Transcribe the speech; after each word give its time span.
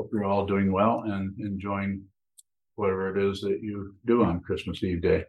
Hope 0.00 0.08
you're 0.14 0.24
all 0.24 0.46
doing 0.46 0.72
well 0.72 1.02
and 1.04 1.38
enjoying 1.40 2.02
whatever 2.76 3.14
it 3.14 3.22
is 3.22 3.42
that 3.42 3.58
you 3.60 3.94
do 4.06 4.24
on 4.24 4.40
Christmas 4.40 4.82
Eve 4.82 5.02
day. 5.02 5.24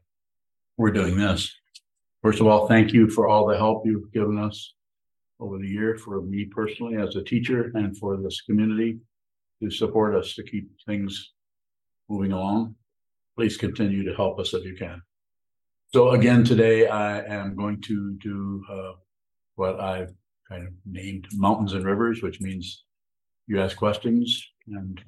We're 0.78 0.92
doing 0.92 1.17
this. 1.17 1.54
First 2.21 2.40
of 2.40 2.47
all, 2.47 2.70
thank 2.70 2.94
you 2.94 3.10
for 3.10 3.28
all 3.28 3.46
the 3.46 3.57
help 3.57 3.86
you've 3.86 4.13
given 4.13 4.38
us 4.38 4.76
over 5.42 5.57
the 5.57 5.68
year 5.68 5.97
for 5.97 6.21
me 6.21 6.46
personally 6.46 6.96
as 6.96 7.18
a 7.18 7.21
teacher 7.21 7.73
and 7.76 7.97
for 7.97 8.15
this 8.15 8.39
community 8.44 9.02
to 9.62 9.70
support 9.70 10.15
us 10.15 10.35
to 10.35 10.44
keep 10.44 10.72
things 10.85 11.33
moving 12.08 12.31
along. 12.31 12.74
Please 13.35 13.58
continue 13.58 14.06
to 14.06 14.15
help 14.15 14.40
us 14.40 14.53
if 14.53 14.63
you 14.63 14.78
can. 14.78 15.01
So 15.94 16.12
again, 16.12 16.45
today 16.45 16.88
I 16.88 17.26
am 17.26 17.58
going 17.58 17.81
to 17.81 18.13
do 18.23 18.63
uh, 18.72 18.91
what 19.55 19.81
I've 19.81 20.13
kind 20.48 20.66
of 20.66 20.72
named 20.85 21.27
mountains 21.34 21.73
and 21.73 21.84
rivers, 21.84 22.23
which 22.23 22.40
means 22.40 22.85
you 23.48 23.62
ask 23.62 23.77
questions 23.77 24.48
and 24.67 25.02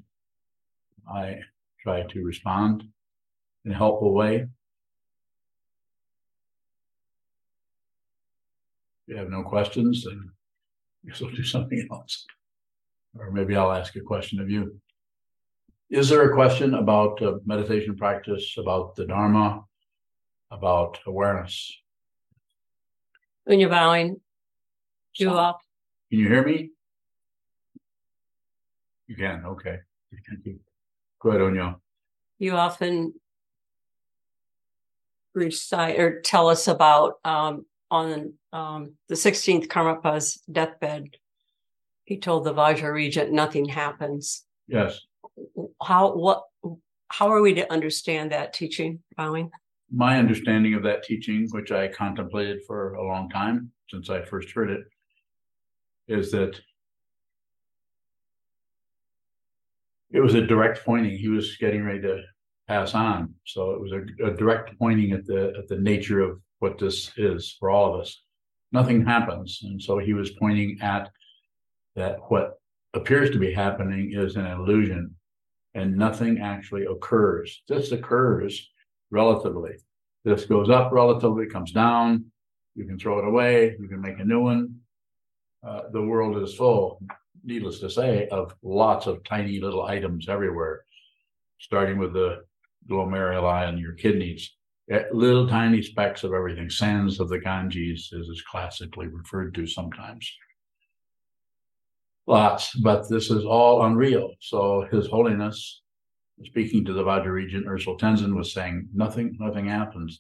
I 1.12 1.40
try 1.82 2.04
to 2.04 2.24
respond 2.24 2.84
in 3.66 3.72
a 3.72 3.76
helpful 3.76 4.14
way. 4.14 4.48
If 9.08 9.08
you 9.08 9.18
have 9.18 9.30
no 9.30 9.44
questions, 9.44 10.06
then 10.06 10.32
I 11.04 11.10
guess 11.10 11.22
we'll 11.22 11.32
do 11.32 11.44
something 11.44 11.88
else. 11.92 12.26
Or 13.18 13.32
maybe 13.32 13.56
I'll 13.56 13.72
ask 13.72 13.96
a 13.96 14.02
question 14.02 14.40
of 14.40 14.50
you. 14.50 14.80
Is 15.90 16.10
there 16.10 16.30
a 16.30 16.34
question 16.34 16.74
about 16.74 17.22
uh, 17.22 17.34
meditation 17.46 17.96
practice, 17.96 18.56
about 18.58 18.96
the 18.96 19.06
Dharma, 19.06 19.64
about 20.50 21.00
awareness? 21.06 21.72
When 23.44 23.60
you're 23.60 23.70
bowing, 23.70 24.20
you 25.16 25.30
up. 25.32 25.60
Can 26.10 26.20
you 26.20 26.30
hear 26.30 26.44
me? 26.44 26.72
You 29.08 29.16
can, 29.16 29.44
okay. 29.46 29.78
Thank 30.12 30.46
you. 30.46 30.60
Go 31.22 31.30
ahead, 31.30 31.42
Onyo. 31.42 31.76
You 32.40 32.54
often 32.54 33.14
recite 35.34 36.00
or 36.00 36.22
tell 36.22 36.50
us 36.50 36.68
about 36.68 37.16
um, 37.24 37.66
on 37.90 38.34
um, 38.52 38.94
the 39.10 39.16
16th 39.16 39.68
Karmapa's 39.68 40.42
deathbed. 40.52 41.18
He 42.06 42.18
told 42.18 42.44
the 42.44 42.54
Vajra 42.54 42.92
regent 42.92 43.32
nothing 43.32 43.66
happens. 43.66 44.46
Yes. 44.68 45.00
How 45.82 46.14
what 46.14 46.44
how 47.08 47.32
are 47.32 47.42
we 47.42 47.54
to 47.54 47.72
understand 47.72 48.32
that 48.32 48.54
teaching, 48.54 49.00
bowing? 49.16 49.52
My 49.92 50.18
understanding 50.18 50.74
of 50.74 50.84
that 50.84 51.04
teaching, 51.04 51.48
which 51.52 51.72
I 51.72 51.88
contemplated 51.88 52.62
for 52.66 52.96
a 52.96 53.06
long 53.06 53.30
time 53.30 53.72
since 53.90 54.10
I 54.10 54.24
first 54.24 54.50
heard 54.52 54.72
it, 54.72 54.82
is 56.08 56.32
that 56.32 56.60
it 60.14 60.22
was 60.22 60.36
a 60.36 60.46
direct 60.46 60.86
pointing. 60.86 61.18
He 61.18 61.28
was 61.28 61.58
getting 61.58 61.84
ready 61.84 62.02
to 62.02 62.22
pass 62.68 62.94
on, 62.94 63.34
so 63.46 63.72
it 63.72 63.82
was 63.82 63.92
a, 63.92 64.28
a 64.28 64.32
direct 64.32 64.78
pointing 64.80 65.12
at 65.12 65.26
the 65.26 65.54
at 65.58 65.68
the 65.68 65.78
nature 65.78 66.22
of 66.22 66.40
what 66.60 66.78
this 66.78 67.12
is 67.18 67.58
for 67.60 67.70
all 67.70 67.94
of 67.94 68.00
us. 68.00 68.22
Nothing 68.72 69.06
happens, 69.06 69.60
and 69.64 69.82
so 69.82 69.98
he 69.98 70.14
was 70.14 70.32
pointing 70.32 70.78
at 70.82 71.10
that 71.96 72.20
what 72.30 72.60
appears 72.94 73.32
to 73.32 73.40
be 73.40 73.52
happening 73.52 74.14
is 74.14 74.36
an 74.36 74.46
illusion, 74.46 75.16
and 75.74 75.98
nothing 75.98 76.40
actually 76.40 76.86
occurs. 76.86 77.64
This 77.68 77.92
occurs 77.92 78.72
relatively. 79.10 79.72
This 80.24 80.46
goes 80.46 80.70
up 80.70 80.92
relatively, 80.92 81.48
comes 81.48 81.72
down. 81.72 82.26
You 82.76 82.86
can 82.86 82.98
throw 82.98 83.20
it 83.20 83.28
away. 83.28 83.76
You 83.80 83.88
can 83.88 84.02
make 84.02 84.20
a 84.20 84.26
new 84.26 84.42
one. 84.42 84.76
Uh, 85.68 85.84
the 85.92 86.02
world 86.02 86.42
is 86.42 86.54
full, 86.56 87.02
needless 87.44 87.80
to 87.80 87.90
say, 87.90 88.28
of 88.30 88.56
lots 88.64 89.08
of 89.08 89.24
tiny 89.24 89.60
little 89.60 89.84
items 89.84 90.30
everywhere, 90.30 90.86
starting 91.60 91.98
with 91.98 92.14
the 92.14 92.44
glomeruli 92.90 93.70
in 93.70 93.78
your 93.78 93.94
kidneys. 93.94 94.52
Eh, 94.92 95.04
little 95.14 95.48
tiny 95.48 95.82
specks 95.82 96.24
of 96.24 96.34
everything, 96.34 96.70
sands 96.70 97.20
of 97.20 97.30
the 97.30 97.40
Ganges, 97.40 98.12
as 98.20 98.28
is 98.28 98.44
classically 98.50 99.08
referred 99.08 99.56
to 99.56 99.66
sometimes. 99.66 100.30
Lots, 102.28 102.76
but 102.76 103.10
this 103.10 103.30
is 103.30 103.46
all 103.46 103.86
unreal. 103.86 104.34
So 104.40 104.88
His 104.92 105.08
Holiness, 105.08 105.82
speaking 106.44 106.86
to 106.86 106.94
the 106.94 107.04
Vajra 107.04 107.32
Regent, 107.32 107.66
Ösel 107.66 108.00
Tendzin, 108.00 108.36
was 108.36 108.54
saying 108.54 108.88
nothing, 108.94 109.36
nothing 109.40 109.68
happens. 109.68 110.18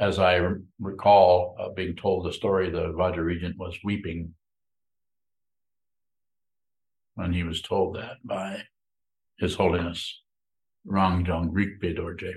As 0.00 0.18
I 0.18 0.40
recall 0.78 1.56
uh, 1.58 1.70
being 1.70 1.96
told 1.96 2.26
the 2.26 2.32
story, 2.32 2.70
the 2.70 2.92
Vajra 2.92 3.24
Regent 3.24 3.58
was 3.58 3.78
weeping 3.84 4.32
when 7.14 7.32
he 7.32 7.42
was 7.42 7.62
told 7.62 7.96
that 7.96 8.16
by 8.24 8.62
His 9.38 9.54
Holiness 9.54 10.22
Rangjung 10.86 11.50
Rigpe 11.50 11.96
Dorje, 11.96 12.34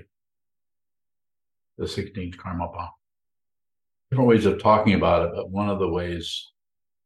the 1.76 1.84
16th 1.84 2.36
Karmapa. 2.36 2.88
Different 4.10 4.28
ways 4.28 4.46
of 4.46 4.60
talking 4.60 4.94
about 4.94 5.26
it, 5.26 5.32
but 5.34 5.50
one 5.50 5.68
of 5.68 5.78
the 5.78 5.88
ways 5.88 6.50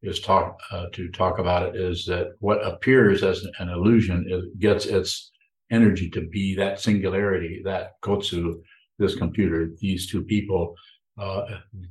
is 0.03 0.21
talk 0.21 0.59
uh, 0.71 0.87
to 0.93 1.09
talk 1.11 1.39
about 1.39 1.63
it 1.63 1.77
is 1.77 2.05
that 2.07 2.33
what 2.41 2.65
appears 2.67 3.23
as 3.23 3.45
an 3.59 3.69
illusion 3.69 4.53
gets 4.59 4.87
its 4.87 5.31
energy 5.71 6.11
to 6.11 6.27
be 6.29 6.55
that 6.57 6.81
singularity, 6.81 7.63
that 7.65 7.93
kotsu, 8.03 8.55
this 8.99 9.17
computer, 9.17 9.71
these 9.79 10.11
two 10.11 10.23
people. 10.23 10.75
Uh, 11.19 11.43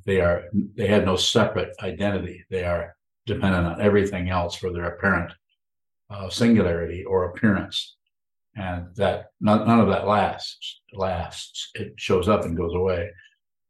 they 0.05 0.19
are 0.19 0.43
they 0.75 0.87
have 0.87 1.05
no 1.05 1.15
separate 1.15 1.73
identity. 1.81 2.43
They 2.49 2.63
are 2.63 2.95
dependent 3.25 3.67
on 3.67 3.81
everything 3.81 4.29
else 4.29 4.55
for 4.55 4.71
their 4.73 4.85
apparent 4.85 5.31
uh, 6.11 6.29
singularity 6.29 7.03
or 7.05 7.29
appearance, 7.29 7.95
and 8.55 8.87
that 8.95 9.31
none, 9.39 9.65
none 9.65 9.79
of 9.79 9.87
that 9.87 10.07
lasts. 10.07 10.81
Lasts. 10.93 11.71
It 11.75 11.93
shows 11.95 12.27
up 12.27 12.43
and 12.43 12.57
goes 12.57 12.73
away. 12.73 13.09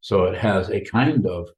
So 0.01 0.25
it 0.25 0.37
has 0.37 0.69
a 0.69 0.81
kind 0.81 1.25
of 1.27 1.49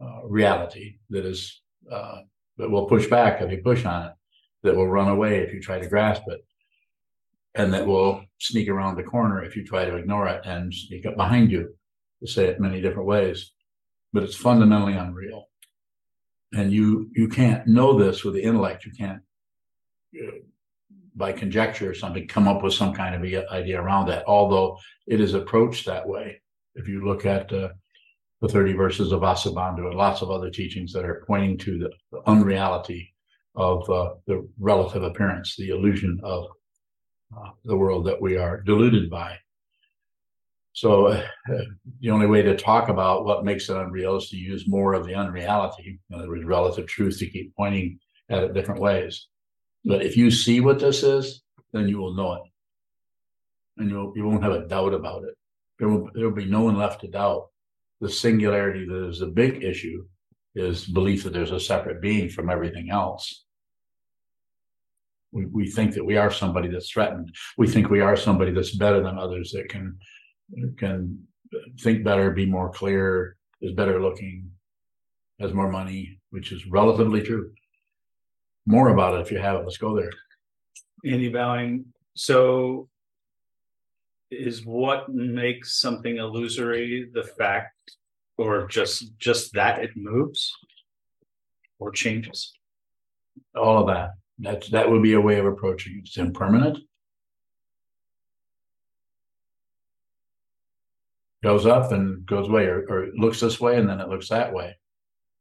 uh, 0.00 0.24
reality 0.24 0.96
that 1.10 1.24
is 1.24 1.60
uh, 1.90 2.22
that 2.56 2.70
will 2.70 2.86
push 2.86 3.06
back 3.06 3.40
if 3.40 3.50
you 3.50 3.58
push 3.62 3.84
on 3.84 4.06
it, 4.06 4.12
that 4.62 4.74
will 4.74 4.88
run 4.88 5.08
away 5.08 5.38
if 5.38 5.54
you 5.54 5.60
try 5.60 5.78
to 5.78 5.88
grasp 5.88 6.22
it, 6.26 6.44
and 7.54 7.72
that 7.72 7.86
will 7.86 8.24
sneak 8.38 8.68
around 8.68 8.96
the 8.96 9.02
corner 9.02 9.44
if 9.44 9.56
you 9.56 9.64
try 9.64 9.84
to 9.84 9.96
ignore 9.96 10.28
it 10.28 10.44
and 10.44 10.74
sneak 10.74 11.06
up 11.06 11.16
behind 11.16 11.50
you. 11.50 11.74
To 12.20 12.26
say 12.26 12.48
it 12.48 12.60
many 12.60 12.82
different 12.82 13.08
ways, 13.08 13.52
but 14.12 14.22
it's 14.22 14.36
fundamentally 14.36 14.92
unreal, 14.92 15.48
and 16.52 16.70
you 16.70 17.08
you 17.14 17.28
can't 17.28 17.66
know 17.66 17.98
this 17.98 18.24
with 18.24 18.34
the 18.34 18.42
intellect. 18.42 18.84
You 18.84 18.92
can't 18.92 19.22
by 21.14 21.32
conjecture 21.32 21.90
or 21.90 21.94
something, 21.94 22.26
come 22.26 22.48
up 22.48 22.62
with 22.62 22.74
some 22.74 22.94
kind 22.94 23.14
of 23.14 23.50
idea 23.52 23.80
around 23.80 24.06
that. 24.06 24.24
Although 24.26 24.78
it 25.06 25.20
is 25.20 25.34
approached 25.34 25.86
that 25.86 26.06
way, 26.06 26.40
if 26.74 26.88
you 26.88 27.04
look 27.04 27.26
at 27.26 27.52
uh, 27.52 27.70
the 28.40 28.48
30 28.48 28.72
verses 28.72 29.12
of 29.12 29.20
Vasubandhu 29.20 29.86
and 29.86 29.94
lots 29.94 30.22
of 30.22 30.30
other 30.30 30.50
teachings 30.50 30.92
that 30.92 31.04
are 31.04 31.24
pointing 31.26 31.58
to 31.58 31.78
the, 31.78 31.90
the 32.12 32.22
unreality 32.26 33.14
of 33.54 33.88
uh, 33.90 34.14
the 34.26 34.48
relative 34.58 35.02
appearance, 35.02 35.56
the 35.56 35.70
illusion 35.70 36.20
of 36.22 36.46
uh, 37.36 37.50
the 37.64 37.76
world 37.76 38.06
that 38.06 38.20
we 38.20 38.36
are 38.36 38.60
deluded 38.60 39.10
by. 39.10 39.36
So 40.72 41.08
uh, 41.08 41.26
the 42.00 42.10
only 42.10 42.26
way 42.26 42.42
to 42.42 42.56
talk 42.56 42.88
about 42.88 43.24
what 43.24 43.44
makes 43.44 43.68
it 43.68 43.76
unreal 43.76 44.16
is 44.16 44.30
to 44.30 44.36
use 44.36 44.68
more 44.68 44.94
of 44.94 45.04
the 45.04 45.14
unreality, 45.14 46.00
in 46.08 46.16
other 46.16 46.28
words, 46.28 46.44
relative 46.44 46.86
truth, 46.86 47.18
to 47.18 47.28
keep 47.28 47.54
pointing 47.56 47.98
at 48.28 48.44
it 48.44 48.54
different 48.54 48.80
ways. 48.80 49.26
But 49.84 50.04
if 50.04 50.16
you 50.16 50.30
see 50.30 50.60
what 50.60 50.78
this 50.78 51.02
is, 51.02 51.42
then 51.72 51.88
you 51.88 51.98
will 51.98 52.14
know 52.14 52.34
it. 52.34 52.42
And 53.78 53.90
you'll, 53.90 54.12
you 54.14 54.26
won't 54.26 54.42
have 54.42 54.52
a 54.52 54.66
doubt 54.66 54.92
about 54.92 55.24
it. 55.24 55.34
There 55.78 55.88
will, 55.88 56.10
there 56.14 56.24
will 56.24 56.34
be 56.34 56.44
no 56.44 56.62
one 56.62 56.76
left 56.76 57.00
to 57.00 57.08
doubt. 57.08 57.48
The 58.00 58.10
singularity 58.10 58.86
that 58.86 59.08
is 59.08 59.20
the 59.20 59.26
big 59.26 59.62
issue 59.62 60.04
is 60.54 60.84
belief 60.84 61.24
that 61.24 61.32
there's 61.32 61.52
a 61.52 61.60
separate 61.60 62.02
being 62.02 62.28
from 62.28 62.50
everything 62.50 62.90
else. 62.90 63.44
We, 65.32 65.46
we 65.46 65.70
think 65.70 65.94
that 65.94 66.04
we 66.04 66.16
are 66.16 66.30
somebody 66.30 66.68
that's 66.68 66.90
threatened. 66.90 67.34
We 67.56 67.68
think 67.68 67.88
we 67.88 68.00
are 68.00 68.16
somebody 68.16 68.52
that's 68.52 68.76
better 68.76 69.02
than 69.02 69.18
others 69.18 69.52
that 69.52 69.68
can 69.68 69.98
can 70.78 71.24
think 71.80 72.02
better, 72.02 72.32
be 72.32 72.46
more 72.46 72.70
clear, 72.70 73.36
is 73.62 73.72
better 73.72 74.02
looking, 74.02 74.50
has 75.38 75.52
more 75.54 75.70
money, 75.70 76.18
which 76.30 76.50
is 76.50 76.66
relatively 76.66 77.22
true 77.22 77.52
more 78.66 78.88
about 78.88 79.14
it 79.14 79.20
if 79.20 79.30
you 79.30 79.38
have 79.38 79.56
it. 79.56 79.64
Let's 79.64 79.78
go 79.78 79.96
there. 79.96 80.10
Andy 81.04 81.28
Bowing. 81.28 81.86
So, 82.14 82.88
is 84.30 84.64
what 84.64 85.08
makes 85.08 85.80
something 85.80 86.18
illusory 86.18 87.10
the 87.12 87.24
fact, 87.24 87.96
or 88.36 88.66
just 88.68 89.16
just 89.18 89.52
that 89.54 89.82
it 89.82 89.90
moves 89.96 90.52
or 91.78 91.90
changes? 91.90 92.52
All 93.56 93.80
of 93.80 93.86
that. 93.88 94.10
That's 94.38 94.68
that 94.70 94.90
would 94.90 95.02
be 95.02 95.14
a 95.14 95.20
way 95.20 95.38
of 95.38 95.46
approaching 95.46 95.96
it. 95.96 96.08
It's 96.08 96.16
impermanent. 96.16 96.78
Goes 101.42 101.64
up 101.64 101.90
and 101.92 102.26
goes 102.26 102.48
away, 102.48 102.66
or, 102.66 102.84
or 102.88 103.04
it 103.04 103.14
looks 103.14 103.40
this 103.40 103.58
way 103.58 103.78
and 103.78 103.88
then 103.88 104.00
it 104.00 104.08
looks 104.08 104.28
that 104.28 104.52
way. 104.52 104.76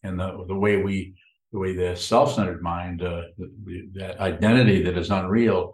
And 0.04 0.20
the 0.20 0.46
the 0.48 0.56
way 0.56 0.82
we 0.82 1.16
the 1.52 1.60
way 1.60 1.74
the 1.74 1.96
self-centered 1.96 2.62
mind, 2.62 3.02
uh, 3.02 3.24
the, 3.38 3.52
the, 3.66 3.90
that 3.96 4.20
identity 4.20 4.84
that 4.84 4.98
is 4.98 5.10
unreal, 5.10 5.74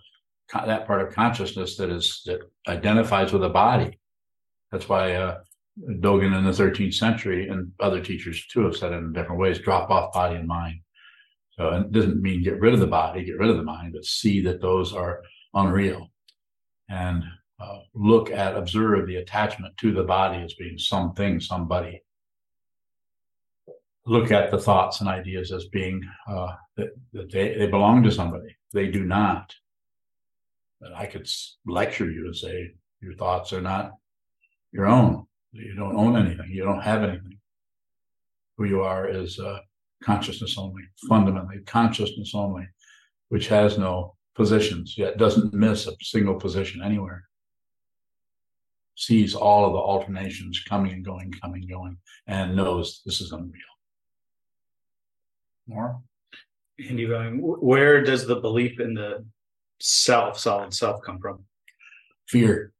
co- 0.50 0.66
that 0.66 0.88
part 0.88 1.02
of 1.02 1.14
consciousness 1.14 1.76
that 1.78 1.90
is 1.90 2.22
that 2.26 2.40
identifies 2.68 3.34
with 3.34 3.42
the 3.42 3.50
body. 3.50 4.00
That's 4.72 4.88
why 4.88 5.14
uh, 5.14 5.40
Dogen 6.00 6.38
in 6.38 6.46
the 6.46 6.52
13th 6.52 6.94
century 6.94 7.50
and 7.50 7.72
other 7.80 8.02
teachers 8.02 8.46
too 8.48 8.62
have 8.62 8.78
said 8.78 8.94
it 8.94 8.98
in 8.98 9.14
different 9.14 9.42
ways: 9.42 9.60
drop 9.60 9.90
off 9.90 10.14
body 10.14 10.36
and 10.36 10.48
mind. 10.48 10.80
So 11.52 11.70
it 11.70 11.92
doesn't 11.92 12.22
mean 12.22 12.44
get 12.44 12.60
rid 12.60 12.74
of 12.74 12.80
the 12.80 12.88
body, 12.88 13.24
get 13.24 13.38
rid 13.38 13.50
of 13.50 13.58
the 13.58 13.64
mind, 13.64 13.94
but 13.94 14.06
see 14.06 14.42
that 14.42 14.62
those 14.62 14.94
are 14.94 15.22
unreal, 15.54 16.10
and 16.90 17.24
uh, 17.60 17.80
look 17.94 18.30
at, 18.32 18.58
observe 18.58 19.08
the 19.08 19.16
attachment 19.18 19.76
to 19.78 19.94
the 19.94 20.04
body 20.04 20.44
as 20.44 20.54
being 20.56 20.78
something, 20.78 21.40
somebody 21.40 22.02
look 24.06 24.32
at 24.32 24.52
the 24.52 24.58
thoughts 24.58 25.00
and 25.00 25.10
ideas 25.10 25.52
as 25.52 25.66
being 25.66 26.02
uh, 26.28 26.54
that, 26.78 26.90
that 27.14 27.32
they, 27.32 27.56
they 27.58 27.68
belong 27.68 28.04
to 28.04 28.12
somebody. 28.12 28.56
They 28.74 28.88
do 28.88 29.04
not. 29.04 29.54
And 30.82 30.94
I 30.94 31.06
could 31.06 31.28
lecture 31.66 32.10
you 32.10 32.26
and 32.26 32.36
say 32.36 32.74
your 33.02 33.16
thoughts 33.16 33.54
are 33.54 33.62
not 33.62 33.94
your 34.72 34.86
own. 34.86 35.26
You 35.52 35.74
don't 35.76 35.96
own 35.96 36.18
anything. 36.18 36.52
You 36.52 36.64
don't 36.64 36.82
have 36.82 37.04
anything. 37.04 37.40
Who 38.58 38.66
you 38.66 38.82
are 38.82 39.08
is 39.08 39.40
uh, 39.40 39.60
consciousness 40.04 40.58
only, 40.58 40.84
fundamentally 41.10 41.60
consciousness 41.66 42.34
only, 42.36 42.68
which 43.30 43.48
has 43.48 43.78
no 43.78 44.16
positions 44.36 44.98
yet 44.98 45.18
doesn't 45.18 45.54
miss 45.54 45.88
a 45.88 45.94
single 46.02 46.36
position 46.36 46.84
anywhere. 46.84 47.24
Sees 48.96 49.34
all 49.34 49.66
of 49.66 49.74
the 49.74 49.80
alternations 49.80 50.62
coming 50.68 50.92
and 50.92 51.06
going, 51.06 51.32
coming 51.42 51.62
and 51.64 51.72
going, 51.72 51.98
and 52.28 52.56
knows 52.56 53.02
this 53.06 53.20
is 53.22 53.32
unreal. 53.32 53.75
More? 55.68 56.02
Andy 56.80 57.06
Bowing, 57.06 57.40
wh- 57.40 57.64
where 57.64 58.04
does 58.04 58.28
the 58.28 58.36
belief 58.36 58.80
in 58.80 58.94
the 58.94 59.26
self, 59.80 60.38
solid 60.38 60.74
self 60.74 61.02
come 61.04 61.20
from? 61.20 61.46
fear. 62.28 62.74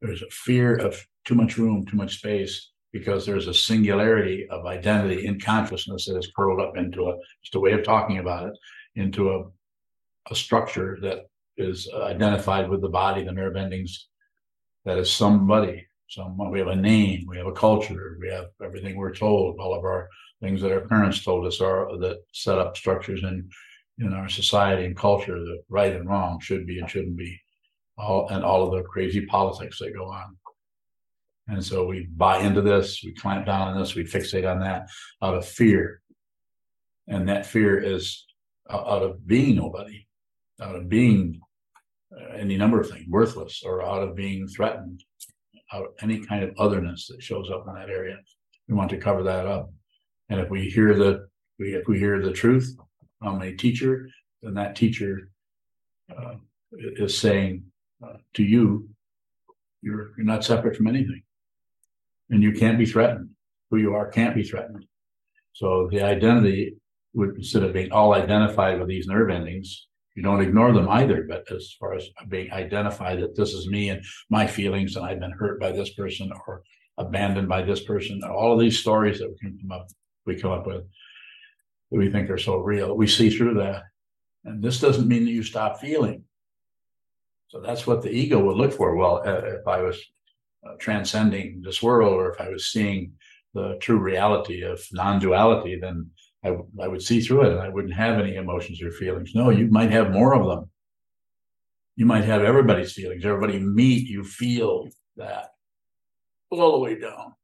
There's 0.00 0.22
a 0.22 0.30
fear 0.30 0.76
of 0.76 1.04
too 1.24 1.34
much 1.34 1.58
room, 1.58 1.84
too 1.86 1.96
much 1.96 2.18
space, 2.18 2.70
because 2.92 3.26
there's 3.26 3.48
a 3.48 3.54
singularity 3.54 4.46
of 4.50 4.66
identity 4.66 5.26
in 5.26 5.40
consciousness 5.40 6.06
that 6.06 6.16
is 6.16 6.30
curled 6.36 6.60
up 6.60 6.76
into 6.76 7.08
a 7.08 7.16
just 7.42 7.54
a 7.54 7.60
way 7.60 7.72
of 7.72 7.84
talking 7.84 8.18
about 8.18 8.48
it, 8.48 8.54
into 8.94 9.30
a 9.30 9.44
a 10.30 10.34
structure 10.34 10.98
that 11.00 11.20
is 11.56 11.88
identified 11.94 12.68
with 12.68 12.82
the 12.82 12.88
body, 12.88 13.24
the 13.24 13.32
nerve 13.32 13.56
endings, 13.56 14.08
that 14.84 14.98
is 14.98 15.10
somebody. 15.10 15.86
Someone 16.10 16.50
we 16.50 16.58
have 16.58 16.68
a 16.68 16.76
name, 16.76 17.24
we 17.26 17.36
have 17.36 17.46
a 17.46 17.52
culture, 17.52 18.16
we 18.20 18.28
have 18.28 18.46
everything 18.62 18.96
we're 18.96 19.14
told, 19.14 19.58
all 19.58 19.74
of 19.74 19.84
our 19.84 20.08
things 20.40 20.62
that 20.62 20.72
our 20.72 20.86
parents 20.86 21.24
told 21.24 21.46
us 21.46 21.60
are 21.60 21.96
that 21.98 22.18
set 22.32 22.58
up 22.58 22.76
structures 22.76 23.22
in 23.22 23.48
in 24.00 24.12
our 24.12 24.28
society 24.28 24.84
and 24.84 24.96
culture 24.96 25.38
that 25.40 25.62
right 25.68 25.94
and 25.94 26.08
wrong 26.08 26.38
should 26.40 26.66
be 26.66 26.78
and 26.78 26.88
shouldn't 26.88 27.16
be 27.16 27.40
all 27.96 28.28
and 28.28 28.44
all 28.44 28.64
of 28.64 28.72
the 28.72 28.88
crazy 28.88 29.26
politics 29.26 29.78
that 29.78 29.94
go 29.94 30.04
on. 30.04 30.36
And 31.48 31.64
so 31.64 31.86
we 31.86 32.06
buy 32.14 32.40
into 32.40 32.60
this, 32.60 33.02
we 33.02 33.14
clamp 33.14 33.46
down 33.46 33.68
on 33.68 33.78
this, 33.78 33.94
we 33.94 34.04
fixate 34.04 34.48
on 34.48 34.60
that 34.60 34.88
out 35.22 35.34
of 35.34 35.46
fear. 35.46 36.00
And 37.08 37.28
that 37.28 37.46
fear 37.46 37.78
is 37.78 38.26
out 38.70 39.02
of 39.02 39.26
being 39.26 39.56
nobody, 39.56 40.06
out 40.60 40.76
of 40.76 40.88
being 40.88 41.40
uh, 42.14 42.34
any 42.34 42.56
number 42.56 42.80
of 42.80 42.90
things, 42.90 43.06
worthless, 43.08 43.62
or 43.64 43.82
out 43.82 44.02
of 44.02 44.14
being 44.14 44.46
threatened, 44.46 45.02
out 45.72 45.84
of 45.84 45.90
any 46.02 46.24
kind 46.24 46.44
of 46.44 46.54
otherness 46.58 47.06
that 47.06 47.22
shows 47.22 47.50
up 47.50 47.64
in 47.66 47.74
that 47.74 47.88
area. 47.88 48.18
We 48.68 48.74
want 48.74 48.90
to 48.90 48.98
cover 48.98 49.22
that 49.22 49.46
up. 49.46 49.70
And 50.28 50.40
if 50.40 50.50
we 50.50 50.68
hear 50.68 50.94
the 50.94 51.28
we 51.58 51.74
if 51.74 51.88
we 51.88 51.98
hear 51.98 52.20
the 52.22 52.32
truth 52.32 52.76
from 53.20 53.42
a 53.42 53.54
teacher, 53.54 54.08
then 54.42 54.54
that 54.54 54.76
teacher 54.76 55.30
uh, 56.16 56.34
is 56.72 57.18
saying 57.18 57.64
uh, 58.04 58.18
to 58.34 58.42
you, 58.42 58.88
you're 59.82 60.12
you're 60.16 60.26
not 60.26 60.44
separate 60.44 60.76
from 60.76 60.86
anything, 60.86 61.22
and 62.30 62.42
you 62.42 62.52
can't 62.52 62.78
be 62.78 62.86
threatened. 62.86 63.30
Who 63.70 63.78
you 63.78 63.94
are 63.94 64.08
can't 64.08 64.34
be 64.34 64.44
threatened. 64.44 64.84
So 65.52 65.88
the 65.90 66.02
identity 66.02 66.76
would 67.14 67.36
instead 67.36 67.64
of 67.64 67.72
being 67.72 67.92
all 67.92 68.14
identified 68.14 68.78
with 68.78 68.88
these 68.88 69.06
nerve 69.06 69.30
endings, 69.30 69.88
you 70.14 70.22
don't 70.22 70.42
ignore 70.42 70.72
them 70.72 70.88
either. 70.88 71.26
But 71.28 71.50
as 71.50 71.74
far 71.78 71.94
as 71.94 72.08
being 72.28 72.52
identified 72.52 73.20
that 73.20 73.36
this 73.36 73.52
is 73.54 73.68
me 73.68 73.88
and 73.88 74.04
my 74.30 74.46
feelings, 74.46 74.96
and 74.96 75.04
I've 75.04 75.20
been 75.20 75.32
hurt 75.32 75.58
by 75.58 75.72
this 75.72 75.94
person 75.94 76.30
or 76.46 76.62
abandoned 76.98 77.48
by 77.48 77.62
this 77.62 77.82
person, 77.84 78.22
all 78.24 78.52
of 78.52 78.60
these 78.60 78.78
stories 78.78 79.18
that 79.18 79.36
can 79.40 79.58
come 79.58 79.72
up 79.72 79.88
we 80.28 80.40
come 80.40 80.52
up 80.52 80.66
with 80.66 80.84
that 81.90 81.98
we 81.98 82.10
think 82.10 82.30
are 82.30 82.38
so 82.38 82.58
real, 82.58 82.96
we 82.96 83.06
see 83.06 83.30
through 83.30 83.54
that. 83.54 83.84
And 84.44 84.62
this 84.62 84.80
doesn't 84.80 85.08
mean 85.08 85.24
that 85.24 85.32
you 85.32 85.42
stop 85.42 85.80
feeling. 85.80 86.24
So 87.48 87.60
that's 87.60 87.86
what 87.86 88.02
the 88.02 88.10
ego 88.10 88.38
would 88.44 88.56
look 88.56 88.72
for. 88.72 88.94
Well, 88.94 89.22
uh, 89.26 89.40
if 89.58 89.66
I 89.66 89.82
was 89.82 89.98
uh, 90.66 90.74
transcending 90.78 91.62
this 91.62 91.82
world, 91.82 92.12
or 92.12 92.32
if 92.32 92.40
I 92.40 92.48
was 92.50 92.66
seeing 92.66 93.12
the 93.54 93.78
true 93.80 93.98
reality 93.98 94.62
of 94.62 94.84
non-duality, 94.92 95.80
then 95.80 96.10
I, 96.44 96.56
I 96.80 96.88
would 96.88 97.02
see 97.02 97.20
through 97.20 97.46
it, 97.46 97.52
and 97.52 97.60
I 97.60 97.70
wouldn't 97.70 97.94
have 97.94 98.18
any 98.18 98.36
emotions 98.36 98.82
or 98.82 98.90
feelings. 98.90 99.34
No, 99.34 99.50
you 99.50 99.66
might 99.68 99.90
have 99.90 100.12
more 100.12 100.34
of 100.34 100.46
them. 100.46 100.70
You 101.96 102.06
might 102.06 102.24
have 102.24 102.42
everybody's 102.42 102.92
feelings. 102.92 103.24
Everybody 103.24 103.58
meet, 103.58 104.08
you 104.08 104.22
feel 104.24 104.88
that 105.16 105.48
all 106.50 106.72
the 106.72 106.78
way 106.78 106.98
down. 106.98 107.34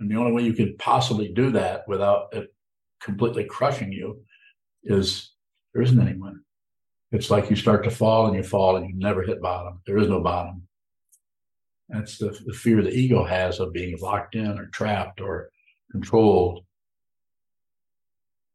And 0.00 0.10
the 0.10 0.16
only 0.16 0.32
way 0.32 0.42
you 0.42 0.54
could 0.54 0.78
possibly 0.78 1.28
do 1.28 1.50
that 1.52 1.86
without 1.86 2.28
it 2.32 2.52
completely 3.00 3.44
crushing 3.44 3.92
you 3.92 4.22
is 4.82 5.32
there 5.72 5.82
isn't 5.82 6.00
anyone. 6.00 6.40
It's 7.12 7.30
like 7.30 7.50
you 7.50 7.56
start 7.56 7.84
to 7.84 7.90
fall 7.90 8.26
and 8.26 8.34
you 8.34 8.42
fall 8.42 8.76
and 8.76 8.88
you 8.88 8.94
never 8.96 9.22
hit 9.22 9.42
bottom. 9.42 9.80
There 9.86 9.98
is 9.98 10.08
no 10.08 10.20
bottom. 10.20 10.62
That's 11.90 12.18
the, 12.18 12.38
the 12.46 12.52
fear 12.52 12.82
the 12.82 12.90
ego 12.90 13.24
has 13.24 13.60
of 13.60 13.72
being 13.72 13.98
locked 14.00 14.36
in 14.36 14.58
or 14.58 14.66
trapped 14.66 15.20
or 15.20 15.50
controlled 15.92 16.64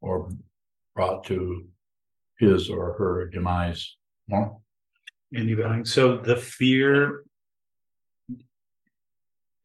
or 0.00 0.30
brought 0.94 1.24
to 1.26 1.66
his 2.40 2.68
or 2.70 2.94
her 2.94 3.28
demise. 3.28 3.96
Well, 4.28 4.62
Andy 5.34 5.56
so 5.84 6.16
the 6.16 6.36
fear 6.36 7.25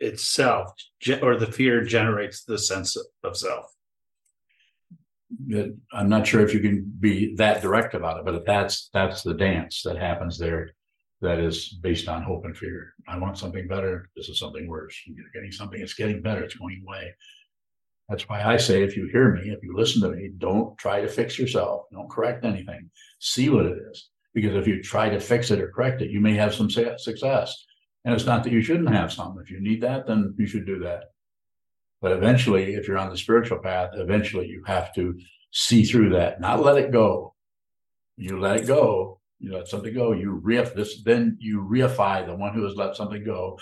itself, 0.02 0.74
or 1.22 1.38
the 1.38 1.52
fear 1.52 1.84
generates 1.84 2.44
the 2.44 2.58
sense 2.58 2.98
of 3.24 3.38
self. 3.38 3.66
I'm 5.94 6.10
not 6.10 6.28
sure 6.28 6.42
if 6.42 6.54
you 6.54 6.60
can 6.60 6.92
be 7.00 7.36
that 7.36 7.62
direct 7.62 7.94
about 7.94 8.20
it, 8.20 8.26
but 8.26 8.46
that's 8.46 8.90
that's 8.94 9.24
the 9.24 9.34
dance 9.34 9.84
that 9.84 9.98
happens 9.98 10.38
there. 10.38 10.72
That 11.22 11.40
is 11.40 11.70
based 11.70 12.08
on 12.08 12.24
hope 12.24 12.46
and 12.46 12.58
fear. 12.58 12.94
I 13.08 13.18
want 13.20 13.38
something 13.38 13.68
better. 13.68 14.10
This 14.16 14.28
is 14.28 14.40
something 14.40 14.68
worse. 14.68 15.00
You're 15.06 15.30
getting 15.34 15.52
something. 15.52 15.80
It's 15.80 15.94
getting 15.94 16.22
better. 16.22 16.44
It's 16.44 16.56
going 16.56 16.84
away. 16.86 17.14
That's 18.10 18.28
why 18.28 18.44
I 18.44 18.58
say, 18.58 18.84
if 18.84 18.98
you 18.98 19.08
hear 19.08 19.32
me, 19.32 19.52
if 19.52 19.64
you 19.64 19.74
listen 19.78 20.02
to 20.02 20.10
me, 20.10 20.32
don't 20.38 20.76
try 20.80 21.00
to 21.00 21.08
fix 21.08 21.38
yourself. 21.38 21.84
Don't 21.94 22.10
correct 22.10 22.44
anything. 22.44 22.90
See 23.20 23.50
what 23.50 23.68
it 23.68 23.78
is. 23.92 24.10
Because 24.34 24.56
if 24.56 24.68
you 24.68 24.82
try 24.82 25.10
to 25.10 25.20
fix 25.20 25.52
it 25.52 25.62
or 25.62 25.70
correct 25.70 26.02
it, 26.02 26.10
you 26.10 26.20
may 26.20 26.34
have 26.34 26.56
some 26.56 26.70
success. 26.70 27.66
And 28.04 28.14
it's 28.14 28.26
not 28.26 28.44
that 28.44 28.54
you 28.54 28.62
shouldn't 28.62 28.90
have 28.90 29.14
some. 29.14 29.38
If 29.40 29.52
you 29.52 29.60
need 29.60 29.82
that, 29.82 30.08
then 30.08 30.34
you 30.38 30.48
should 30.48 30.66
do 30.66 30.80
that. 30.80 31.12
But 32.02 32.14
eventually, 32.14 32.74
if 32.74 32.88
you're 32.88 32.98
on 32.98 33.12
the 33.12 33.18
spiritual 33.18 33.60
path, 33.60 33.92
eventually 33.94 34.48
you 34.48 34.64
have 34.66 34.94
to 34.96 35.20
see 35.52 35.84
through 35.84 36.10
that, 36.12 36.42
not 36.42 36.64
let 36.64 36.78
it 36.78 36.92
go. 36.92 37.36
You 38.18 38.40
let 38.40 38.58
it 38.58 38.68
go, 38.68 39.20
you 39.40 39.54
let 39.54 39.68
something 39.68 39.94
go, 39.94 40.14
you 40.14 40.32
re 40.32 40.62
this, 40.76 41.04
then 41.04 41.38
you 41.40 41.68
reify 41.70 42.26
the 42.26 42.36
one 42.36 42.54
who 42.54 42.64
has 42.64 42.76
let 42.76 42.96
something 42.96 43.24
go. 43.24 43.60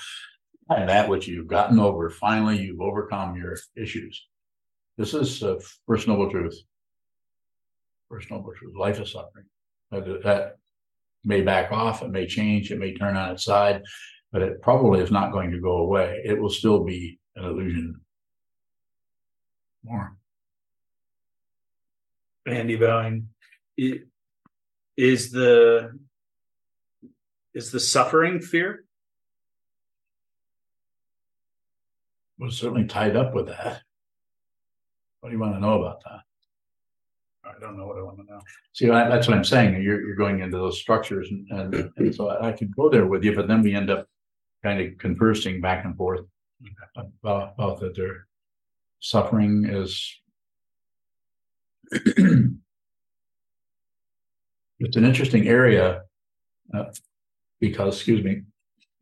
And 0.69 0.89
that 0.89 1.09
which 1.09 1.27
you've 1.27 1.47
gotten 1.47 1.79
over, 1.79 2.09
finally 2.09 2.61
you've 2.61 2.81
overcome 2.81 3.35
your 3.35 3.57
issues. 3.75 4.27
This 4.97 5.13
is 5.13 5.41
a 5.41 5.59
first 5.87 6.07
noble 6.07 6.29
truth. 6.29 6.55
First 8.09 8.29
noble 8.31 8.53
truth, 8.53 8.75
life 8.75 8.99
is 8.99 9.11
suffering. 9.11 9.45
That, 9.91 10.23
that 10.23 10.57
may 11.23 11.41
back 11.41 11.71
off, 11.71 12.03
it 12.03 12.09
may 12.09 12.27
change, 12.27 12.71
it 12.71 12.79
may 12.79 12.93
turn 12.93 13.15
on 13.15 13.31
its 13.31 13.43
side, 13.43 13.81
but 14.31 14.41
it 14.41 14.61
probably 14.61 15.01
is 15.01 15.11
not 15.11 15.31
going 15.31 15.51
to 15.51 15.59
go 15.59 15.77
away. 15.77 16.21
It 16.23 16.39
will 16.39 16.49
still 16.49 16.83
be 16.83 17.19
an 17.35 17.45
illusion. 17.45 17.99
More. 19.83 20.15
Andy 22.45 22.75
Bowing, 22.75 23.29
is 23.77 25.31
the 25.31 25.97
is 27.53 27.71
the 27.71 27.79
suffering 27.79 28.39
fear? 28.41 28.85
was 32.39 32.57
certainly 32.57 32.85
tied 32.85 33.15
up 33.15 33.33
with 33.33 33.47
that. 33.47 33.81
What 35.19 35.29
do 35.29 35.35
you 35.35 35.41
want 35.41 35.55
to 35.55 35.59
know 35.59 35.81
about 35.81 36.01
that? 36.05 36.21
I 37.43 37.59
don't 37.59 37.77
know 37.77 37.85
what 37.85 37.97
I 37.97 38.01
want 38.01 38.17
to 38.17 38.23
know. 38.23 38.39
See, 38.73 38.87
that's 38.87 39.27
what 39.27 39.35
I'm 39.35 39.43
saying. 39.43 39.81
You're, 39.81 40.01
you're 40.05 40.15
going 40.15 40.39
into 40.39 40.57
those 40.57 40.79
structures 40.79 41.29
and, 41.31 41.47
and, 41.51 41.91
and 41.97 42.15
so 42.15 42.29
I 42.29 42.53
could 42.53 42.73
go 42.75 42.89
there 42.89 43.05
with 43.05 43.23
you, 43.23 43.35
but 43.35 43.47
then 43.47 43.61
we 43.61 43.75
end 43.75 43.89
up 43.89 44.07
kind 44.63 44.81
of 44.81 44.97
conversing 44.97 45.61
back 45.61 45.85
and 45.85 45.95
forth 45.95 46.25
about, 46.95 47.53
about 47.57 47.79
that 47.79 47.95
there. 47.95 48.27
suffering 48.99 49.65
is 49.65 50.13
it's 54.79 54.95
an 54.95 55.05
interesting 55.05 55.47
area 55.47 56.03
uh, 56.73 56.85
because, 57.59 57.95
excuse 57.95 58.23
me, 58.23 58.43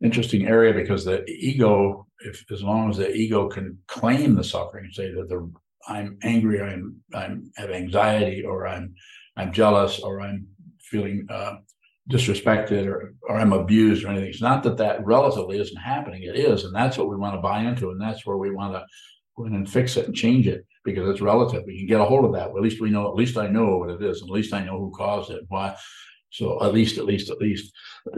interesting 0.02 0.46
area 0.46 0.72
because 0.72 1.04
the 1.04 1.24
ego, 1.28 2.06
if 2.20 2.44
as 2.50 2.62
long 2.62 2.90
as 2.90 2.96
the 2.96 3.12
ego 3.14 3.48
can 3.48 3.78
claim 3.86 4.34
the 4.34 4.44
suffering, 4.44 4.90
say 4.92 5.12
that 5.12 5.28
the 5.28 5.50
I'm 5.86 6.18
angry, 6.22 6.60
I'm 6.60 6.96
I'm 7.14 7.50
have 7.56 7.70
anxiety, 7.70 8.44
or 8.44 8.66
I'm 8.66 8.94
I'm 9.36 9.52
jealous, 9.52 10.00
or 10.00 10.20
I'm 10.20 10.46
feeling 10.80 11.26
uh, 11.30 11.56
disrespected, 12.10 12.86
or 12.86 13.14
or 13.22 13.36
I'm 13.36 13.52
abused, 13.52 14.04
or 14.04 14.08
anything. 14.08 14.30
It's 14.30 14.42
not 14.42 14.62
that 14.64 14.78
that 14.78 15.04
relatively 15.04 15.58
isn't 15.60 15.76
happening. 15.76 16.22
It 16.22 16.36
is, 16.36 16.64
and 16.64 16.74
that's 16.74 16.96
what 16.96 17.08
we 17.08 17.16
want 17.16 17.36
to 17.36 17.42
buy 17.42 17.60
into, 17.60 17.90
and 17.90 18.00
that's 18.00 18.24
where 18.26 18.36
we 18.36 18.50
want 18.50 18.74
to 18.74 18.84
go 19.36 19.44
in 19.44 19.54
and 19.54 19.70
fix 19.70 19.96
it 19.96 20.06
and 20.06 20.14
change 20.14 20.46
it 20.46 20.66
because 20.84 21.08
it's 21.08 21.20
relative. 21.20 21.64
We 21.66 21.78
can 21.78 21.86
get 21.86 22.00
a 22.00 22.04
hold 22.04 22.24
of 22.24 22.32
that. 22.32 22.48
Well, 22.48 22.58
at 22.58 22.62
least 22.62 22.80
we 22.80 22.90
know. 22.90 23.08
At 23.08 23.14
least 23.14 23.36
I 23.36 23.46
know 23.46 23.78
what 23.78 23.90
it 23.90 24.02
is. 24.02 24.20
And 24.20 24.30
At 24.30 24.34
least 24.34 24.54
I 24.54 24.64
know 24.64 24.78
who 24.78 24.92
caused 24.96 25.30
it. 25.30 25.44
Why? 25.48 25.76
So 26.30 26.62
at 26.62 26.74
least, 26.74 26.98
at 26.98 27.04
least, 27.04 27.30
at 27.30 27.38
least, 27.38 27.72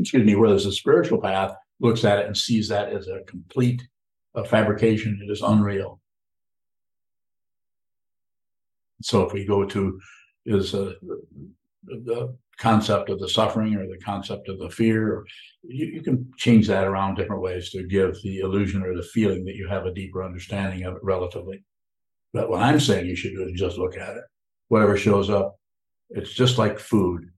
excuse 0.00 0.24
me. 0.24 0.36
Whereas 0.36 0.64
the 0.64 0.72
spiritual 0.72 1.20
path 1.20 1.54
looks 1.78 2.04
at 2.04 2.18
it 2.18 2.26
and 2.26 2.36
sees 2.36 2.68
that 2.68 2.92
as 2.92 3.08
a 3.08 3.20
complete 3.26 3.82
a 4.34 4.44
fabrication. 4.44 5.20
It 5.22 5.30
is 5.30 5.42
unreal. 5.42 6.00
So 9.02 9.22
if 9.22 9.32
we 9.32 9.44
go 9.46 9.64
to 9.64 10.00
is 10.46 10.74
uh, 10.74 10.92
the 11.84 12.36
concept 12.60 13.08
of 13.08 13.18
the 13.18 13.28
suffering 13.28 13.74
or 13.74 13.86
the 13.86 13.98
concept 13.98 14.48
of 14.48 14.58
the 14.58 14.68
fear, 14.68 15.24
you, 15.62 15.86
you, 15.86 16.02
can 16.02 16.30
change 16.36 16.68
that 16.68 16.86
around 16.86 17.14
different 17.14 17.42
ways 17.42 17.70
to 17.70 17.82
give 17.84 18.14
the 18.22 18.40
illusion 18.40 18.82
or 18.82 18.94
the 18.94 19.02
feeling 19.02 19.44
that 19.44 19.56
you 19.56 19.66
have 19.66 19.86
a 19.86 19.94
deeper 19.94 20.22
understanding 20.22 20.84
of 20.84 20.94
it 20.94 21.02
relatively. 21.02 21.64
But 22.32 22.50
what 22.50 22.62
I'm 22.62 22.78
saying 22.78 23.06
you 23.06 23.16
should 23.16 23.32
do 23.32 23.44
is 23.44 23.58
just 23.58 23.78
look 23.78 23.96
at 23.96 24.16
it. 24.16 24.24
Whatever 24.68 24.96
shows 24.96 25.30
up, 25.30 25.56
it's 26.10 26.32
just 26.32 26.58
like 26.58 26.78
food. 26.78 27.30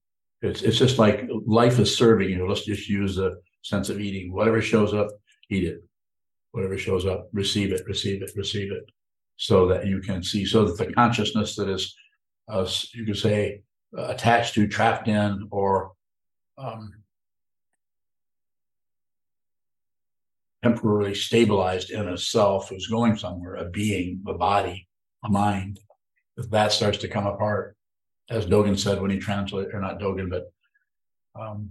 It's 0.42 0.62
it's 0.62 0.76
just 0.76 0.98
like 0.98 1.28
life 1.46 1.78
is 1.78 1.96
serving 1.96 2.28
you. 2.28 2.48
Let's 2.48 2.64
just 2.64 2.88
use 2.88 3.16
the 3.16 3.40
sense 3.62 3.88
of 3.88 4.00
eating. 4.00 4.32
Whatever 4.32 4.60
shows 4.60 4.92
up, 4.92 5.08
eat 5.50 5.64
it. 5.64 5.78
Whatever 6.50 6.76
shows 6.76 7.06
up, 7.06 7.28
receive 7.32 7.72
it, 7.72 7.86
receive 7.86 8.22
it, 8.22 8.32
receive 8.36 8.72
it 8.72 8.84
so 9.36 9.66
that 9.68 9.86
you 9.86 10.00
can 10.00 10.22
see, 10.22 10.44
so 10.44 10.64
that 10.64 10.76
the 10.76 10.92
consciousness 10.92 11.56
that 11.56 11.68
is, 11.68 11.94
uh, 12.48 12.68
you 12.92 13.06
could 13.06 13.16
say, 13.16 13.62
attached 13.96 14.54
to, 14.54 14.66
trapped 14.66 15.08
in, 15.08 15.48
or 15.50 15.92
um, 16.58 16.92
temporarily 20.62 21.14
stabilized 21.14 21.90
in 21.90 22.08
a 22.08 22.16
self 22.16 22.68
who's 22.68 22.86
going 22.86 23.16
somewhere, 23.16 23.56
a 23.56 23.64
being, 23.64 24.22
a 24.26 24.34
body, 24.34 24.86
a 25.24 25.28
mind, 25.28 25.80
if 26.36 26.48
that 26.50 26.72
starts 26.72 26.98
to 26.98 27.08
come 27.08 27.26
apart, 27.26 27.76
as 28.30 28.46
Dogen 28.46 28.78
said 28.78 29.00
when 29.00 29.10
he 29.10 29.18
translated, 29.18 29.74
or 29.74 29.80
not 29.80 30.00
Dogen, 30.00 30.30
but 30.30 30.52
um, 31.34 31.70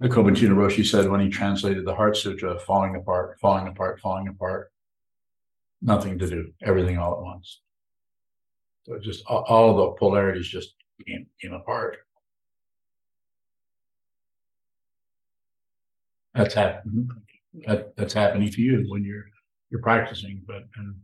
the 0.00 0.08
Kobun 0.08 0.34
Roshi 0.34 0.84
said 0.84 1.08
when 1.08 1.20
he 1.20 1.28
translated 1.28 1.84
the 1.84 1.94
Heart 1.94 2.16
Sutra, 2.16 2.58
falling 2.58 2.96
apart, 2.96 3.38
falling 3.40 3.68
apart, 3.68 4.00
falling 4.00 4.28
apart 4.28 4.70
nothing 5.82 6.18
to 6.18 6.26
do, 6.28 6.52
everything 6.62 6.98
all 6.98 7.12
at 7.12 7.22
once. 7.22 7.60
So 8.84 8.98
just 8.98 9.24
all, 9.26 9.44
all 9.48 9.76
the 9.76 9.90
polarities 9.98 10.48
just 10.48 10.74
came, 11.04 11.26
came 11.40 11.52
apart. 11.52 11.98
That's 16.34 16.54
happening. 16.54 17.08
That, 17.66 17.96
that's 17.96 18.12
happening 18.12 18.50
to 18.50 18.60
you 18.60 18.84
when 18.88 19.02
you're 19.02 19.24
you're 19.70 19.80
practicing, 19.80 20.42
but 20.46 20.62
and 20.76 20.94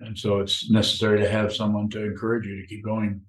and 0.00 0.18
so 0.18 0.40
it's 0.40 0.70
necessary 0.70 1.20
to 1.20 1.28
have 1.28 1.54
someone 1.54 1.88
to 1.90 2.04
encourage 2.04 2.46
you 2.46 2.60
to 2.60 2.66
keep 2.66 2.84
going. 2.84 3.22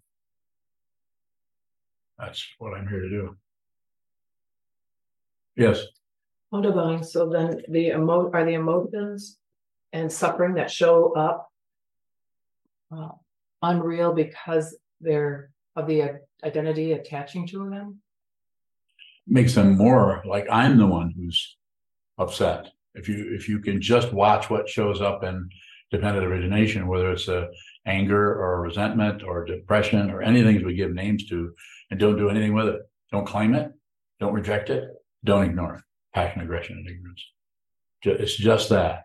That's 2.18 2.46
what 2.58 2.74
I'm 2.74 2.88
here 2.88 3.02
to 3.02 3.10
do. 3.10 3.38
Yes. 5.56 5.84
Wonderful. 6.52 7.04
So 7.04 7.30
then 7.30 7.62
the 7.70 7.88
emo 7.88 8.32
are 8.32 8.44
the 8.44 8.54
emotions 8.54 9.38
and 9.94 10.12
suffering 10.12 10.56
that 10.56 10.72
show 10.72 11.14
up 11.14 11.50
uh, 12.92 13.10
unreal 13.62 14.14
because 14.14 14.76
they're 15.00 15.52
of 15.78 15.88
the 15.88 16.20
identity 16.44 16.94
attaching 16.94 17.48
to 17.48 17.70
them? 17.70 18.02
Makes 19.28 19.56
them 19.56 19.78
more 19.78 20.24
like 20.26 20.48
i'm 20.52 20.78
the 20.78 20.88
one 20.88 21.14
who's 21.16 21.58
upset. 22.18 22.72
If 22.96 23.08
you 23.08 23.34
if 23.34 23.48
you 23.48 23.60
can 23.60 23.82
just 23.82 24.12
watch 24.12 24.50
what 24.50 24.68
shows 24.68 25.02
up 25.02 25.24
in 25.24 25.50
dependent 25.92 26.26
origination 26.26 26.88
whether 26.88 27.12
it's 27.12 27.30
a 27.30 27.48
anger 27.86 28.34
or 28.42 28.62
resentment 28.62 29.24
or 29.24 29.46
depression 29.46 30.10
or 30.12 30.22
anything 30.22 30.66
we 30.66 30.74
give 30.74 30.94
names 30.94 31.26
to 31.30 31.54
and 31.92 32.00
don't 32.00 32.18
do 32.18 32.30
anything 32.30 32.54
with 32.54 32.68
it. 32.68 32.82
Don't 33.12 33.26
claim 33.26 33.54
it. 33.54 33.72
Don't 34.20 34.34
reject 34.34 34.70
it. 34.70 34.90
Don't 35.24 35.46
ignore 35.46 35.76
it. 35.76 35.82
Passion 36.14 36.42
aggression 36.42 36.78
and 36.78 36.90
ignorance. 36.90 37.24
It's 38.04 38.36
just 38.36 38.70
that. 38.70 39.04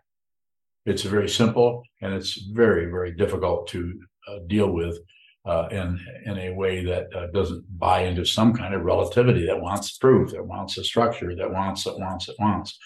It's 0.85 1.03
very 1.03 1.29
simple 1.29 1.83
and 2.01 2.13
it's 2.13 2.41
very, 2.41 2.85
very 2.87 3.13
difficult 3.13 3.67
to 3.69 4.01
uh, 4.27 4.39
deal 4.47 4.69
with 4.69 4.97
uh, 5.45 5.67
in 5.71 5.99
in 6.25 6.37
a 6.37 6.53
way 6.53 6.83
that 6.85 7.13
uh, 7.15 7.27
doesn't 7.33 7.65
buy 7.77 8.01
into 8.01 8.25
some 8.25 8.53
kind 8.53 8.73
of 8.73 8.83
relativity 8.83 9.45
that 9.45 9.59
wants 9.59 9.97
proof, 9.97 10.31
that 10.31 10.45
wants 10.45 10.77
a 10.77 10.83
structure, 10.83 11.35
that 11.35 11.51
wants, 11.51 11.83
that 11.83 11.99
wants, 11.99 12.27
that 12.27 12.35
wants. 12.39 12.77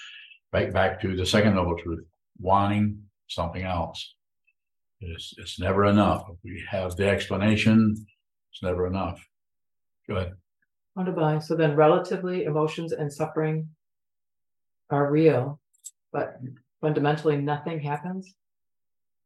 Right 0.52 0.74
back 0.74 1.02
to 1.02 1.16
the 1.16 1.26
second 1.26 1.56
noble 1.56 1.78
truth, 1.78 2.06
wanting 2.40 3.04
something 3.28 3.64
else. 3.64 4.16
It's, 5.02 5.34
it's 5.38 5.60
never 5.60 5.86
enough. 5.86 6.26
If 6.30 6.38
we 6.44 6.64
have 6.70 6.96
the 6.96 7.08
explanation, 7.08 7.94
it's 8.52 8.64
never 8.64 8.88
enough. 8.88 9.24
Go 10.08 10.16
ahead. 10.16 10.34
Wonderful. 10.96 11.42
So 11.42 11.56
then, 11.56 11.76
relatively, 11.76 12.46
emotions 12.46 12.92
and 12.92 13.14
suffering 13.14 13.68
are 14.90 15.12
real, 15.12 15.60
but 16.12 16.38
fundamentally 16.82 17.38
nothing 17.38 17.80
happens? 17.80 18.34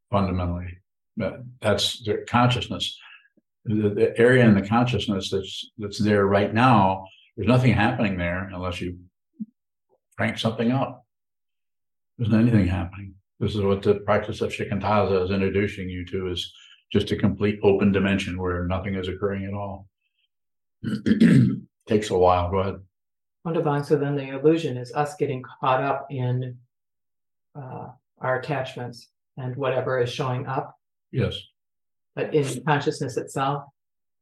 Fundamentally, 0.09 0.79
that's 1.61 2.03
the 2.03 2.25
consciousness. 2.27 2.97
The, 3.65 3.89
the 3.89 4.19
area 4.19 4.43
in 4.45 4.55
the 4.55 4.67
consciousness 4.67 5.29
that's 5.29 5.71
that's 5.77 5.99
there 5.99 6.25
right 6.25 6.53
now. 6.53 7.05
There's 7.35 7.47
nothing 7.47 7.73
happening 7.73 8.17
there 8.17 8.49
unless 8.53 8.81
you 8.81 8.97
crank 10.17 10.37
something 10.37 10.71
up. 10.71 11.05
There's 12.17 12.33
anything 12.33 12.67
happening. 12.67 13.15
This 13.39 13.55
is 13.55 13.61
what 13.61 13.81
the 13.81 13.95
practice 13.95 14.41
of 14.41 14.51
shikantaza 14.51 15.23
is 15.23 15.31
introducing 15.31 15.89
you 15.89 16.05
to 16.07 16.29
is 16.29 16.53
just 16.91 17.11
a 17.11 17.15
complete 17.15 17.59
open 17.63 17.91
dimension 17.91 18.39
where 18.39 18.67
nothing 18.67 18.95
is 18.95 19.07
occurring 19.07 19.45
at 19.45 19.53
all. 19.53 19.87
Takes 21.87 22.09
a 22.09 22.17
while. 22.17 22.51
Go 22.51 22.57
ahead. 22.59 22.75
Wonderful. 23.43 23.83
So 23.83 23.97
then 23.97 24.15
the 24.15 24.29
illusion 24.29 24.77
is 24.77 24.93
us 24.93 25.15
getting 25.15 25.41
caught 25.41 25.81
up 25.81 26.07
in 26.11 26.57
uh, 27.55 27.87
our 28.19 28.39
attachments 28.39 29.07
and 29.37 29.55
whatever 29.55 29.99
is 29.99 30.11
showing 30.11 30.45
up. 30.45 30.75
Yes. 31.11 31.39
But 32.15 32.33
in 32.33 32.63
consciousness 32.65 33.17
itself, 33.17 33.63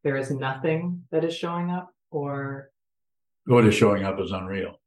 there 0.04 0.18
is 0.18 0.32
nothing 0.32 1.04
that 1.12 1.24
is 1.24 1.36
showing 1.36 1.72
up, 1.72 1.90
or 2.12 2.70
what 3.46 3.66
is 3.66 3.76
showing 3.76 4.04
up 4.04 4.20
is 4.20 4.32
unreal. 4.32 4.80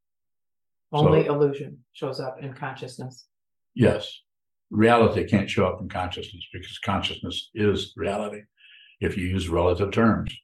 Only 0.91 1.25
so, 1.25 1.33
illusion 1.33 1.79
shows 1.93 2.19
up 2.19 2.37
in 2.41 2.53
consciousness. 2.53 3.27
Yes. 3.75 4.21
Reality 4.69 5.25
can't 5.25 5.49
show 5.49 5.67
up 5.67 5.81
in 5.81 5.89
consciousness 5.89 6.47
because 6.53 6.79
consciousness 6.79 7.49
is 7.53 7.93
reality 7.95 8.41
if 9.01 9.17
you 9.17 9.25
use 9.25 9.49
relative 9.49 9.91
terms. 9.91 10.35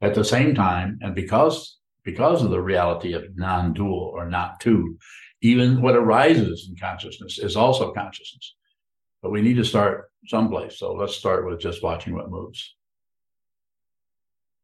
At 0.00 0.14
the 0.14 0.24
same 0.24 0.54
time, 0.54 0.98
and 1.00 1.14
because 1.14 1.78
because 2.04 2.42
of 2.42 2.50
the 2.50 2.60
reality 2.60 3.14
of 3.14 3.24
non-dual 3.36 4.12
or 4.14 4.28
not 4.28 4.60
two, 4.60 4.98
even 5.40 5.80
what 5.80 5.96
arises 5.96 6.68
in 6.68 6.76
consciousness 6.76 7.38
is 7.38 7.56
also 7.56 7.92
consciousness. 7.92 8.54
But 9.24 9.32
we 9.32 9.40
need 9.40 9.56
to 9.56 9.64
start 9.64 10.10
someplace. 10.26 10.78
So 10.78 10.92
let's 10.92 11.16
start 11.16 11.46
with 11.46 11.58
just 11.58 11.82
watching 11.82 12.14
what 12.14 12.30
moves. 12.30 12.76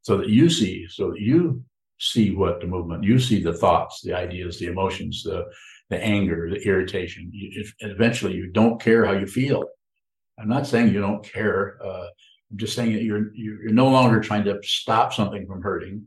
So 0.02 0.18
that 0.18 0.28
you 0.28 0.50
see, 0.50 0.86
so 0.86 1.12
that 1.12 1.20
you 1.20 1.64
see 1.98 2.36
what 2.36 2.60
the 2.60 2.66
movement, 2.66 3.02
you 3.02 3.18
see 3.18 3.42
the 3.42 3.54
thoughts, 3.54 4.02
the 4.02 4.12
ideas, 4.12 4.58
the 4.58 4.66
emotions, 4.66 5.22
the, 5.22 5.46
the 5.88 5.98
anger, 6.04 6.50
the 6.50 6.60
irritation. 6.60 7.30
You, 7.32 7.62
if, 7.62 7.72
eventually 7.78 8.34
you 8.34 8.48
don't 8.48 8.78
care 8.78 9.06
how 9.06 9.12
you 9.12 9.26
feel. 9.26 9.64
I'm 10.38 10.48
not 10.48 10.66
saying 10.66 10.92
you 10.92 11.00
don't 11.00 11.24
care. 11.24 11.78
Uh, 11.82 12.08
I'm 12.50 12.58
just 12.58 12.76
saying 12.76 12.92
that 12.92 13.02
you're, 13.02 13.34
you're 13.34 13.72
no 13.72 13.88
longer 13.88 14.20
trying 14.20 14.44
to 14.44 14.58
stop 14.62 15.14
something 15.14 15.46
from 15.46 15.62
hurting. 15.62 16.04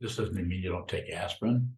This 0.00 0.14
doesn't 0.14 0.36
mean 0.36 0.62
you 0.62 0.70
don't 0.70 0.86
take 0.86 1.10
aspirin 1.10 1.74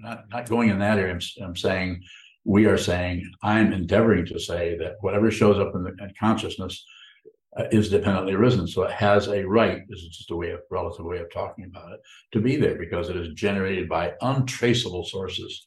not 0.00 0.24
not 0.30 0.48
going 0.48 0.70
in 0.70 0.78
that 0.78 0.98
area. 0.98 1.14
I'm, 1.14 1.20
I'm 1.42 1.56
saying 1.56 2.02
we 2.44 2.66
are 2.66 2.78
saying 2.78 3.30
I'm 3.42 3.72
endeavoring 3.72 4.26
to 4.26 4.38
say 4.38 4.76
that 4.78 4.96
whatever 5.00 5.30
shows 5.30 5.58
up 5.58 5.74
in 5.74 5.82
the 5.82 5.90
in 5.90 6.12
consciousness 6.18 6.84
uh, 7.56 7.64
is 7.72 7.90
dependently 7.90 8.34
arisen. 8.34 8.66
So 8.66 8.82
it 8.84 8.92
has 8.92 9.28
a 9.28 9.46
right. 9.46 9.82
This 9.88 10.00
is 10.00 10.08
just 10.08 10.30
a 10.30 10.36
way 10.36 10.50
of 10.50 10.60
relative 10.70 11.04
way 11.04 11.18
of 11.18 11.32
talking 11.32 11.64
about 11.64 11.92
it 11.92 12.00
to 12.32 12.40
be 12.40 12.56
there 12.56 12.76
because 12.76 13.08
it 13.08 13.16
is 13.16 13.34
generated 13.34 13.88
by 13.88 14.14
untraceable 14.20 15.04
sources. 15.04 15.66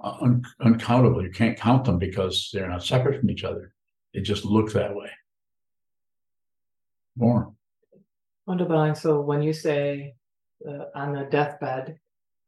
un- 0.00 0.44
uncountable. 0.60 1.22
You 1.22 1.30
can't 1.30 1.58
count 1.58 1.84
them 1.84 1.98
because 1.98 2.50
they're 2.52 2.68
not 2.68 2.84
separate 2.84 3.20
from 3.20 3.30
each 3.30 3.44
other. 3.44 3.72
They 4.12 4.20
just 4.20 4.44
look 4.44 4.72
that 4.72 4.94
way. 4.94 5.10
More. 7.16 7.52
Wonder 8.46 8.94
so 8.94 9.20
when 9.20 9.42
you 9.42 9.52
say 9.52 10.14
uh, 10.68 10.84
on 10.94 11.12
the 11.14 11.24
deathbed, 11.24 11.98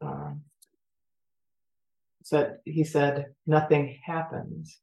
um. 0.00 0.43
Said, 2.28 2.58
he 2.66 2.85
said, 2.85 3.35
nothing 3.47 3.99
happens. 4.04 4.80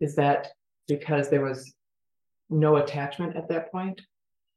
Is 0.00 0.14
that 0.14 0.48
because 0.88 1.28
there 1.28 1.44
was 1.44 1.74
no 2.48 2.76
attachment 2.76 3.36
at 3.36 3.46
that 3.50 3.70
point 3.70 4.00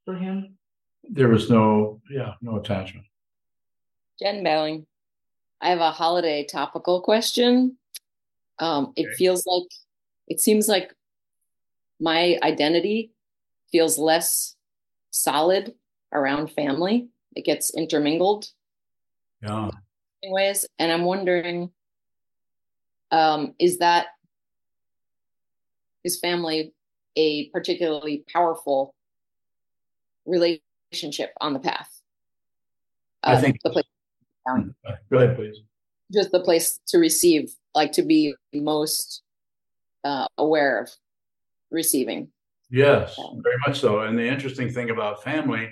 for 0.06 0.16
him? 0.16 0.58
There 1.04 1.28
was 1.28 1.50
no, 1.50 2.00
yeah, 2.10 2.36
no 2.42 2.56
attachment. 2.56 3.06
Jen 4.18 4.46
belling 4.46 4.86
I 5.60 5.72
have 5.72 5.82
a 5.82 5.92
holiday 5.92 6.46
topical 6.46 7.02
question. 7.02 7.76
Um, 8.60 8.94
it 8.96 9.08
Okay. 9.08 9.16
feels 9.16 9.46
like, 9.46 9.70
it 10.30 10.40
seems 10.40 10.70
like 10.70 10.94
my 12.00 12.40
identity 12.44 13.12
feels 13.74 14.00
less 14.00 14.56
solid 15.12 15.74
around 16.14 16.50
family. 16.50 17.10
It 17.36 17.44
gets 17.44 17.76
intermingled 17.76 18.52
Yeah. 19.42 19.72
Ways, 20.32 20.66
and 20.80 20.92
I'm 20.92 21.04
wondering, 21.04 21.72
um, 23.12 23.54
is 23.60 23.80
that 23.80 24.08
is 26.04 26.20
family 26.20 26.74
a 27.16 27.50
particularly 27.50 28.24
powerful 28.32 28.94
relationship 30.26 31.32
on 31.42 31.54
the 31.54 31.60
path? 31.60 31.90
I 33.24 33.34
Uh, 33.34 33.42
think- 33.42 33.62
the 33.64 33.70
place 33.72 33.86
Go 35.10 35.18
ahead, 35.18 35.36
please. 35.36 35.58
just 36.14 36.32
the 36.32 36.40
place 36.40 36.80
to 36.88 37.00
receive, 37.00 37.56
like 37.74 37.92
to 37.94 38.04
be 38.04 38.36
most 38.54 39.24
uh, 40.04 40.28
aware 40.38 40.80
of 40.84 40.92
receiving. 41.72 42.32
Yes, 42.70 43.16
very 43.38 43.56
much 43.66 43.80
so. 43.80 44.02
And 44.02 44.16
the 44.18 44.28
interesting 44.28 44.70
thing 44.72 44.92
about 44.92 45.24
family 45.24 45.68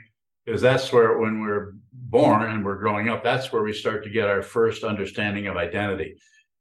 is 0.45 0.61
that's 0.61 0.91
where, 0.91 1.17
when 1.19 1.41
we're 1.41 1.73
born 1.91 2.51
and 2.51 2.65
we're 2.65 2.77
growing 2.77 3.09
up, 3.09 3.23
that's 3.23 3.51
where 3.51 3.63
we 3.63 3.73
start 3.73 4.03
to 4.03 4.09
get 4.09 4.27
our 4.27 4.41
first 4.41 4.83
understanding 4.83 5.47
of 5.47 5.57
identity. 5.57 6.15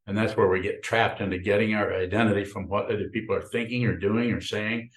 And 0.07 0.17
that's 0.17 0.37
where 0.37 0.49
we 0.49 0.61
get 0.61 0.83
trapped 0.83 1.21
into 1.21 1.39
getting 1.39 1.75
our 1.75 1.93
identity 1.95 2.45
from 2.45 2.69
what 2.69 2.87
other 2.87 3.09
people 3.09 3.35
are 3.35 3.43
thinking 3.43 3.85
or 3.87 3.97
doing 3.97 4.33
or 4.33 4.41
saying. 4.41 4.91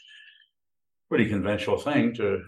Pretty 1.10 1.30
conventional 1.30 1.78
thing 1.78 2.14
to 2.16 2.42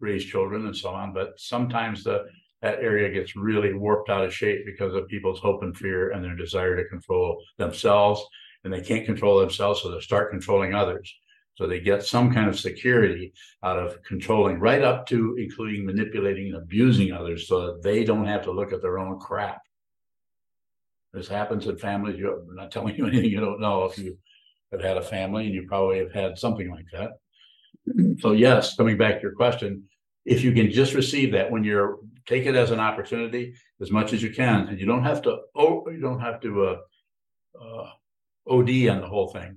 raise 0.00 0.24
children 0.24 0.66
and 0.66 0.76
so 0.76 0.90
on, 0.90 1.12
but 1.12 1.38
sometimes 1.38 2.04
the 2.04 2.26
that 2.62 2.80
area 2.80 3.10
gets 3.10 3.36
really 3.36 3.72
warped 3.72 4.10
out 4.10 4.24
of 4.24 4.34
shape 4.34 4.66
because 4.66 4.94
of 4.94 5.06
people's 5.06 5.38
hope 5.38 5.62
and 5.62 5.76
fear 5.76 6.10
and 6.10 6.24
their 6.24 6.34
desire 6.34 6.76
to 6.76 6.88
control 6.88 7.40
themselves. 7.56 8.24
And 8.64 8.72
they 8.72 8.80
can't 8.80 9.06
control 9.06 9.38
themselves, 9.38 9.82
so 9.82 9.90
they 9.90 10.00
start 10.00 10.32
controlling 10.32 10.74
others. 10.74 11.14
So 11.58 11.66
they 11.66 11.80
get 11.80 12.04
some 12.04 12.32
kind 12.32 12.48
of 12.48 12.58
security 12.58 13.32
out 13.64 13.80
of 13.80 14.00
controlling, 14.04 14.60
right 14.60 14.80
up 14.80 15.08
to 15.08 15.34
including 15.36 15.84
manipulating 15.84 16.54
and 16.54 16.62
abusing 16.62 17.10
others 17.10 17.48
so 17.48 17.66
that 17.66 17.82
they 17.82 18.04
don't 18.04 18.28
have 18.28 18.44
to 18.44 18.52
look 18.52 18.72
at 18.72 18.80
their 18.80 19.00
own 19.00 19.18
crap. 19.18 19.60
This 21.12 21.26
happens 21.26 21.66
in 21.66 21.76
families. 21.76 22.16
You, 22.16 22.46
I'm 22.48 22.54
not 22.54 22.70
telling 22.70 22.94
you 22.94 23.06
anything 23.08 23.30
you 23.30 23.40
don't 23.40 23.60
know 23.60 23.86
if 23.86 23.98
you 23.98 24.16
have 24.70 24.80
had 24.80 24.98
a 24.98 25.02
family 25.02 25.46
and 25.46 25.54
you 25.54 25.66
probably 25.66 25.98
have 25.98 26.12
had 26.12 26.38
something 26.38 26.70
like 26.70 26.86
that. 26.92 27.10
So, 28.20 28.32
yes, 28.32 28.76
coming 28.76 28.98
back 28.98 29.16
to 29.16 29.22
your 29.22 29.32
question, 29.32 29.84
if 30.26 30.44
you 30.44 30.52
can 30.52 30.70
just 30.70 30.92
receive 30.92 31.32
that 31.32 31.50
when 31.50 31.64
you're 31.64 31.98
take 32.26 32.44
it 32.44 32.54
as 32.54 32.70
an 32.70 32.78
opportunity 32.78 33.54
as 33.80 33.90
much 33.90 34.12
as 34.12 34.22
you 34.22 34.30
can, 34.30 34.68
and 34.68 34.78
you 34.78 34.84
don't 34.84 35.04
have 35.04 35.22
to, 35.22 35.38
oh, 35.56 35.88
you 35.88 36.00
don't 36.00 36.20
have 36.20 36.40
to, 36.42 36.64
uh, 36.66 36.76
uh, 37.60 37.90
OD 38.46 38.88
on 38.88 39.00
the 39.00 39.08
whole 39.08 39.28
thing 39.28 39.56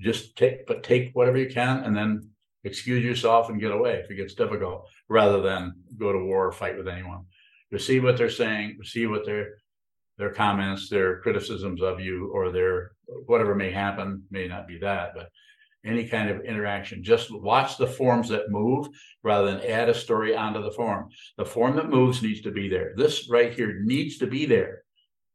just 0.00 0.36
take 0.36 0.66
but 0.66 0.82
take 0.82 1.10
whatever 1.14 1.38
you 1.38 1.48
can 1.48 1.84
and 1.84 1.96
then 1.96 2.28
excuse 2.64 3.04
yourself 3.04 3.48
and 3.48 3.60
get 3.60 3.70
away 3.70 3.94
if 3.94 4.10
it 4.10 4.16
gets 4.16 4.34
difficult 4.34 4.88
rather 5.08 5.40
than 5.40 5.72
go 5.98 6.12
to 6.12 6.18
war 6.18 6.46
or 6.46 6.52
fight 6.52 6.76
with 6.76 6.88
anyone. 6.88 7.24
Receive 7.70 8.04
what 8.04 8.16
they're 8.16 8.30
saying 8.30 8.76
receive 8.78 9.10
what 9.10 9.24
their 9.24 9.58
their 10.18 10.32
comments 10.32 10.88
their 10.88 11.20
criticisms 11.20 11.82
of 11.82 12.00
you 12.00 12.30
or 12.32 12.50
their 12.50 12.92
whatever 13.26 13.54
may 13.54 13.70
happen 13.70 14.22
may 14.30 14.46
not 14.48 14.66
be 14.66 14.78
that 14.78 15.12
but 15.14 15.30
any 15.86 16.08
kind 16.08 16.28
of 16.28 16.44
interaction. 16.44 17.02
Just 17.02 17.30
watch 17.32 17.76
the 17.76 17.86
forms 17.86 18.28
that 18.28 18.50
move 18.50 18.88
rather 19.22 19.46
than 19.46 19.70
add 19.70 19.88
a 19.88 19.94
story 19.94 20.36
onto 20.36 20.62
the 20.62 20.72
form. 20.72 21.08
The 21.38 21.44
form 21.44 21.76
that 21.76 21.88
moves 21.88 22.22
needs 22.22 22.40
to 22.42 22.50
be 22.50 22.68
there. 22.68 22.92
This 22.96 23.28
right 23.30 23.54
here 23.54 23.80
needs 23.84 24.18
to 24.18 24.26
be 24.26 24.46
there. 24.46 24.82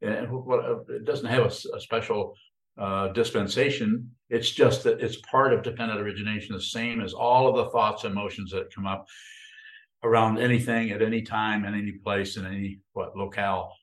And 0.01 0.29
what 0.29 0.89
it 0.89 1.05
doesn't 1.05 1.27
have 1.27 1.45
a 1.45 1.79
special 1.79 2.35
uh, 2.77 3.09
dispensation. 3.09 4.11
It's 4.29 4.49
just 4.49 4.83
that 4.83 5.01
it's 5.01 5.17
part 5.17 5.53
of 5.53 5.63
dependent 5.63 5.99
origination, 5.99 6.55
the 6.55 6.61
same 6.61 7.01
as 7.01 7.13
all 7.13 7.47
of 7.47 7.55
the 7.55 7.71
thoughts 7.71 8.03
and 8.03 8.13
emotions 8.13 8.51
that 8.51 8.73
come 8.73 8.87
up 8.87 9.07
around 10.03 10.39
anything 10.39 10.91
at 10.91 11.01
any 11.01 11.21
time, 11.21 11.65
in 11.65 11.75
any 11.75 11.91
place, 11.91 12.37
in 12.37 12.45
any 12.45 12.79
what 12.93 13.15
locale. 13.15 13.73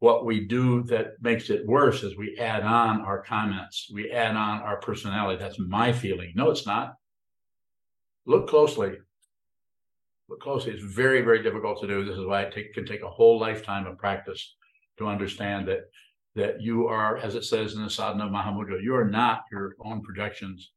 What 0.00 0.24
we 0.24 0.46
do 0.46 0.82
that 0.84 1.12
makes 1.20 1.48
it 1.50 1.66
worse 1.66 2.02
is 2.02 2.16
we 2.16 2.36
add 2.36 2.64
on 2.64 3.02
our 3.02 3.22
comments, 3.22 3.88
we 3.92 4.10
add 4.10 4.34
on 4.34 4.60
our 4.62 4.80
personality. 4.80 5.38
That's 5.38 5.60
my 5.60 5.92
feeling. 5.92 6.32
No, 6.34 6.50
it's 6.50 6.66
not. 6.66 6.94
Look 8.26 8.48
closely. 8.48 8.96
Look 10.28 10.40
closely. 10.40 10.72
It's 10.72 10.82
very, 10.82 11.20
very 11.20 11.42
difficult 11.42 11.80
to 11.80 11.86
do. 11.86 12.04
This 12.04 12.18
is 12.18 12.26
why 12.26 12.42
it 12.42 12.52
take, 12.52 12.74
can 12.74 12.86
take 12.86 13.02
a 13.02 13.08
whole 13.08 13.38
lifetime 13.38 13.86
of 13.86 13.98
practice 13.98 14.56
to 14.98 15.06
understand 15.06 15.68
that 15.68 15.90
that 16.34 16.60
you 16.60 16.86
are, 16.86 17.18
as 17.18 17.34
it 17.34 17.44
says 17.44 17.74
in 17.74 17.82
the 17.82 17.90
Sadhana 17.90 18.30
Mahamudra, 18.30 18.82
you 18.82 18.94
are 18.94 19.08
not 19.08 19.44
your 19.50 19.76
own 19.84 20.02
projections. 20.02 20.72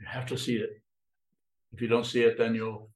You 0.00 0.06
have 0.06 0.26
to 0.26 0.38
see 0.38 0.56
it. 0.56 0.70
If 1.72 1.80
you 1.80 1.88
don't 1.88 2.06
see 2.06 2.22
it, 2.22 2.36
then 2.36 2.54
you'll 2.54 2.90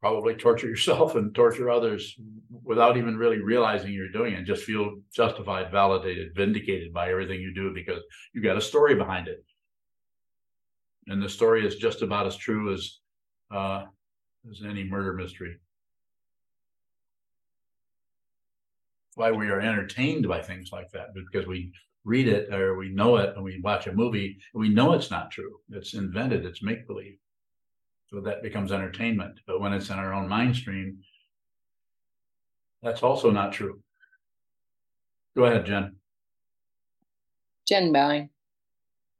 probably 0.00 0.34
torture 0.34 0.68
yourself 0.68 1.14
and 1.14 1.34
torture 1.34 1.70
others 1.70 2.16
without 2.64 2.96
even 2.96 3.16
really 3.16 3.38
realizing 3.38 3.92
you're 3.92 4.10
doing 4.10 4.34
it. 4.34 4.44
Just 4.44 4.64
feel 4.64 5.00
justified, 5.14 5.70
validated, 5.70 6.34
vindicated 6.34 6.92
by 6.92 7.10
everything 7.10 7.40
you 7.40 7.54
do 7.54 7.72
because 7.74 8.02
you 8.32 8.42
got 8.42 8.56
a 8.56 8.60
story 8.60 8.94
behind 8.94 9.28
it. 9.28 9.44
And 11.06 11.22
the 11.22 11.28
story 11.28 11.66
is 11.66 11.76
just 11.76 12.02
about 12.02 12.26
as 12.26 12.36
true 12.36 12.72
as 12.72 12.98
uh, 13.50 13.84
as 14.50 14.62
any 14.66 14.84
murder 14.84 15.12
mystery. 15.12 15.56
Why 19.14 19.30
we 19.30 19.48
are 19.48 19.60
entertained 19.60 20.26
by 20.28 20.40
things 20.40 20.70
like 20.72 20.90
that 20.92 21.08
because 21.14 21.46
we 21.46 21.72
read 22.04 22.28
it 22.28 22.52
or 22.52 22.76
we 22.76 22.88
know 22.88 23.16
it 23.16 23.34
and 23.36 23.44
we 23.44 23.60
watch 23.62 23.86
a 23.86 23.92
movie 23.92 24.36
we 24.54 24.68
know 24.68 24.92
it's 24.92 25.10
not 25.10 25.30
true. 25.30 25.58
It's 25.70 25.94
invented. 25.94 26.44
It's 26.44 26.62
make 26.62 26.86
believe 26.86 27.16
so 28.08 28.20
that 28.20 28.42
becomes 28.42 28.72
entertainment. 28.72 29.40
But 29.46 29.60
when 29.60 29.72
it's 29.72 29.90
in 29.90 29.98
our 29.98 30.12
own 30.12 30.28
mind 30.28 30.56
stream 30.56 30.98
that's 32.82 33.02
also 33.02 33.30
not 33.30 33.52
true. 33.52 33.80
Go 35.36 35.44
ahead 35.44 35.64
jen. 35.64 35.96
Jen 37.66 37.92
Bowing. 37.92 38.30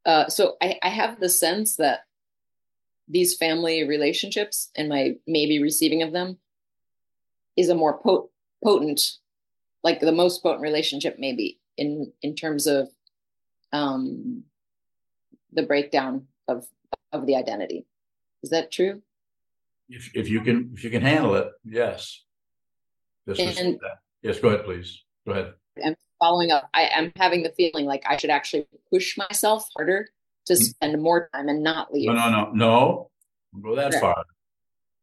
Uh, 0.04 0.28
so 0.28 0.56
I, 0.60 0.78
I 0.82 0.88
have 0.88 1.20
the 1.20 1.28
sense 1.28 1.76
that 1.76 2.00
these 3.08 3.36
family 3.36 3.86
relationships 3.86 4.70
and 4.76 4.88
my 4.88 5.16
maybe 5.26 5.62
receiving 5.62 6.02
of 6.02 6.12
them 6.12 6.38
is 7.56 7.68
a 7.68 7.74
more 7.74 7.98
pot- 7.98 8.28
potent, 8.64 9.00
like 9.82 10.00
the 10.00 10.12
most 10.12 10.42
potent 10.42 10.62
relationship 10.62 11.16
maybe 11.18 11.58
in 11.76 12.12
in 12.22 12.34
terms 12.34 12.66
of 12.66 12.88
um, 13.72 14.44
the 15.52 15.62
breakdown 15.62 16.26
of 16.48 16.66
of 17.12 17.26
the 17.26 17.36
identity. 17.36 17.86
Is 18.42 18.50
that 18.50 18.70
true? 18.70 19.02
if, 19.88 20.10
if 20.14 20.28
you 20.28 20.40
can 20.40 20.70
if 20.72 20.84
you 20.84 20.88
can 20.90 21.02
handle 21.02 21.34
it 21.34 21.48
yes 21.64 22.22
receive 23.26 23.58
And- 23.58 23.78
that. 23.80 23.98
yes 24.22 24.38
go 24.40 24.48
ahead 24.48 24.64
please 24.64 25.02
go 25.26 25.32
ahead 25.32 25.52
I'm 25.84 25.96
following 26.18 26.50
up. 26.50 26.68
I 26.72 26.84
am 26.92 27.12
having 27.16 27.42
the 27.42 27.50
feeling 27.50 27.84
like 27.84 28.02
I 28.06 28.16
should 28.16 28.30
actually 28.30 28.66
push 28.90 29.18
myself 29.18 29.68
harder 29.76 30.08
to 30.46 30.52
Mm. 30.54 30.56
spend 30.62 31.02
more 31.02 31.28
time 31.34 31.48
and 31.48 31.62
not 31.62 31.92
leave. 31.92 32.06
No, 32.08 32.14
no, 32.14 32.30
no, 32.30 32.50
no. 32.52 33.10
Go 33.62 33.74
that 33.76 33.94
far. 34.00 34.24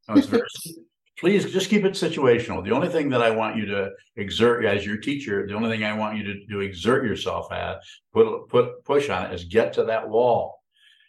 No, 0.08 0.15
it's 0.15 0.28
very- 0.28 0.44
Please 1.19 1.51
just 1.51 1.69
keep 1.69 1.84
it 1.84 1.93
situational. 1.93 2.63
The 2.63 2.71
only 2.71 2.88
thing 2.88 3.10
that 3.10 3.21
I 3.21 3.29
want 3.29 3.58
you 3.58 3.65
to 3.65 3.91
exert 4.15 4.63
as 4.63 4.86
your 4.86 4.97
teacher, 4.97 5.45
the 5.45 5.53
only 5.53 5.69
thing 5.69 5.84
I 5.84 5.97
want 5.97 6.17
you 6.17 6.23
to, 6.23 6.45
to 6.47 6.62
exert 6.62 7.03
yourself 7.03 7.51
at, 7.51 7.79
put 8.13 8.47
put 8.47 8.84
push 8.86 9.10
on 9.10 9.25
it 9.25 9.34
is 9.34 9.43
get 9.43 9.73
to 9.73 9.84
that 9.86 10.08
wall 10.08 10.63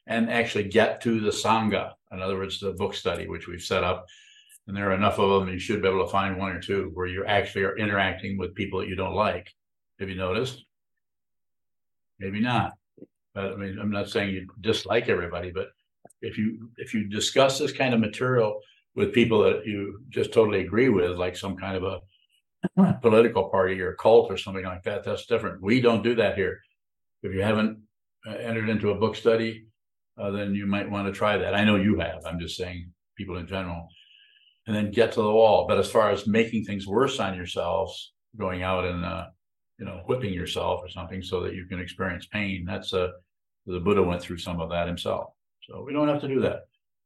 and 0.09 0.29
actually 0.29 0.65
get 0.65 1.01
to 1.03 1.21
the 1.21 1.31
Sangha. 1.31 1.93
In 2.11 2.21
other 2.21 2.37
words, 2.37 2.59
the 2.59 2.73
book 2.73 2.95
study, 2.95 3.29
which 3.29 3.47
we've 3.47 3.63
set 3.63 3.85
up. 3.85 4.05
And 4.67 4.77
there 4.77 4.91
are 4.91 4.95
enough 4.95 5.19
of 5.19 5.31
them, 5.31 5.53
you 5.53 5.61
should 5.61 5.83
be 5.83 5.89
able 5.89 6.05
to 6.05 6.11
find 6.11 6.37
one 6.37 6.53
or 6.53 6.61
two 6.61 6.91
where 6.95 7.07
you 7.07 7.25
actually 7.25 7.63
are 7.63 7.77
interacting 7.77 8.37
with 8.37 8.55
people 8.55 8.81
that 8.81 8.89
you 8.89 8.97
don't 8.97 9.15
like. 9.15 9.49
Have 10.01 10.09
you 10.09 10.17
noticed? 10.17 10.65
Maybe 12.19 12.41
not. 12.41 12.73
But 13.35 13.53
I 13.53 13.57
mean, 13.57 13.79
I'm 13.81 13.91
not 13.91 14.11
saying 14.11 14.35
you 14.35 14.49
dislike 14.61 15.09
everybody, 15.09 15.53
but 15.53 15.69
if 16.21 16.37
you 16.37 16.69
if 16.77 16.95
you 16.95 17.09
discuss 17.09 17.59
this 17.59 17.73
kind 17.73 17.95
of 17.95 18.01
material 18.01 18.61
with 18.95 19.13
people 19.13 19.43
that 19.45 19.67
you 19.67 20.01
just 20.09 20.33
totally 20.33 20.61
agree 20.61 20.89
with, 20.89 21.13
like 21.13 21.37
some 21.37 21.57
kind 21.57 21.77
of 21.77 21.85
a 21.85 23.01
political 23.03 23.49
party 23.49 23.81
or 23.81 23.95
cult 23.95 24.31
or 24.31 24.37
something 24.37 24.65
like 24.65 24.83
that. 24.85 25.05
That's 25.05 25.27
different. 25.27 25.63
We 25.63 25.81
don't 25.81 26.03
do 26.03 26.15
that 26.17 26.37
here. 26.37 26.61
If 27.23 27.33
you 27.33 27.43
haven't 27.43 27.79
uh, 28.27 28.33
entered 28.33 28.69
into 28.69 28.91
a 28.91 28.99
book 28.99 29.17
study, 29.17 29.67
uh, 30.19 30.31
then 30.31 30.55
you 30.55 30.67
might 30.67 30.91
want 30.91 31.07
to 31.07 31.13
try 31.13 31.39
that. 31.39 31.55
I 31.55 31.65
know 31.65 31.77
you 31.77 31.99
have. 31.99 32.27
I'm 32.27 32.41
just 32.41 32.57
saying 32.57 32.91
people 33.17 33.37
in 33.37 33.47
general. 33.47 33.89
And 34.67 34.77
then 34.77 34.91
get 34.91 35.13
to 35.13 35.23
the 35.23 35.31
wall. 35.31 35.67
But 35.67 35.79
as 35.79 35.91
far 35.91 36.11
as 36.11 36.27
making 36.27 36.65
things 36.65 36.87
worse 36.87 37.19
on 37.19 37.35
yourselves, 37.35 38.13
going 38.39 38.63
out 38.63 38.85
and 38.85 39.05
uh, 39.05 39.27
you 39.79 39.87
know 39.87 40.03
whipping 40.07 40.33
yourself 40.33 40.81
or 40.83 40.89
something 40.89 41.23
so 41.23 41.41
that 41.43 41.55
you 41.55 41.67
can 41.67 41.81
experience 41.81 42.27
pain, 42.27 42.65
that's 42.67 42.93
a 42.93 43.05
uh, 43.05 43.11
the 43.67 43.81
Buddha 43.81 44.03
went 44.03 44.21
through 44.21 44.39
some 44.39 44.61
of 44.61 44.71
that 44.71 44.87
himself. 44.87 45.33
So 45.63 45.83
we 45.85 45.93
don't 45.93 46.09
have 46.09 46.21
to 46.23 46.29
do 46.29 46.41
that. 46.41 46.61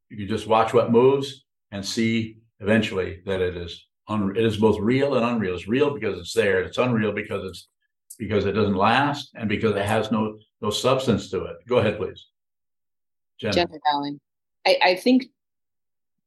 You 0.08 0.16
can 0.16 0.28
just 0.28 0.46
watch 0.46 0.72
what 0.72 0.90
moves 0.90 1.43
and 1.74 1.84
see 1.84 2.38
eventually 2.60 3.20
that 3.26 3.40
it 3.40 3.56
is 3.56 3.86
un- 4.08 4.36
it 4.36 4.44
is 4.44 4.56
both 4.56 4.78
real 4.78 5.16
and 5.16 5.26
unreal. 5.26 5.54
It's 5.54 5.66
real 5.66 5.92
because 5.92 6.18
it's 6.18 6.32
there. 6.32 6.62
It's 6.62 6.78
unreal 6.78 7.12
because 7.12 7.44
it's 7.44 7.68
because 8.16 8.46
it 8.46 8.52
doesn't 8.52 8.76
last 8.76 9.30
and 9.34 9.48
because 9.48 9.74
it 9.74 9.84
has 9.84 10.12
no 10.12 10.38
no 10.62 10.70
substance 10.70 11.30
to 11.30 11.44
it. 11.44 11.56
Go 11.68 11.78
ahead, 11.78 11.98
please. 11.98 12.28
Jen. 13.40 13.52
Jennifer 13.52 13.80
Dowling. 13.90 14.20
I, 14.64 14.78
I 14.82 14.94
think 14.94 15.26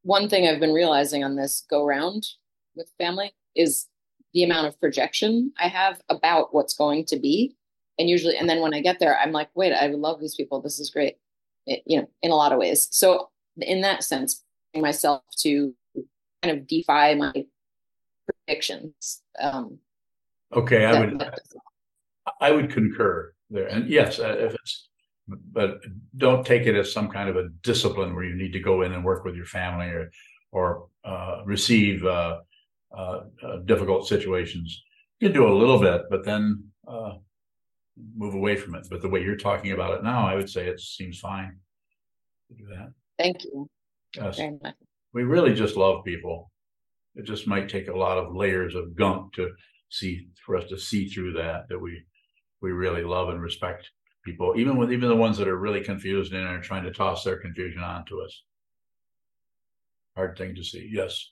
one 0.03 0.27
thing 0.27 0.47
I've 0.47 0.59
been 0.59 0.73
realizing 0.73 1.23
on 1.23 1.37
this 1.37 1.65
go 1.69 1.85
round 1.85 2.27
with 2.75 2.91
family 2.97 3.33
is 3.55 3.87
the 4.33 4.43
amount 4.43 4.67
of 4.67 4.79
projection 4.81 5.53
I 5.57 5.69
have 5.69 6.01
about 6.09 6.53
what's 6.53 6.73
going 6.73 7.05
to 7.05 7.17
be. 7.17 7.55
And 7.97 8.09
usually, 8.09 8.37
and 8.37 8.49
then 8.49 8.59
when 8.59 8.73
I 8.73 8.81
get 8.81 8.99
there, 8.99 9.17
I'm 9.17 9.31
like, 9.31 9.49
wait, 9.55 9.73
I 9.73 9.87
love 9.87 10.19
these 10.19 10.35
people. 10.35 10.61
This 10.61 10.79
is 10.79 10.89
great. 10.89 11.17
It, 11.65 11.83
you 11.85 11.99
know, 11.99 12.09
in 12.21 12.31
a 12.31 12.35
lot 12.35 12.51
of 12.51 12.59
ways. 12.59 12.89
So 12.91 13.29
in 13.57 13.81
that 13.81 14.03
sense, 14.03 14.43
myself 14.75 15.23
to 15.39 15.73
kind 16.41 16.57
of 16.57 16.67
defy 16.67 17.15
my 17.15 17.45
predictions. 18.25 19.21
Um, 19.39 19.79
okay, 20.53 20.85
I 20.85 20.99
would, 20.99 21.23
I 22.41 22.51
would 22.51 22.71
concur 22.71 23.33
there. 23.49 23.67
And 23.67 23.89
yes, 23.89 24.19
uh, 24.19 24.35
if 24.39 24.53
it's, 24.53 24.89
but 25.27 25.79
don't 26.15 26.45
take 26.45 26.67
it 26.67 26.75
as 26.75 26.91
some 26.91 27.09
kind 27.09 27.29
of 27.29 27.35
a 27.35 27.49
discipline 27.61 28.15
where 28.15 28.23
you 28.23 28.35
need 28.35 28.53
to 28.53 28.59
go 28.59 28.83
in 28.83 28.93
and 28.93 29.03
work 29.03 29.25
with 29.25 29.35
your 29.35 29.45
family 29.45 29.87
or, 29.87 30.09
or 30.51 30.87
uh, 31.03 31.41
receive 31.45 32.05
uh, 32.05 32.39
uh, 32.97 33.21
uh 33.43 33.57
difficult 33.65 34.07
situations. 34.07 34.83
You 35.19 35.29
can 35.29 35.35
do 35.35 35.47
a 35.47 35.53
little 35.53 35.79
bit, 35.79 36.03
but 36.09 36.23
then 36.23 36.63
uh, 36.87 37.13
move 38.15 38.35
away 38.35 38.55
from 38.55 38.75
it. 38.75 38.87
But 38.89 39.01
the 39.01 39.09
way 39.09 39.21
you're 39.21 39.35
talking 39.35 39.71
about 39.71 39.95
it 39.95 40.03
now, 40.03 40.27
I 40.27 40.35
would 40.35 40.49
say 40.49 40.67
it 40.67 40.79
seems 40.79 41.19
fine 41.19 41.57
to 42.47 42.53
do 42.53 42.67
that. 42.69 42.93
Thank 43.17 43.43
you. 43.43 43.69
Yes. 44.17 44.39
We 45.13 45.23
really 45.23 45.53
just 45.53 45.77
love 45.77 46.03
people. 46.03 46.51
It 47.15 47.25
just 47.25 47.47
might 47.47 47.69
take 47.69 47.87
a 47.87 47.97
lot 47.97 48.17
of 48.17 48.35
layers 48.35 48.75
of 48.75 48.95
gunk 48.95 49.33
to 49.33 49.51
see 49.89 50.27
for 50.45 50.57
us 50.57 50.69
to 50.69 50.77
see 50.77 51.07
through 51.07 51.33
that 51.33 51.67
that 51.69 51.79
we 51.79 52.03
we 52.61 52.71
really 52.71 53.03
love 53.03 53.29
and 53.29 53.41
respect 53.41 53.89
people, 54.23 54.53
even 54.57 54.77
with 54.77 54.91
even 54.91 55.09
the 55.09 55.15
ones 55.15 55.37
that 55.37 55.47
are 55.47 55.57
really 55.57 55.81
confused 55.81 56.33
and 56.33 56.45
are 56.45 56.61
trying 56.61 56.83
to 56.83 56.91
toss 56.91 57.23
their 57.23 57.37
confusion 57.37 57.81
onto 57.81 58.19
us. 58.19 58.43
Hard 60.15 60.37
thing 60.37 60.55
to 60.55 60.63
see. 60.63 60.89
Yes. 60.91 61.31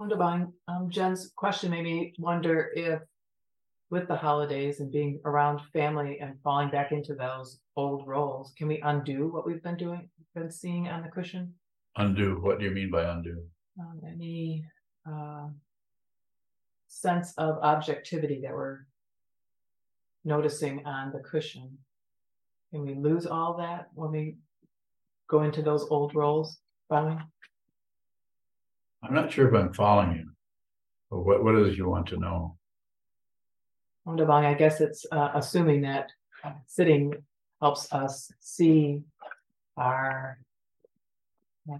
Wonderfine. 0.00 0.52
Um, 0.68 0.88
Jen's 0.90 1.32
question 1.36 1.70
made 1.70 1.84
me 1.84 2.14
wonder 2.18 2.70
if, 2.74 3.00
with 3.90 4.08
the 4.08 4.16
holidays 4.16 4.80
and 4.80 4.90
being 4.90 5.20
around 5.24 5.60
family 5.72 6.18
and 6.20 6.40
falling 6.42 6.70
back 6.70 6.92
into 6.92 7.14
those 7.14 7.60
old 7.76 8.06
roles, 8.06 8.52
can 8.56 8.68
we 8.68 8.80
undo 8.80 9.28
what 9.28 9.46
we've 9.46 9.62
been 9.62 9.76
doing, 9.76 10.08
been 10.34 10.50
seeing 10.50 10.88
on 10.88 11.02
the 11.02 11.08
cushion? 11.08 11.52
Undo. 11.96 12.38
What 12.40 12.58
do 12.58 12.64
you 12.64 12.70
mean 12.70 12.90
by 12.90 13.04
undo? 13.04 13.42
Um, 13.78 14.00
any 14.06 14.64
uh, 15.06 15.48
sense 16.88 17.34
of 17.36 17.58
objectivity 17.62 18.40
that 18.42 18.52
we're 18.52 18.80
noticing 20.24 20.86
on 20.86 21.12
the 21.12 21.18
cushion. 21.18 21.78
Can 22.70 22.86
we 22.86 22.94
lose 22.94 23.26
all 23.26 23.56
that 23.58 23.88
when 23.94 24.12
we 24.12 24.36
go 25.28 25.42
into 25.42 25.62
those 25.62 25.86
old 25.90 26.14
roles, 26.14 26.58
Bowie? 26.88 27.18
I'm 29.02 29.14
not 29.14 29.32
sure 29.32 29.48
if 29.48 29.54
I'm 29.54 29.72
following 29.74 30.12
you. 30.16 30.30
But 31.10 31.20
what, 31.20 31.44
what 31.44 31.56
is 31.56 31.76
you 31.76 31.88
want 31.88 32.06
to 32.08 32.18
know? 32.18 32.56
I 34.06 34.54
guess 34.54 34.80
it's 34.80 35.04
uh, 35.12 35.30
assuming 35.34 35.82
that 35.82 36.10
sitting 36.66 37.12
helps 37.60 37.92
us 37.92 38.32
see 38.40 39.00
our 39.76 40.38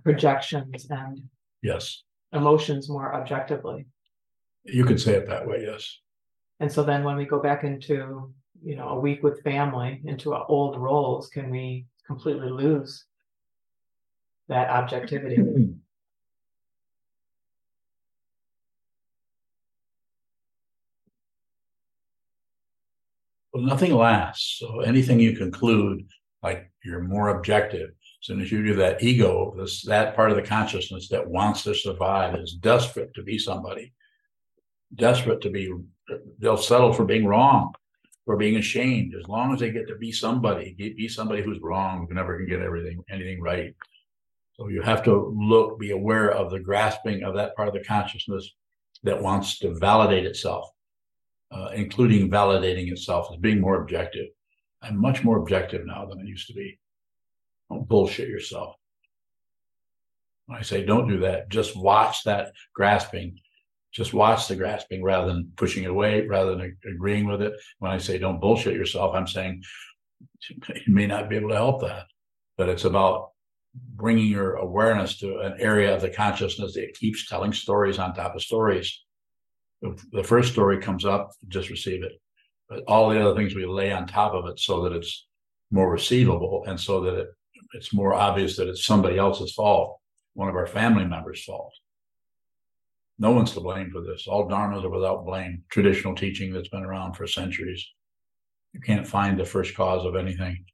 projections 0.04 0.86
and 0.90 1.20
yes 1.62 2.02
emotions 2.32 2.88
more 2.88 3.14
objectively. 3.14 3.86
You 4.64 4.84
could 4.84 5.00
say 5.00 5.14
it 5.14 5.26
that 5.28 5.46
way, 5.46 5.64
yes. 5.66 5.98
And 6.60 6.70
so 6.70 6.82
then 6.82 7.04
when 7.04 7.16
we 7.16 7.24
go 7.24 7.40
back 7.40 7.64
into, 7.64 8.32
you 8.64 8.76
know, 8.76 8.90
a 8.90 9.00
week 9.00 9.22
with 9.22 9.42
family, 9.42 10.00
into 10.04 10.34
our 10.34 10.46
old 10.48 10.78
roles, 10.78 11.28
can 11.28 11.50
we 11.50 11.86
completely 12.06 12.48
lose 12.48 13.04
that 14.48 14.70
objectivity? 14.70 15.36
well, 23.52 23.64
nothing 23.64 23.94
lasts. 23.94 24.58
So 24.60 24.80
anything 24.80 25.18
you 25.18 25.36
conclude, 25.36 26.06
like 26.42 26.70
you're 26.84 27.02
more 27.02 27.30
objective, 27.30 27.90
soon 28.22 28.40
as 28.40 28.50
you 28.50 28.64
do 28.64 28.74
that 28.76 29.02
ego, 29.02 29.52
this 29.58 29.82
that 29.82 30.14
part 30.14 30.30
of 30.30 30.36
the 30.36 30.42
consciousness 30.42 31.08
that 31.08 31.28
wants 31.28 31.64
to 31.64 31.74
survive 31.74 32.36
is 32.36 32.54
desperate 32.54 33.12
to 33.14 33.22
be 33.22 33.36
somebody, 33.36 33.92
desperate 34.94 35.40
to 35.42 35.50
be. 35.50 35.74
They'll 36.38 36.56
settle 36.56 36.92
for 36.92 37.04
being 37.04 37.26
wrong, 37.26 37.74
for 38.24 38.36
being 38.36 38.56
ashamed, 38.56 39.14
as 39.14 39.26
long 39.28 39.52
as 39.52 39.60
they 39.60 39.70
get 39.72 39.88
to 39.88 39.96
be 39.96 40.12
somebody, 40.12 40.74
be 40.78 41.08
somebody 41.08 41.42
who's 41.42 41.60
wrong, 41.60 42.06
who 42.06 42.14
never 42.14 42.38
can 42.38 42.46
get 42.46 42.62
everything 42.62 43.02
anything 43.10 43.40
right. 43.40 43.74
So 44.54 44.68
you 44.68 44.82
have 44.82 45.02
to 45.04 45.34
look, 45.36 45.80
be 45.80 45.90
aware 45.90 46.30
of 46.30 46.50
the 46.50 46.60
grasping 46.60 47.24
of 47.24 47.34
that 47.34 47.56
part 47.56 47.68
of 47.68 47.74
the 47.74 47.84
consciousness 47.84 48.54
that 49.02 49.20
wants 49.20 49.58
to 49.60 49.74
validate 49.74 50.26
itself, 50.26 50.70
uh, 51.50 51.70
including 51.74 52.30
validating 52.30 52.92
itself 52.92 53.28
as 53.32 53.38
being 53.38 53.60
more 53.60 53.82
objective. 53.82 54.28
I'm 54.80 55.00
much 55.00 55.24
more 55.24 55.38
objective 55.38 55.84
now 55.86 56.06
than 56.06 56.20
I 56.20 56.24
used 56.24 56.46
to 56.48 56.54
be. 56.54 56.78
Don't 57.72 57.88
bullshit 57.88 58.28
yourself. 58.28 58.76
When 60.46 60.58
I 60.58 60.62
say 60.62 60.84
don't 60.84 61.08
do 61.08 61.20
that, 61.20 61.48
just 61.48 61.74
watch 61.74 62.24
that 62.24 62.52
grasping. 62.74 63.38
Just 63.92 64.12
watch 64.12 64.46
the 64.46 64.56
grasping 64.56 65.02
rather 65.02 65.28
than 65.28 65.52
pushing 65.56 65.84
it 65.84 65.90
away, 65.90 66.26
rather 66.26 66.54
than 66.54 66.76
agreeing 66.84 67.26
with 67.26 67.40
it. 67.40 67.54
When 67.78 67.90
I 67.90 67.96
say 67.96 68.18
don't 68.18 68.40
bullshit 68.40 68.74
yourself, 68.74 69.14
I'm 69.14 69.26
saying 69.26 69.62
you 70.50 70.92
may 70.92 71.06
not 71.06 71.30
be 71.30 71.36
able 71.36 71.48
to 71.50 71.54
help 71.54 71.80
that. 71.82 72.04
But 72.58 72.68
it's 72.68 72.84
about 72.84 73.30
bringing 73.74 74.26
your 74.26 74.56
awareness 74.56 75.18
to 75.20 75.38
an 75.38 75.54
area 75.58 75.94
of 75.94 76.02
the 76.02 76.10
consciousness 76.10 76.74
that 76.74 76.94
keeps 76.94 77.26
telling 77.26 77.54
stories 77.54 77.98
on 77.98 78.12
top 78.12 78.34
of 78.34 78.42
stories. 78.42 79.02
The 79.80 80.22
first 80.22 80.52
story 80.52 80.78
comes 80.78 81.06
up, 81.06 81.30
just 81.48 81.70
receive 81.70 82.02
it. 82.02 82.12
But 82.68 82.84
all 82.86 83.08
the 83.08 83.20
other 83.20 83.34
things 83.34 83.54
we 83.54 83.64
lay 83.64 83.92
on 83.92 84.06
top 84.06 84.34
of 84.34 84.46
it 84.46 84.60
so 84.60 84.82
that 84.82 84.92
it's 84.92 85.26
more 85.70 85.90
receivable 85.90 86.64
and 86.66 86.78
so 86.78 87.00
that 87.00 87.14
it 87.14 87.28
it's 87.74 87.92
more 87.92 88.14
obvious 88.14 88.56
that 88.56 88.68
it's 88.68 88.84
somebody 88.84 89.18
else's 89.18 89.52
fault, 89.52 89.98
one 90.34 90.48
of 90.48 90.56
our 90.56 90.66
family 90.66 91.04
members' 91.04 91.44
fault. 91.44 91.72
No 93.18 93.30
one's 93.30 93.52
to 93.52 93.60
blame 93.60 93.90
for 93.90 94.02
this. 94.02 94.26
All 94.26 94.48
dharmas 94.48 94.84
are 94.84 94.90
without 94.90 95.24
blame. 95.24 95.62
Traditional 95.70 96.14
teaching 96.14 96.52
that's 96.52 96.68
been 96.68 96.82
around 96.82 97.14
for 97.14 97.26
centuries. 97.26 97.86
You 98.72 98.80
can't 98.80 99.06
find 99.06 99.38
the 99.38 99.44
first 99.44 99.76
cause 99.76 100.04
of 100.04 100.16
anything. 100.16 100.64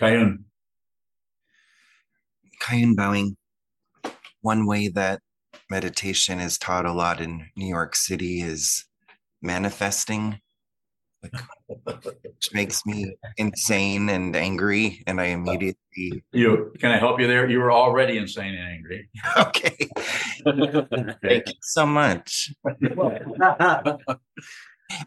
Kayun. 0.00 0.44
Kayun 2.62 2.96
Bowing. 2.96 3.36
One 4.40 4.66
way 4.66 4.88
that 4.88 5.20
meditation 5.68 6.40
is 6.40 6.56
taught 6.56 6.86
a 6.86 6.92
lot 6.92 7.20
in 7.20 7.50
New 7.56 7.66
York 7.66 7.94
City 7.94 8.40
is 8.40 8.86
manifesting 9.42 10.40
which 12.22 12.52
makes 12.52 12.84
me 12.86 13.14
insane 13.36 14.08
and 14.08 14.34
angry. 14.34 15.02
And 15.06 15.20
I 15.20 15.26
immediately. 15.26 16.24
You 16.32 16.72
can 16.78 16.90
I 16.90 16.98
help 16.98 17.20
you 17.20 17.26
there? 17.26 17.48
You 17.48 17.58
were 17.60 17.72
already 17.72 18.18
insane 18.18 18.54
and 18.54 18.68
angry. 18.68 19.08
Okay. 19.36 19.88
Thank 21.22 21.48
you 21.48 21.54
so 21.62 21.86
much. 21.86 22.52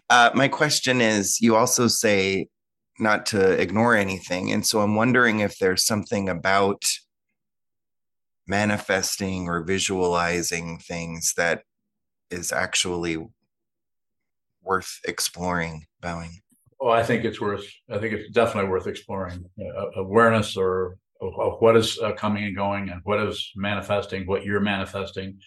uh, 0.09 0.29
my 0.33 0.47
question 0.47 1.01
is 1.01 1.41
you 1.41 1.55
also 1.55 1.87
say 1.87 2.47
not 2.99 3.25
to 3.27 3.51
ignore 3.59 3.95
anything. 3.95 4.51
And 4.51 4.65
so 4.65 4.81
I'm 4.81 4.95
wondering 4.95 5.39
if 5.39 5.57
there's 5.57 5.85
something 5.85 6.29
about 6.29 6.83
manifesting 8.47 9.47
or 9.47 9.63
visualizing 9.63 10.77
things 10.79 11.33
that 11.37 11.63
is 12.29 12.51
actually 12.51 13.17
worth 14.61 14.99
exploring, 15.05 15.85
Bowing? 16.03 16.31
Oh, 16.79 16.89
I 16.89 17.01
think 17.01 17.23
it's 17.23 17.39
worth. 17.39 17.65
I 17.89 17.97
think 17.97 18.13
it's 18.13 18.29
definitely 18.31 18.69
worth 18.69 18.87
exploring 18.87 19.45
uh, 19.59 19.91
awareness 19.95 20.57
or 20.57 20.97
of, 21.21 21.61
what 21.61 21.77
is 21.77 21.97
uh, 21.99 22.11
coming 22.11 22.43
and 22.43 22.55
going, 22.55 22.89
and 22.89 22.99
what 23.05 23.21
is 23.21 23.51
manifesting, 23.55 24.27
what 24.27 24.43
you're 24.43 24.59
manifesting. 24.59 25.39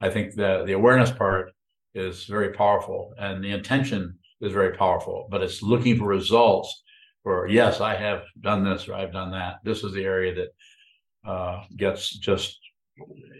I 0.00 0.10
think 0.10 0.34
that 0.34 0.66
the 0.66 0.72
awareness 0.72 1.12
part 1.12 1.52
is 1.94 2.24
very 2.24 2.52
powerful 2.52 3.14
and 3.18 3.42
the 3.42 3.52
intention 3.52 4.18
is 4.40 4.52
very 4.52 4.76
powerful, 4.76 5.28
but 5.30 5.42
it's 5.42 5.62
looking 5.62 5.96
for 5.96 6.06
results. 6.06 6.82
For 7.22 7.46
yes, 7.46 7.80
I 7.80 7.94
have 7.94 8.24
done 8.40 8.64
this 8.64 8.88
or 8.88 8.94
I've 8.94 9.12
done 9.12 9.30
that. 9.30 9.60
This 9.64 9.84
is 9.84 9.92
the 9.94 10.04
area 10.04 10.34
that 10.34 11.30
uh, 11.30 11.64
gets 11.76 12.18
just 12.18 12.58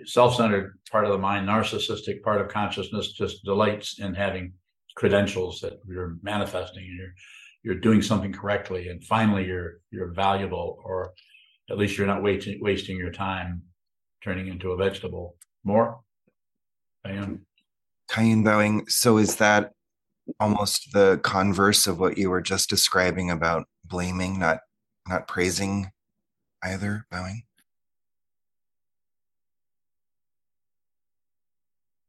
self-centered 0.06 0.78
part 0.90 1.04
of 1.04 1.12
the 1.12 1.18
mind, 1.18 1.48
narcissistic 1.48 2.22
part 2.22 2.40
of 2.40 2.48
consciousness, 2.48 3.12
just 3.12 3.44
delights 3.44 3.98
in 3.98 4.14
having 4.14 4.54
credentials 4.94 5.60
that 5.60 5.80
you're 5.86 6.16
manifesting 6.22 6.84
and 6.84 6.96
you're 6.96 7.14
you're 7.62 7.80
doing 7.80 8.02
something 8.02 8.32
correctly, 8.32 8.88
and 8.88 9.02
finally 9.04 9.46
you're 9.46 9.80
you're 9.90 10.12
valuable, 10.12 10.78
or 10.84 11.12
at 11.70 11.78
least 11.78 11.96
you're 11.96 12.06
not 12.06 12.22
wasting 12.22 12.58
wasting 12.60 12.96
your 12.96 13.10
time 13.10 13.62
turning 14.22 14.48
into 14.48 14.72
a 14.72 14.76
vegetable. 14.76 15.36
More, 15.64 16.00
I 17.04 17.12
am. 17.12 17.46
Kayun 18.10 18.44
bowing. 18.44 18.86
So 18.88 19.16
is 19.16 19.36
that 19.36 19.72
almost 20.38 20.92
the 20.92 21.20
converse 21.22 21.86
of 21.86 21.98
what 21.98 22.18
you 22.18 22.30
were 22.30 22.42
just 22.42 22.68
describing 22.68 23.30
about 23.30 23.66
blaming, 23.84 24.38
not 24.38 24.60
not 25.08 25.26
praising 25.26 25.90
either, 26.62 27.06
bowing? 27.10 27.44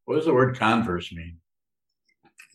What 0.04 0.16
does 0.16 0.26
the 0.26 0.34
word 0.34 0.58
converse 0.58 1.12
mean? 1.12 1.40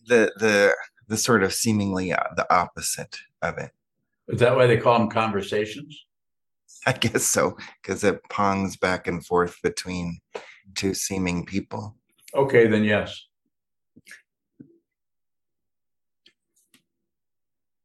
The 0.07 0.31
the 0.37 0.75
the 1.07 1.17
sort 1.17 1.43
of 1.43 1.53
seemingly 1.53 2.13
uh, 2.13 2.23
the 2.35 2.51
opposite 2.53 3.19
of 3.41 3.57
it. 3.57 3.71
Is 4.27 4.39
that 4.39 4.55
why 4.55 4.65
they 4.65 4.77
call 4.77 4.97
them 4.97 5.09
conversations? 5.09 6.05
I 6.87 6.93
guess 6.93 7.25
so, 7.25 7.57
because 7.81 8.03
it 8.03 8.21
pongs 8.29 8.79
back 8.79 9.07
and 9.07 9.23
forth 9.25 9.57
between 9.61 10.19
two 10.73 10.93
seeming 10.93 11.45
people. 11.45 11.95
Okay, 12.33 12.65
then 12.67 12.83
yes. 12.83 13.27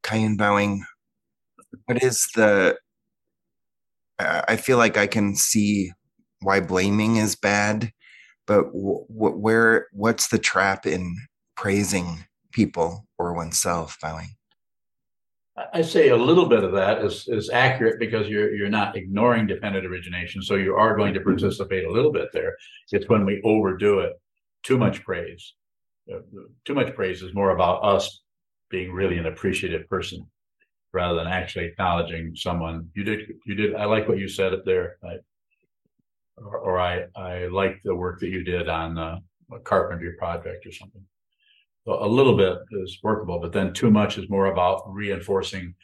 Kayun 0.03 0.39
bowing. 0.39 0.85
What 1.87 2.03
is 2.03 2.29
the? 2.35 2.79
Uh, 4.19 4.43
I 4.49 4.57
feel 4.57 4.79
like 4.79 4.97
I 4.97 5.07
can 5.07 5.35
see 5.35 5.93
why 6.41 6.61
blaming 6.61 7.17
is 7.17 7.37
bad, 7.37 7.93
but 8.47 8.67
w- 8.67 9.05
w- 9.13 9.37
where? 9.37 9.89
What's 9.93 10.29
the 10.29 10.39
trap 10.39 10.87
in 10.87 11.17
praising 11.57 12.25
people 12.53 13.07
or 13.19 13.35
oneself, 13.35 13.99
bowing? 14.01 14.29
I 15.73 15.81
say 15.81 16.11
a 16.11 16.17
little 16.17 16.47
bit 16.47 16.65
of 16.65 16.73
that 16.73 17.03
is 17.03 17.27
is 17.29 17.49
accurate 17.49 17.99
because 17.99 18.29
you're 18.29 18.55
you're 18.55 18.69
not 18.69 18.95
ignoring 18.95 19.47
dependent 19.47 19.87
origination, 19.87 20.43
so 20.43 20.57
you 20.57 20.75
are 20.77 20.97
going 20.97 21.15
to 21.15 21.21
participate 21.21 21.87
a 21.87 21.91
little 21.91 22.13
bit 22.13 22.29
there. 22.33 22.55
It's 22.93 23.09
when 23.09 23.25
we 23.25 23.41
overdo 23.43 24.01
it, 24.01 24.13
too 24.63 24.77
much 24.77 25.03
praise. 25.03 25.55
Uh, 26.13 26.19
Too 26.65 26.75
much 26.75 26.95
praise 26.95 27.23
is 27.23 27.35
more 27.35 27.51
about 27.51 27.83
us 27.83 28.23
being 28.71 28.93
really 28.93 29.19
an 29.19 29.27
appreciative 29.27 29.89
person 29.89 30.27
rather 30.93 31.17
than 31.17 31.27
actually 31.27 31.67
acknowledging 31.67 32.37
someone. 32.37 32.91
You 32.95 33.05
did 33.05 33.21
you 33.47 33.55
did 33.55 33.75
I 33.75 33.87
like 33.87 34.09
what 34.09 34.19
you 34.19 34.29
said 34.29 34.53
up 34.53 34.65
there. 34.65 34.99
I, 35.03 35.15
or, 36.37 36.59
or 36.59 36.81
I 36.81 37.07
I 37.17 37.47
like 37.47 37.81
the 37.83 37.95
work 37.95 38.21
that 38.21 38.29
you 38.29 38.45
did 38.45 38.69
on 38.69 38.99
uh, 38.99 39.19
a 39.53 39.59
carpentry 39.61 40.13
project 40.13 40.67
or 40.67 40.73
something. 40.73 41.05
A 41.89 42.09
little 42.09 42.37
bit 42.37 42.59
is 42.73 42.99
workable, 43.03 43.39
but 43.39 43.53
then 43.53 43.73
too 43.73 43.91
much 43.91 44.19
is 44.19 44.29
more 44.29 44.47
about 44.47 44.83
reinforcing 44.93 45.75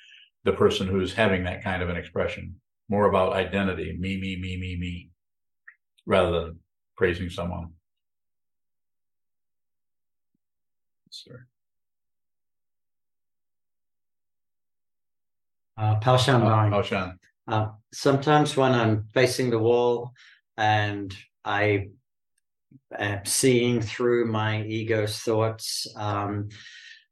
the 0.45 0.53
person 0.53 0.88
who's 0.88 1.12
having 1.15 1.45
that 1.45 1.62
kind 1.62 1.83
of 1.83 1.88
an 1.88 1.97
expression, 1.97 2.57
more 2.88 3.09
about 3.09 3.35
identity, 3.35 3.97
me, 3.99 4.21
me, 4.21 4.37
me, 4.37 4.57
me, 4.57 4.77
me, 4.77 5.11
rather 6.05 6.41
than 6.41 6.59
praising 6.97 7.31
someone. 7.31 7.69
Sir. 11.11 11.47
Uh, 15.77 16.01
Palshan 16.01 16.41
bowing. 16.41 16.75
Oh, 16.75 16.83
Sean. 16.83 17.19
Uh, 17.47 17.69
sometimes 17.93 18.57
when 18.57 18.73
I'm 18.73 19.05
facing 19.15 19.51
the 19.51 19.59
wall 19.59 20.12
and 20.57 21.15
I 21.45 21.88
am 22.98 23.24
seeing 23.24 23.80
through 23.80 24.26
my 24.26 24.62
ego's 24.62 25.18
thoughts, 25.18 25.87
um, 25.96 26.48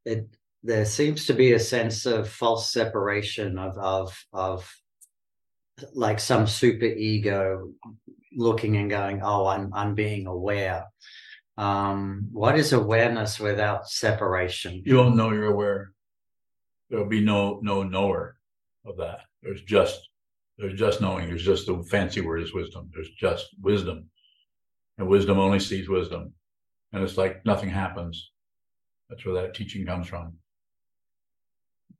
it 0.04 0.28
there 0.62 0.84
seems 0.84 1.26
to 1.26 1.32
be 1.32 1.52
a 1.52 1.58
sense 1.58 2.04
of 2.06 2.28
false 2.28 2.72
separation 2.72 3.58
of 3.58 3.78
of 3.78 4.24
of 4.32 4.70
like 5.94 6.20
some 6.20 6.46
super 6.46 6.84
ego 6.84 7.72
looking 8.36 8.76
and 8.76 8.90
going, 8.90 9.20
oh, 9.22 9.46
I'm 9.46 9.72
I'm 9.74 9.94
being 9.94 10.26
aware. 10.26 10.84
Um, 11.56 12.28
what 12.32 12.58
is 12.58 12.72
awareness 12.72 13.38
without 13.38 13.88
separation? 13.88 14.82
You 14.84 14.96
won't 14.96 15.16
know 15.16 15.32
you're 15.32 15.52
aware. 15.52 15.92
There'll 16.88 17.06
be 17.06 17.20
no 17.20 17.60
no 17.62 17.82
knower 17.82 18.36
of 18.84 18.96
that. 18.98 19.20
There's 19.42 19.62
just 19.62 20.08
there's 20.58 20.78
just 20.78 21.00
knowing. 21.00 21.28
There's 21.28 21.44
just 21.44 21.66
the 21.66 21.82
fancy 21.84 22.20
word 22.20 22.42
is 22.42 22.52
wisdom. 22.52 22.90
There's 22.94 23.10
just 23.10 23.48
wisdom, 23.60 24.10
and 25.00 25.08
wisdom 25.08 25.38
only 25.38 25.58
sees 25.58 25.88
wisdom, 25.88 26.32
and 26.92 27.02
it's 27.02 27.16
like 27.16 27.44
nothing 27.46 27.70
happens. 27.70 28.30
That's 29.08 29.24
where 29.24 29.34
that 29.34 29.54
teaching 29.54 29.86
comes 29.86 30.06
from. 30.06 30.34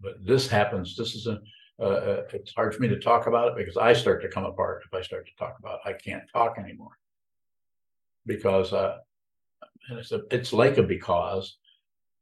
But 0.00 0.24
this 0.24 0.46
happens. 0.46 0.96
This 0.96 1.14
is 1.14 1.26
a. 1.26 1.40
Uh, 1.82 2.24
it's 2.34 2.52
hard 2.52 2.74
for 2.74 2.82
me 2.82 2.88
to 2.88 3.00
talk 3.00 3.26
about 3.26 3.48
it 3.48 3.56
because 3.56 3.78
I 3.78 3.94
start 3.94 4.20
to 4.20 4.28
come 4.28 4.44
apart 4.44 4.82
if 4.84 4.92
I 4.92 5.00
start 5.00 5.26
to 5.26 5.32
talk 5.38 5.56
about 5.58 5.80
it. 5.84 5.88
I 5.88 5.92
can't 5.94 6.24
talk 6.30 6.58
anymore 6.58 6.98
because 8.26 8.74
uh, 8.74 8.98
it's 9.92 10.12
a 10.12 10.20
it's 10.30 10.52
like 10.52 10.76
a 10.76 10.82
because 10.82 11.56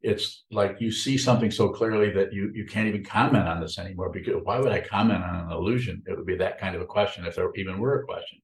it's 0.00 0.44
like 0.52 0.76
you 0.78 0.92
see 0.92 1.18
something 1.18 1.50
so 1.50 1.70
clearly 1.70 2.10
that 2.12 2.32
you 2.32 2.52
you 2.54 2.66
can't 2.66 2.86
even 2.86 3.04
comment 3.04 3.48
on 3.48 3.60
this 3.60 3.80
anymore 3.80 4.10
because 4.10 4.34
why 4.44 4.60
would 4.60 4.70
I 4.70 4.80
comment 4.80 5.24
on 5.24 5.46
an 5.46 5.50
illusion? 5.50 6.04
It 6.06 6.16
would 6.16 6.26
be 6.26 6.36
that 6.36 6.60
kind 6.60 6.76
of 6.76 6.82
a 6.82 6.86
question 6.86 7.26
if 7.26 7.34
there 7.34 7.50
even 7.56 7.80
were 7.80 8.00
a 8.00 8.04
question. 8.04 8.38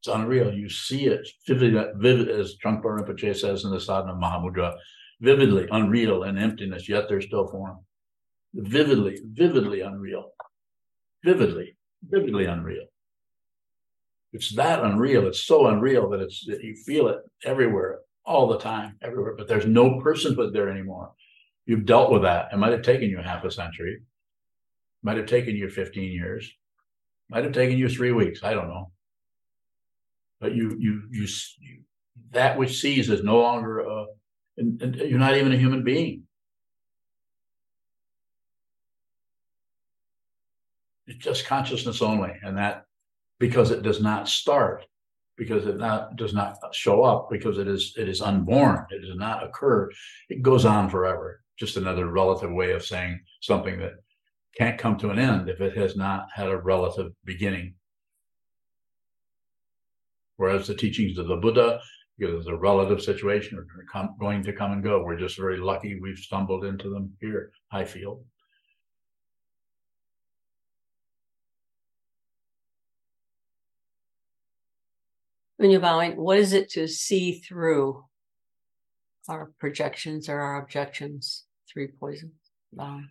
It's 0.00 0.08
unreal. 0.08 0.52
You 0.52 0.68
see 0.68 1.06
it 1.06 1.26
vividly, 1.46 1.84
vivid 1.96 2.28
as 2.28 2.56
Trungpa 2.64 2.84
Rinpoche 2.84 3.36
says 3.36 3.64
in 3.64 3.70
the 3.70 3.80
Sadhana 3.80 4.14
Mahamudra, 4.14 4.76
vividly 5.20 5.66
unreal 5.70 6.22
and 6.22 6.38
emptiness, 6.38 6.88
yet 6.88 7.08
there's 7.08 7.26
still 7.26 7.48
form. 7.48 7.78
Vividly, 8.54 9.18
vividly 9.24 9.80
unreal. 9.80 10.30
Vividly, 11.24 11.76
vividly 12.08 12.44
unreal. 12.44 12.86
It's 14.32 14.54
that 14.54 14.84
unreal. 14.84 15.26
It's 15.26 15.42
so 15.42 15.66
unreal 15.66 16.08
that 16.10 16.20
it's 16.20 16.46
that 16.46 16.62
you 16.62 16.76
feel 16.86 17.08
it 17.08 17.18
everywhere, 17.44 18.00
all 18.24 18.46
the 18.46 18.58
time, 18.58 18.96
everywhere. 19.02 19.34
But 19.36 19.48
there's 19.48 19.66
no 19.66 20.00
personhood 20.00 20.52
there 20.52 20.68
anymore. 20.68 21.12
You've 21.66 21.86
dealt 21.86 22.12
with 22.12 22.22
that. 22.22 22.48
It 22.52 22.56
might 22.56 22.72
have 22.72 22.82
taken 22.82 23.10
you 23.10 23.18
half 23.18 23.44
a 23.44 23.50
century. 23.50 24.02
Might 25.02 25.16
have 25.16 25.26
taken 25.26 25.56
you 25.56 25.68
15 25.68 26.12
years. 26.12 26.50
Might 27.30 27.44
have 27.44 27.52
taken 27.52 27.78
you 27.78 27.88
three 27.88 28.12
weeks. 28.12 28.42
I 28.42 28.54
don't 28.54 28.68
know. 28.68 28.92
But 30.40 30.54
you, 30.54 30.76
you, 30.78 31.02
you, 31.10 31.26
you 31.60 31.78
that 32.30 32.58
which 32.58 32.80
sees 32.80 33.08
is 33.10 33.22
no 33.22 33.40
longer 33.40 33.80
a, 33.80 34.06
and, 34.56 34.80
and 34.82 34.94
you're 34.96 35.18
not 35.18 35.36
even 35.36 35.52
a 35.52 35.56
human 35.56 35.82
being. 35.82 36.24
It's 41.06 41.24
just 41.24 41.46
consciousness 41.46 42.02
only, 42.02 42.32
and 42.42 42.58
that 42.58 42.84
because 43.38 43.70
it 43.70 43.82
does 43.82 44.00
not 44.00 44.28
start, 44.28 44.84
because 45.36 45.66
it 45.66 45.78
not 45.78 46.16
does 46.16 46.34
not 46.34 46.58
show 46.72 47.02
up, 47.02 47.30
because 47.30 47.56
it 47.56 47.66
is 47.66 47.94
it 47.96 48.08
is 48.08 48.20
unborn, 48.20 48.84
it 48.90 49.00
does 49.00 49.16
not 49.16 49.42
occur. 49.42 49.90
It 50.28 50.42
goes 50.42 50.64
on 50.64 50.90
forever. 50.90 51.40
Just 51.58 51.76
another 51.76 52.06
relative 52.06 52.52
way 52.52 52.72
of 52.72 52.84
saying 52.84 53.20
something 53.40 53.78
that 53.80 53.94
can't 54.56 54.78
come 54.78 54.98
to 54.98 55.10
an 55.10 55.18
end 55.18 55.48
if 55.48 55.60
it 55.60 55.76
has 55.76 55.96
not 55.96 56.26
had 56.34 56.48
a 56.48 56.56
relative 56.56 57.12
beginning. 57.24 57.74
Whereas 60.38 60.68
the 60.68 60.74
teachings 60.74 61.18
of 61.18 61.26
the 61.26 61.36
Buddha, 61.36 61.80
because 62.16 62.38
it's 62.38 62.48
a 62.48 62.56
relative 62.56 63.02
situation, 63.02 63.58
are 63.58 64.08
going 64.20 64.42
to 64.44 64.52
come 64.52 64.72
and 64.72 64.82
go. 64.82 65.02
We're 65.02 65.18
just 65.18 65.36
very 65.36 65.58
lucky 65.58 65.98
we've 66.00 66.16
stumbled 66.16 66.64
into 66.64 66.88
them 66.88 67.12
here, 67.20 67.50
I 67.72 67.84
feel. 67.84 68.22
When 75.56 75.72
you're 75.72 75.80
bowing, 75.80 76.16
what 76.16 76.38
is 76.38 76.52
it 76.52 76.70
to 76.70 76.86
see 76.86 77.40
through 77.40 78.04
our 79.28 79.50
projections 79.58 80.28
or 80.28 80.38
our 80.38 80.62
objections? 80.62 81.46
Three 81.70 81.88
poisons. 81.88 82.32
Bowing. 82.72 83.08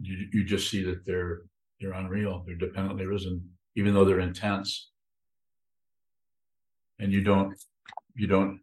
You, 0.00 0.28
you 0.32 0.44
just 0.44 0.70
see 0.70 0.84
that 0.84 1.04
they're 1.04 1.42
they're 1.80 1.92
unreal. 1.92 2.44
They're 2.46 2.54
dependently 2.54 3.04
risen, 3.04 3.50
even 3.74 3.94
though 3.94 4.04
they're 4.04 4.20
intense. 4.20 4.91
And 6.98 7.12
you 7.12 7.22
don't 7.22 7.54
you 8.14 8.26
don't 8.26 8.60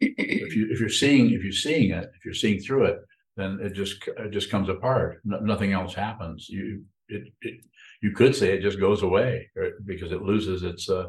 if 0.00 0.56
you 0.56 0.68
if 0.70 0.80
you're 0.80 0.88
seeing 0.88 1.30
if 1.32 1.42
you're 1.42 1.52
seeing 1.52 1.90
it 1.90 2.10
if 2.16 2.24
you're 2.24 2.34
seeing 2.34 2.60
through 2.60 2.84
it 2.84 2.98
then 3.36 3.58
it 3.60 3.72
just 3.74 3.96
it 4.18 4.30
just 4.30 4.50
comes 4.50 4.68
apart 4.68 5.20
no, 5.24 5.38
nothing 5.40 5.72
else 5.72 5.92
happens 5.94 6.48
you 6.48 6.82
it, 7.08 7.24
it 7.42 7.64
you 8.00 8.12
could 8.12 8.34
say 8.34 8.52
it 8.52 8.62
just 8.62 8.80
goes 8.80 9.02
away 9.02 9.50
right? 9.56 9.72
because 9.84 10.12
it 10.12 10.22
loses 10.22 10.62
its 10.62 10.88
uh 10.88 11.06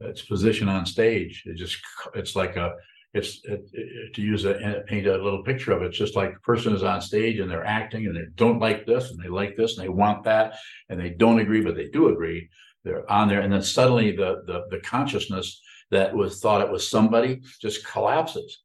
its 0.00 0.22
position 0.22 0.68
on 0.68 0.86
stage 0.86 1.42
it 1.44 1.56
just 1.56 1.76
it's 2.14 2.34
like 2.34 2.56
a 2.56 2.72
it's 3.14 3.40
it, 3.44 3.60
it- 3.72 4.14
to 4.14 4.22
use 4.22 4.44
a 4.44 4.82
paint 4.86 5.06
a 5.06 5.22
little 5.22 5.42
picture 5.42 5.72
of 5.72 5.82
it. 5.82 5.86
It's 5.86 5.98
just 5.98 6.16
like 6.16 6.34
the 6.34 6.40
person 6.40 6.74
is 6.74 6.82
on 6.82 7.00
stage 7.00 7.38
and 7.38 7.50
they're 7.50 7.64
acting 7.64 8.06
and 8.06 8.16
they 8.16 8.26
don't 8.36 8.58
like 8.58 8.86
this 8.86 9.10
and 9.10 9.18
they 9.22 9.28
like 9.28 9.56
this 9.56 9.76
and 9.76 9.84
they 9.84 9.88
want 9.90 10.24
that 10.24 10.54
and 10.88 10.98
they 11.00 11.10
don't 11.10 11.40
agree, 11.40 11.62
but 11.62 11.74
they 11.76 11.88
do 11.88 12.08
agree. 12.08 12.48
They're 12.84 13.10
on 13.10 13.28
there, 13.28 13.40
and 13.40 13.52
then 13.52 13.62
suddenly 13.62 14.16
the 14.16 14.42
the 14.46 14.64
the 14.70 14.80
consciousness 14.80 15.60
that 15.92 16.14
was 16.14 16.40
thought 16.40 16.62
it 16.62 16.72
was 16.72 16.88
somebody 16.88 17.42
just 17.60 17.86
collapses. 17.86 18.62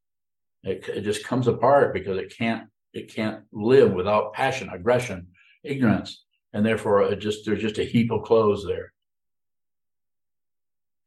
It, 0.63 0.87
it 0.87 1.01
just 1.01 1.25
comes 1.25 1.47
apart 1.47 1.93
because 1.93 2.17
it 2.17 2.33
can't 2.35 2.63
it 2.93 3.13
can't 3.13 3.43
live 3.51 3.91
without 3.91 4.33
passion, 4.33 4.69
aggression, 4.69 5.27
ignorance, 5.63 6.23
and 6.53 6.65
therefore 6.65 7.03
it 7.03 7.17
just 7.17 7.45
there's 7.45 7.61
just 7.61 7.77
a 7.77 7.83
heap 7.83 8.11
of 8.11 8.23
clothes 8.23 8.65
there. 8.65 8.93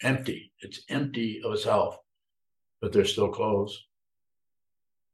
Empty. 0.02 0.52
It's 0.60 0.82
empty 0.88 1.40
of 1.42 1.52
itself, 1.52 1.96
but 2.80 2.92
there's 2.92 3.12
still 3.12 3.28
clothes. 3.28 3.86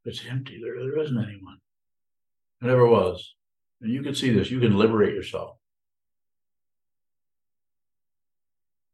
It's 0.04 0.22
empty. 0.28 0.60
There, 0.62 0.78
there 0.78 0.98
isn't 0.98 1.16
anyone. 1.16 1.58
It 2.60 2.66
never 2.66 2.86
was. 2.86 3.34
And 3.80 3.92
you 3.92 4.02
can 4.02 4.14
see 4.14 4.30
this. 4.30 4.50
You 4.50 4.60
can 4.60 4.76
liberate 4.76 5.14
yourself. 5.14 5.56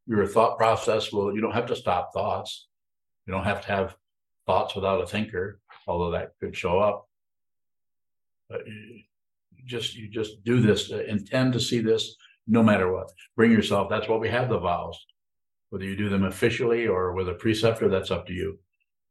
Your 0.07 0.27
thought 0.27 0.59
process 0.59 1.13
will, 1.13 1.35
you 1.35 1.41
don't 1.41 1.55
have 1.55 1.67
to 1.67 1.77
stop 1.77 2.13
thoughts. 2.13 2.67
You 3.27 3.33
don't 3.33 3.45
have 3.45 3.61
to 3.63 3.69
have 3.69 3.97
thoughts 4.47 4.75
without 4.75 5.01
a 5.01 5.07
thinker, 5.07 5.61
although 5.87 6.11
that 6.11 6.33
could 6.41 6.57
show 6.57 6.81
up. 6.81 7.09
But 8.49 8.67
you 8.67 9.03
just, 9.65 9.95
you 9.95 10.09
just 10.09 10.43
do 10.45 10.61
this, 10.61 10.91
uh, 10.91 11.05
intend 11.05 11.53
to 11.53 11.61
see 11.61 11.81
this 11.81 12.17
no 12.47 12.63
matter 12.63 12.93
what. 12.93 13.11
Bring 13.37 13.53
yourself, 13.53 13.89
that's 13.89 14.09
what 14.09 14.21
we 14.21 14.29
have 14.29 14.49
the 14.49 14.59
vows. 14.59 14.99
Whether 15.71 15.85
you 15.85 15.97
do 15.97 16.09
them 16.09 16.25
officially 16.25 16.87
or 16.87 17.13
with 17.13 17.29
a 17.29 17.35
preceptor, 17.35 17.89
that's 17.89 18.11
up 18.11 18.27
to 18.27 18.33
you. 18.33 18.59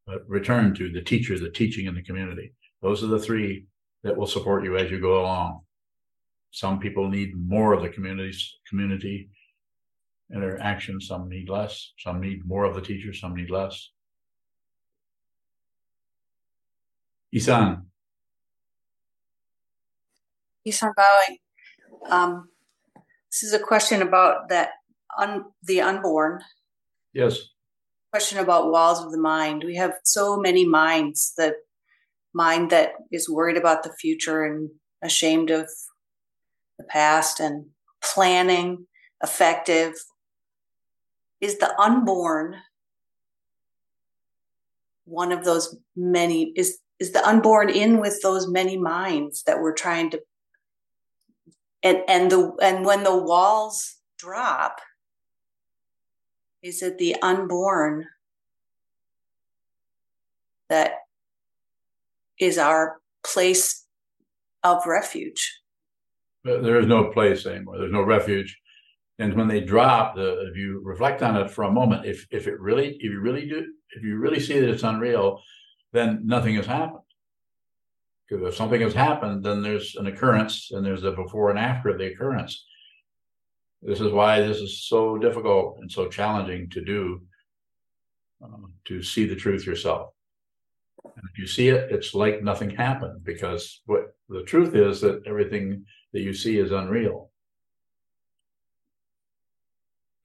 But 0.05 0.27
return 0.27 0.75
to 0.75 0.91
the 0.91 1.01
teacher, 1.01 1.39
the 1.39 1.49
teaching 1.49 1.85
in 1.85 1.95
the 1.95 2.03
community. 2.03 2.53
Those 2.81 3.03
are 3.03 3.07
the 3.07 3.19
three 3.19 3.65
that 4.03 4.15
will 4.15 4.27
support 4.27 4.63
you 4.63 4.77
as 4.77 4.91
you 4.91 4.99
go 4.99 5.21
along. 5.21 5.61
Some 6.51 6.79
people 6.79 7.07
need 7.07 7.31
more 7.35 7.73
of 7.73 7.81
the 7.81 7.89
community's 7.89 8.57
community 8.67 9.29
interaction, 10.33 10.99
some 11.01 11.27
need 11.29 11.49
less, 11.49 11.91
some 11.99 12.19
need 12.19 12.45
more 12.45 12.63
of 12.65 12.75
the 12.75 12.81
teacher, 12.81 13.13
some 13.13 13.35
need 13.35 13.49
less. 13.49 13.91
Isan, 17.33 17.85
Isan 20.65 20.91
bowing. 20.95 21.37
Um, 22.09 22.49
this 23.31 23.43
is 23.43 23.53
a 23.53 23.59
question 23.59 24.01
about 24.01 24.49
that 24.49 24.71
un, 25.17 25.45
the 25.63 25.81
unborn. 25.81 26.41
yes, 27.13 27.39
Question 28.11 28.39
about 28.39 28.71
walls 28.71 29.01
of 29.03 29.11
the 29.11 29.17
mind. 29.17 29.63
We 29.63 29.75
have 29.75 29.93
so 30.03 30.37
many 30.37 30.65
minds. 30.65 31.33
The 31.37 31.55
mind 32.33 32.69
that 32.71 32.91
is 33.11 33.29
worried 33.29 33.57
about 33.57 33.83
the 33.83 33.93
future 33.93 34.43
and 34.43 34.69
ashamed 35.01 35.49
of 35.49 35.69
the 36.77 36.83
past 36.83 37.39
and 37.39 37.67
planning, 38.03 38.87
effective. 39.23 39.93
Is 41.41 41.57
the 41.57 41.77
unborn 41.79 42.55
one 45.05 45.31
of 45.31 45.43
those 45.43 45.75
many? 45.95 46.53
Is 46.55 46.79
is 46.99 47.11
the 47.11 47.27
unborn 47.27 47.69
in 47.69 47.99
with 47.99 48.21
those 48.21 48.47
many 48.47 48.77
minds 48.77 49.43
that 49.43 49.59
we're 49.59 49.73
trying 49.73 50.11
to 50.11 50.21
and 51.83 52.03
and 52.07 52.31
the 52.31 52.53
and 52.61 52.85
when 52.85 53.03
the 53.03 53.17
walls 53.17 53.97
drop 54.19 54.79
is 56.61 56.83
it 56.83 56.99
the 56.99 57.15
unborn 57.23 58.05
that 60.69 60.91
is 62.39 62.59
our 62.59 63.01
place 63.23 63.87
of 64.63 64.85
refuge 64.85 65.61
there 66.43 66.79
is 66.79 66.87
no 66.87 67.11
place 67.11 67.45
anymore. 67.45 67.77
There's 67.77 67.91
no 67.91 68.01
refuge. 68.01 68.59
And 69.21 69.35
when 69.35 69.47
they 69.47 69.61
drop, 69.61 70.15
the 70.15 70.47
if 70.49 70.57
you 70.57 70.81
reflect 70.83 71.21
on 71.21 71.37
it 71.37 71.51
for 71.51 71.63
a 71.65 71.71
moment, 71.71 72.07
if 72.07 72.25
if 72.31 72.47
it 72.47 72.59
really, 72.59 72.95
if 72.95 73.03
you 73.03 73.19
really 73.19 73.47
do, 73.47 73.67
if 73.95 74.01
you 74.03 74.17
really 74.17 74.39
see 74.39 74.59
that 74.59 74.69
it's 74.69 74.81
unreal, 74.81 75.39
then 75.93 76.21
nothing 76.25 76.55
has 76.55 76.65
happened. 76.65 77.03
Because 78.27 78.47
if 78.47 78.55
something 78.55 78.81
has 78.81 78.95
happened, 78.95 79.43
then 79.43 79.61
there's 79.61 79.95
an 79.95 80.07
occurrence 80.07 80.71
and 80.71 80.83
there's 80.83 81.03
a 81.03 81.11
before 81.11 81.51
and 81.51 81.59
after 81.59 81.89
of 81.89 81.99
the 81.99 82.11
occurrence. 82.11 82.65
This 83.83 84.01
is 84.01 84.11
why 84.11 84.41
this 84.41 84.57
is 84.57 84.87
so 84.87 85.19
difficult 85.19 85.77
and 85.81 85.91
so 85.91 86.07
challenging 86.07 86.71
to 86.71 86.81
do, 86.83 87.21
um, 88.43 88.73
to 88.85 89.03
see 89.03 89.25
the 89.27 89.35
truth 89.35 89.67
yourself. 89.67 90.13
And 91.03 91.23
if 91.31 91.37
you 91.37 91.45
see 91.45 91.69
it, 91.69 91.91
it's 91.91 92.15
like 92.15 92.41
nothing 92.41 92.71
happened 92.71 93.23
because 93.23 93.81
what 93.85 94.15
the 94.29 94.43
truth 94.43 94.73
is 94.73 95.01
that 95.01 95.21
everything 95.27 95.85
that 96.13 96.21
you 96.21 96.33
see 96.33 96.57
is 96.57 96.71
unreal. 96.71 97.30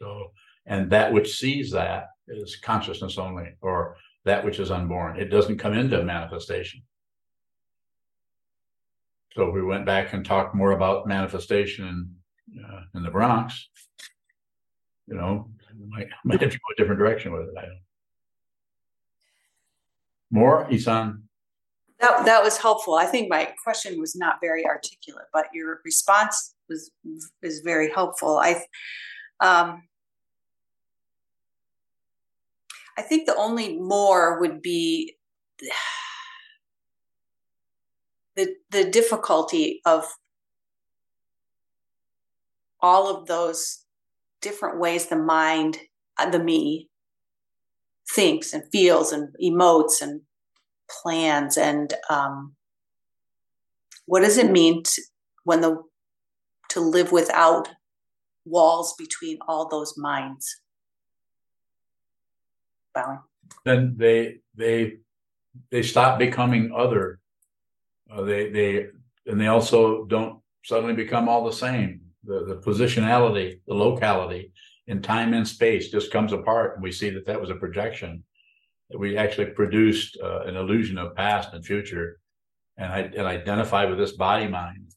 So, 0.00 0.32
and 0.66 0.90
that 0.90 1.12
which 1.12 1.36
sees 1.36 1.70
that 1.72 2.08
is 2.28 2.56
consciousness 2.56 3.18
only, 3.18 3.54
or 3.60 3.96
that 4.24 4.44
which 4.44 4.58
is 4.58 4.70
unborn. 4.70 5.18
It 5.18 5.26
doesn't 5.26 5.58
come 5.58 5.74
into 5.74 6.02
manifestation. 6.02 6.82
So 9.34 9.50
we 9.50 9.62
went 9.62 9.86
back 9.86 10.12
and 10.12 10.24
talked 10.24 10.54
more 10.54 10.72
about 10.72 11.06
manifestation 11.06 11.86
in, 12.48 12.64
uh, 12.64 12.80
in 12.94 13.02
the 13.02 13.10
Bronx, 13.10 13.68
you 15.06 15.14
know, 15.14 15.50
might, 15.88 16.08
might 16.24 16.40
have 16.40 16.50
to 16.50 16.58
go 16.58 16.72
a 16.72 16.76
different 16.76 16.98
direction 16.98 17.32
with 17.32 17.42
it. 17.42 17.54
I 17.58 17.62
don't. 17.62 17.80
More, 20.30 20.66
Isan? 20.70 21.26
that 22.00 22.24
that 22.24 22.42
was 22.42 22.58
helpful 22.58 22.94
i 22.94 23.06
think 23.06 23.28
my 23.28 23.52
question 23.62 23.98
was 24.00 24.14
not 24.14 24.36
very 24.40 24.66
articulate 24.66 25.26
but 25.32 25.46
your 25.52 25.80
response 25.84 26.54
was 26.68 26.90
is 27.42 27.60
very 27.60 27.90
helpful 27.92 28.38
i 28.38 28.62
um 29.40 29.82
i 32.96 33.02
think 33.02 33.26
the 33.26 33.36
only 33.36 33.78
more 33.78 34.40
would 34.40 34.62
be 34.62 35.16
the 38.36 38.54
the 38.70 38.84
difficulty 38.84 39.80
of 39.84 40.04
all 42.80 43.08
of 43.14 43.26
those 43.26 43.84
different 44.40 44.78
ways 44.78 45.06
the 45.06 45.16
mind 45.16 45.78
uh, 46.18 46.28
the 46.30 46.38
me 46.38 46.88
thinks 48.08 48.52
and 48.52 48.62
feels 48.70 49.12
and 49.12 49.34
emotes 49.42 50.00
and 50.00 50.20
plans 50.88 51.56
and 51.56 51.94
um, 52.08 52.54
what 54.06 54.20
does 54.20 54.38
it 54.38 54.50
mean 54.50 54.82
to, 54.84 55.02
when 55.44 55.60
the 55.60 55.82
to 56.68 56.80
live 56.80 57.12
without 57.12 57.68
walls 58.46 58.94
between 58.96 59.38
all 59.46 59.68
those 59.68 59.98
minds 59.98 60.60
bowing 62.94 63.20
then 63.64 63.94
they 63.96 64.38
they 64.54 64.98
they 65.70 65.82
stop 65.82 66.18
becoming 66.18 66.72
other. 66.74 67.18
Uh, 68.10 68.22
they 68.22 68.50
they 68.50 68.86
and 69.26 69.40
they 69.40 69.48
also 69.48 70.04
don't 70.04 70.40
suddenly 70.64 70.94
become 70.94 71.28
all 71.28 71.44
the 71.44 71.52
same. 71.52 72.00
The 72.24 72.44
the 72.44 72.56
positionality, 72.56 73.60
the 73.66 73.74
locality 73.74 74.52
in 74.86 75.02
time 75.02 75.34
and 75.34 75.46
space 75.46 75.90
just 75.90 76.12
comes 76.12 76.32
apart, 76.32 76.74
and 76.74 76.82
we 76.82 76.92
see 76.92 77.10
that 77.10 77.26
that 77.26 77.40
was 77.40 77.50
a 77.50 77.56
projection. 77.56 78.24
That 78.90 78.98
we 78.98 79.16
actually 79.16 79.46
produced 79.46 80.16
uh, 80.22 80.42
an 80.42 80.56
illusion 80.56 80.96
of 80.98 81.16
past 81.16 81.52
and 81.52 81.64
future, 81.64 82.20
and 82.76 82.92
I 82.92 83.00
and 83.00 83.26
identify 83.26 83.84
with 83.84 83.98
this 83.98 84.12
body 84.12 84.46
mind 84.46 84.92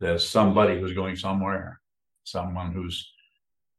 as 0.00 0.26
somebody 0.26 0.80
who's 0.80 0.94
going 0.94 1.16
somewhere, 1.16 1.77
someone 2.30 2.72
who's 2.72 3.12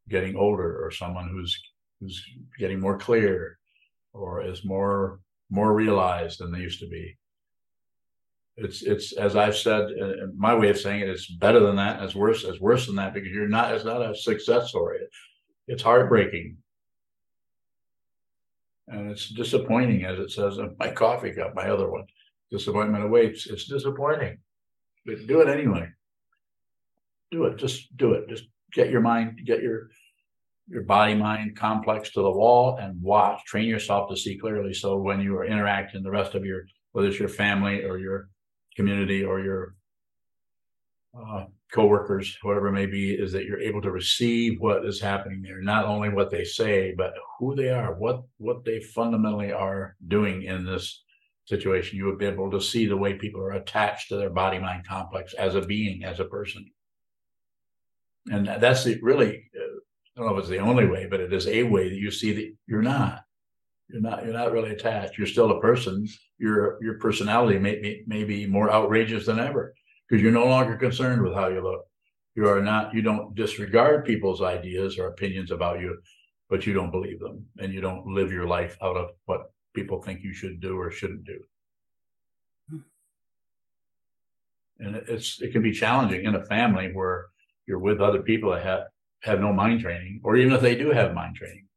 getting 0.10 0.36
older, 0.36 0.84
or 0.84 0.92
someone 0.92 1.30
who's 1.30 1.60
who's 2.00 2.24
getting 2.58 2.80
more 2.80 2.98
clear, 2.98 3.58
or 4.14 4.44
is 4.44 4.66
more 4.66 5.20
more 5.50 5.74
realized 5.74 6.40
than 6.40 6.52
they 6.52 6.60
used 6.60 6.80
to 6.80 6.88
be. 6.88 7.18
It's 8.58 8.82
it's 8.82 9.14
as 9.14 9.36
I've 9.36 9.56
said, 9.56 9.84
uh, 10.02 10.28
my 10.36 10.54
way 10.54 10.70
of 10.70 10.80
saying 10.80 11.02
it, 11.02 11.10
it's 11.10 11.30
better 11.30 11.60
than 11.60 11.78
that. 11.78 12.02
It's 12.04 12.16
worse. 12.16 12.44
It's 12.44 12.60
worse 12.60 12.86
than 12.86 12.96
that 12.96 13.14
because 13.14 13.30
you're 13.30 13.48
not. 13.48 13.74
It's 13.74 13.86
not 13.86 14.02
a 14.02 14.16
success 14.16 14.70
story. 14.70 15.00
It's 15.68 15.84
heartbreaking, 15.84 16.58
and 18.88 19.12
it's 19.12 19.30
disappointing, 19.30 20.04
as 20.06 20.20
it 20.20 20.32
says 20.32 20.58
in 20.58 20.76
my 20.80 20.92
coffee 20.92 21.32
cup, 21.32 21.56
my 21.56 21.70
other 21.70 21.90
one. 21.90 22.06
Disappointment 22.52 23.04
awaits. 23.04 23.48
It's 23.48 23.66
disappointing, 23.66 24.40
but 25.06 25.28
do 25.28 25.42
it 25.42 25.48
anyway. 25.48 25.90
Do 27.32 27.46
it. 27.46 27.58
Just 27.58 27.96
do 27.98 28.14
it. 28.14 28.28
Just 28.30 28.46
get 28.74 28.90
your 28.90 29.02
mind, 29.02 29.40
get 29.46 29.62
your 29.62 29.90
your 30.68 30.84
body 30.84 31.16
mind 31.16 31.58
complex 31.58 32.12
to 32.12 32.22
the 32.22 32.30
wall 32.30 32.78
and 32.78 33.02
watch 33.02 33.44
train 33.46 33.68
yourself 33.68 34.08
to 34.08 34.16
see 34.16 34.38
clearly 34.38 34.72
so 34.72 34.98
when 34.98 35.20
you 35.20 35.36
are 35.36 35.44
interacting 35.44 36.04
the 36.04 36.12
rest 36.12 36.36
of 36.36 36.46
your 36.46 36.62
whether 36.92 37.08
it's 37.08 37.18
your 37.18 37.28
family 37.28 37.84
or 37.84 37.98
your 37.98 38.30
community 38.76 39.24
or 39.24 39.40
your 39.40 39.74
uh, 41.18 41.46
coworkers, 41.72 42.38
whatever 42.42 42.68
it 42.68 42.74
may 42.74 42.86
be, 42.86 43.14
is 43.14 43.32
that 43.32 43.46
you're 43.46 43.60
able 43.60 43.82
to 43.82 43.92
receive 43.92 44.60
what 44.60 44.86
is 44.86 45.00
happening 45.00 45.42
there, 45.42 45.62
not 45.62 45.86
only 45.86 46.10
what 46.10 46.30
they 46.30 46.44
say, 46.44 46.94
but 46.96 47.14
who 47.38 47.56
they 47.56 47.70
are, 47.70 47.94
what 47.94 48.24
what 48.38 48.64
they 48.64 48.80
fundamentally 48.80 49.52
are 49.52 49.96
doing 50.08 50.44
in 50.44 50.66
this 50.66 51.04
situation. 51.46 51.98
You 51.98 52.06
would 52.06 52.20
be 52.20 52.26
able 52.26 52.52
to 52.52 52.62
see 52.62 52.86
the 52.86 52.98
way 52.98 53.14
people 53.14 53.42
are 53.42 53.54
attached 53.54 54.10
to 54.10 54.18
their 54.18 54.30
body 54.30 54.60
mind 54.60 54.88
complex 54.88 55.34
as 55.34 55.56
a 55.56 55.62
being, 55.62 56.04
as 56.04 56.20
a 56.20 56.26
person. 56.26 56.70
And 58.28 58.48
that's 58.48 58.84
the 58.84 59.00
really, 59.02 59.50
uh, 59.56 59.80
I 60.16 60.22
don't 60.22 60.28
know 60.28 60.38
if 60.38 60.40
it's 60.40 60.50
the 60.50 60.58
only 60.58 60.86
way, 60.86 61.08
but 61.10 61.20
it 61.20 61.34
is 61.34 61.48
a 61.48 61.64
way 61.64 61.90
that 61.90 61.96
you 61.96 62.12
see 62.12 62.34
that 62.34 62.54
you're 62.68 62.82
not. 62.82 63.24
You're 63.88 64.02
not. 64.02 64.24
You're 64.24 64.34
not 64.34 64.52
really 64.52 64.72
attached. 64.72 65.18
You're 65.18 65.28
still 65.28 65.52
a 65.52 65.62
person. 65.62 66.08
Your 66.38 66.78
your 66.82 67.00
personality 67.00 67.58
may, 67.58 67.80
may, 67.80 68.04
may 68.06 68.24
be 68.24 68.46
more 68.46 68.72
outrageous 68.72 69.26
than 69.26 69.40
ever 69.40 69.74
because 70.08 70.22
you're 70.22 70.32
no 70.32 70.46
longer 70.46 70.76
concerned 70.76 71.24
with 71.24 71.34
how 71.34 71.48
you 71.48 71.62
look. 71.62 71.86
You 72.36 72.48
are 72.48 72.62
not, 72.62 72.94
you 72.94 73.02
don't 73.02 73.36
disregard 73.36 74.06
people's 74.06 74.42
ideas 74.42 74.98
or 74.98 75.08
opinions 75.08 75.52
about 75.52 75.82
you, 75.82 75.98
but 76.50 76.66
you 76.66 76.74
don't 76.74 76.92
believe 76.92 77.20
them 77.20 77.46
and 77.58 77.74
you 77.74 77.82
don't 77.82 78.06
live 78.08 78.32
your 78.32 78.48
life 78.48 78.78
out 78.82 78.96
of 78.96 79.10
what 79.26 79.52
people 79.74 80.02
think 80.02 80.24
you 80.24 80.34
should 80.34 80.62
do 80.62 80.80
or 80.80 80.90
shouldn't 80.92 81.26
do. 81.26 81.40
And 84.80 84.96
it's, 84.96 85.42
it 85.42 85.52
can 85.52 85.62
be 85.62 85.74
challenging 85.74 86.24
in 86.24 86.36
a 86.36 86.46
family 86.46 86.92
where 86.94 87.26
you're 87.70 87.80
with 87.80 88.02
other 88.02 88.22
people 88.22 88.52
that 88.52 88.66
have, 88.66 88.88
have 89.22 89.40
no 89.40 89.54
mind 89.54 89.80
training, 89.80 90.20
or 90.24 90.36
even 90.36 90.54
if 90.54 90.62
they 90.62 90.76
do 90.76 90.90
have 90.92 91.14
mind 91.14 91.36
training. 91.36 91.68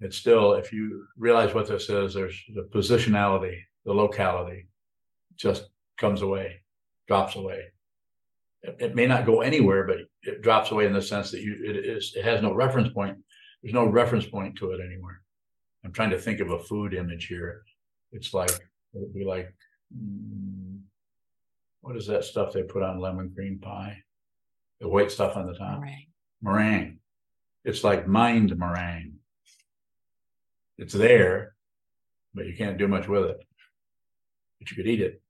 It's 0.00 0.16
still, 0.16 0.54
if 0.54 0.72
you 0.72 1.06
realize 1.16 1.54
what 1.54 1.68
this 1.68 1.88
is, 1.88 2.14
there's 2.14 2.38
the 2.52 2.68
positionality, 2.74 3.58
the 3.84 3.92
locality, 3.92 4.66
just 5.36 5.68
comes 5.96 6.22
away, 6.22 6.62
drops 7.06 7.36
away. 7.36 7.66
It, 8.62 8.76
it, 8.80 8.94
may 8.96 9.06
not 9.06 9.26
go 9.26 9.40
anywhere, 9.40 9.86
but 9.86 9.98
it 10.22 10.42
drops 10.42 10.72
away 10.72 10.86
in 10.86 10.92
the 10.92 11.02
sense 11.02 11.30
that 11.30 11.40
you 11.40 11.56
it 11.64 11.76
is 11.76 12.14
it 12.16 12.24
has 12.24 12.42
no 12.42 12.52
reference 12.52 12.92
point. 12.92 13.16
There's 13.62 13.74
no 13.74 13.86
reference 13.86 14.26
point 14.26 14.56
to 14.58 14.72
it 14.72 14.80
anywhere. 14.84 15.22
I'm 15.84 15.92
trying 15.92 16.10
to 16.10 16.18
think 16.18 16.40
of 16.40 16.50
a 16.50 16.58
food 16.58 16.94
image 16.94 17.26
here. 17.26 17.62
It's 18.10 18.34
like 18.34 18.50
it 18.50 18.60
would 18.94 19.14
be 19.14 19.24
like 19.24 19.54
mm, 19.96 20.61
what 21.82 21.96
is 21.96 22.06
that 22.06 22.24
stuff 22.24 22.52
they 22.52 22.62
put 22.62 22.82
on 22.82 23.00
lemon 23.00 23.32
cream 23.34 23.58
pie? 23.58 23.98
The 24.80 24.88
white 24.88 25.10
stuff 25.10 25.36
on 25.36 25.46
the 25.46 25.54
top. 25.54 25.80
Meringue. 25.80 26.06
Meringue. 26.40 26.98
It's 27.64 27.84
like 27.84 28.08
mind 28.08 28.56
meringue. 28.56 29.14
It's 30.78 30.94
there, 30.94 31.54
but 32.34 32.46
you 32.46 32.56
can't 32.56 32.78
do 32.78 32.88
much 32.88 33.06
with 33.06 33.24
it. 33.24 33.44
But 34.58 34.70
you 34.70 34.76
could 34.76 34.86
eat 34.86 35.00
it. 35.00 35.20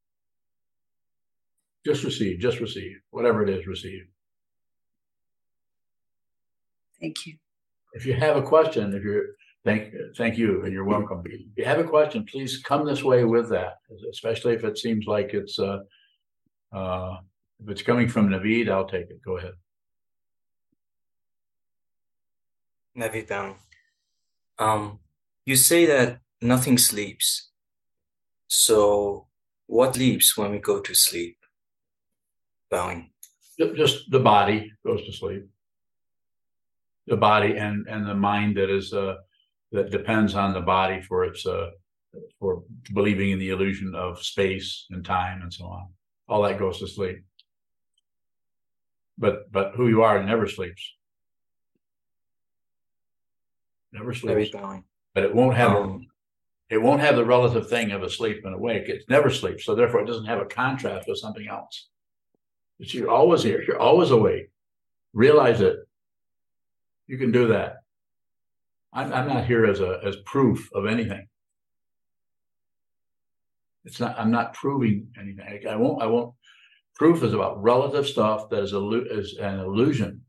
Just 1.84 2.05
receive, 2.05 2.38
just 2.38 2.61
receive, 2.61 2.96
whatever 3.11 3.42
it 3.42 3.50
is, 3.50 3.66
receive. 3.66 4.07
Thank 7.00 7.26
you. 7.26 7.34
If 7.94 8.07
you 8.07 8.14
have 8.14 8.36
a 8.36 8.42
question, 8.42 8.94
if 8.94 9.03
you're 9.03 9.24
thank 9.64 9.92
thank 10.16 10.38
you 10.38 10.62
and 10.64 10.72
you're 10.72 10.84
welcome. 10.84 11.22
If 11.26 11.40
you 11.57 11.64
have 11.64 11.80
a 11.80 11.84
question, 11.84 12.24
please 12.24 12.62
come 12.62 12.86
this 12.86 13.03
way 13.03 13.24
with 13.24 13.50
that, 13.50 13.78
especially 14.11 14.55
if 14.55 14.64
it 14.64 14.78
seems 14.78 15.07
like 15.07 15.34
it's 15.34 15.59
uh 15.59 15.80
uh 16.73 17.16
if 17.62 17.68
it's 17.70 17.83
coming 17.83 18.09
from 18.09 18.29
Navid, 18.29 18.68
I'll 18.68 18.89
take 18.89 19.09
it. 19.11 19.23
Go 19.23 19.39
ahead. 19.39 19.55
Navid 22.97 23.29
Bowing. 23.29 23.57
Um 24.59 24.99
you 25.45 25.57
say 25.57 25.87
that 25.87 26.20
nothing 26.41 26.79
sleeps. 26.79 27.51
So 28.49 29.27
what 29.66 29.95
sleeps 29.95 30.37
when 30.37 30.51
we 30.51 30.59
go 30.59 30.81
to 30.81 30.95
sleep? 30.95 31.39
Bowing. 32.70 33.11
Just 33.59 34.11
the 34.11 34.20
body 34.20 34.73
goes 34.85 35.05
to 35.07 35.12
sleep. 35.12 35.45
The 37.07 37.16
body 37.16 37.57
and 37.57 37.87
and 37.89 38.07
the 38.07 38.14
mind 38.14 38.57
that 38.57 38.70
is 38.70 38.93
uh 38.93 39.16
that 39.73 39.91
depends 39.91 40.35
on 40.35 40.53
the 40.53 40.61
body 40.61 41.01
for 41.03 41.25
its 41.25 41.47
uh 41.47 41.70
for 42.39 42.62
believing 42.93 43.31
in 43.31 43.39
the 43.39 43.51
illusion 43.51 43.95
of 43.95 44.23
space 44.23 44.87
and 44.91 45.05
time 45.05 45.43
and 45.43 45.53
so 45.53 45.64
on. 45.64 45.87
All 46.33 46.41
that 46.45 46.59
goes 46.59 46.78
to 46.78 46.87
sleep. 46.87 47.18
But 49.18 49.53
but 49.53 49.74
who 49.76 49.87
you 49.87 50.03
are 50.03 50.24
never 50.24 50.47
sleeps. 50.49 50.95
Never 53.93 54.14
sleeps. 54.14 54.51
But 55.12 55.24
it 55.24 55.35
won't 55.35 55.59
have 55.59 55.72
Um, 55.76 56.07
it 56.70 56.80
won't 56.80 57.03
have 57.03 57.16
the 57.16 57.26
relative 57.26 57.68
thing 57.68 57.91
of 57.91 58.03
asleep 58.03 58.47
and 58.47 58.55
awake. 58.55 58.89
It 58.89 59.03
never 59.11 59.28
sleeps. 59.28 59.66
So 59.66 59.74
therefore 59.74 60.01
it 60.01 60.07
doesn't 60.07 60.24
have 60.24 60.41
a 60.41 60.47
contrast 60.47 61.07
with 61.07 61.18
something 61.18 61.47
else. 61.47 61.91
It's 62.78 62.95
you're 62.95 63.11
always 63.11 63.43
here. 63.43 63.62
You're 63.66 63.78
always 63.78 64.11
awake. 64.11 64.49
Realize 65.12 65.61
it. 65.61 65.76
You 67.09 67.18
can 67.18 67.30
do 67.30 67.49
that. 67.49 67.83
I'm, 68.91 69.12
I'm 69.12 69.28
not 69.28 69.45
here 69.45 69.66
as 69.66 69.80
a 69.80 70.01
as 70.03 70.16
proof 70.24 70.70
of 70.72 70.87
anything. 70.87 71.26
It's 73.85 74.01
not. 74.01 74.18
I'm 74.18 74.30
not 74.30 74.55
proving 74.55 75.09
anything. 75.18 75.66
I, 75.68 75.76
won't. 75.76 76.03
I 76.03 76.07
won't. 76.07 76.35
Proof 76.97 77.22
is 77.22 77.33
about 77.33 77.62
relative 77.62 78.07
stuff 78.07 78.49
that 78.51 78.62
is 78.62 78.72
a 78.72 78.89
is 79.11 79.37
an 79.39 79.59
illusion, 79.59 80.22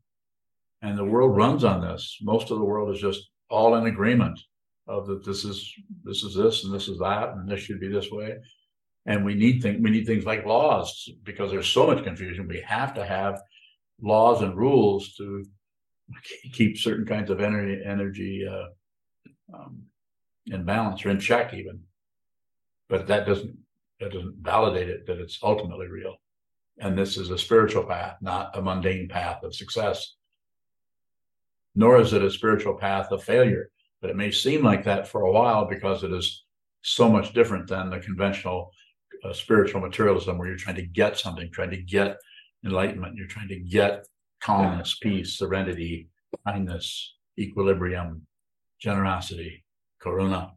and 0.82 0.98
the 0.98 1.04
world 1.04 1.36
runs 1.36 1.64
on 1.64 1.80
this. 1.80 2.18
Most 2.22 2.50
of 2.50 2.58
the 2.58 2.64
world 2.64 2.94
is 2.94 3.00
just 3.00 3.30
all 3.50 3.76
in 3.76 3.86
agreement 3.86 4.40
of 4.88 5.06
that. 5.06 5.24
This 5.24 5.44
is 5.44 5.72
this 6.02 6.22
is 6.24 6.34
this 6.34 6.64
and 6.64 6.74
this 6.74 6.88
is 6.88 6.98
that, 6.98 7.30
and 7.30 7.48
this 7.48 7.60
should 7.60 7.80
be 7.80 7.88
this 7.88 8.10
way 8.10 8.38
and 9.06 9.24
we 9.24 9.34
need 9.34 9.60
things 9.60 9.80
we 9.82 9.90
need 9.90 10.06
things 10.06 10.24
like 10.24 10.46
laws 10.46 11.08
because 11.24 11.50
there's 11.50 11.68
so 11.68 11.86
much 11.86 12.04
confusion 12.04 12.48
we 12.48 12.60
have 12.60 12.94
to 12.94 13.04
have 13.04 13.40
laws 14.00 14.42
and 14.42 14.56
rules 14.56 15.14
to 15.14 15.44
keep 16.52 16.76
certain 16.78 17.06
kinds 17.06 17.30
of 17.30 17.40
energy 17.40 17.82
energy 17.84 18.46
uh, 18.48 19.56
um, 19.56 19.82
in 20.46 20.64
balance 20.64 21.04
or 21.04 21.10
in 21.10 21.20
check 21.20 21.54
even 21.54 21.80
but 22.88 23.06
that 23.06 23.26
doesn't 23.26 23.56
that 24.00 24.12
doesn't 24.12 24.36
validate 24.40 24.88
it 24.88 25.06
that 25.06 25.18
it's 25.18 25.38
ultimately 25.42 25.86
real 25.86 26.16
and 26.78 26.98
this 26.98 27.16
is 27.16 27.30
a 27.30 27.38
spiritual 27.38 27.84
path 27.84 28.16
not 28.20 28.56
a 28.56 28.62
mundane 28.62 29.08
path 29.08 29.42
of 29.42 29.54
success 29.54 30.14
nor 31.74 32.00
is 32.00 32.12
it 32.12 32.22
a 32.22 32.30
spiritual 32.30 32.74
path 32.74 33.10
of 33.10 33.22
failure 33.22 33.70
but 34.00 34.10
it 34.10 34.16
may 34.16 34.30
seem 34.30 34.62
like 34.62 34.84
that 34.84 35.08
for 35.08 35.22
a 35.22 35.32
while 35.32 35.64
because 35.64 36.04
it 36.04 36.12
is 36.12 36.44
so 36.82 37.10
much 37.10 37.32
different 37.32 37.66
than 37.66 37.88
the 37.88 37.98
conventional 37.98 38.70
uh, 39.24 39.32
spiritual 39.32 39.80
materialism 39.80 40.36
where 40.36 40.48
you're 40.48 40.56
trying 40.56 40.76
to 40.76 40.86
get 40.86 41.18
something, 41.18 41.50
trying 41.50 41.70
to 41.70 41.80
get 41.80 42.18
enlightenment, 42.64 43.16
you're 43.16 43.26
trying 43.26 43.48
to 43.48 43.58
get 43.58 44.06
calmness, 44.40 44.98
peace, 45.00 45.38
serenity, 45.38 46.08
kindness, 46.46 47.14
equilibrium, 47.38 48.26
generosity, 48.78 49.64
karuna. 50.02 50.50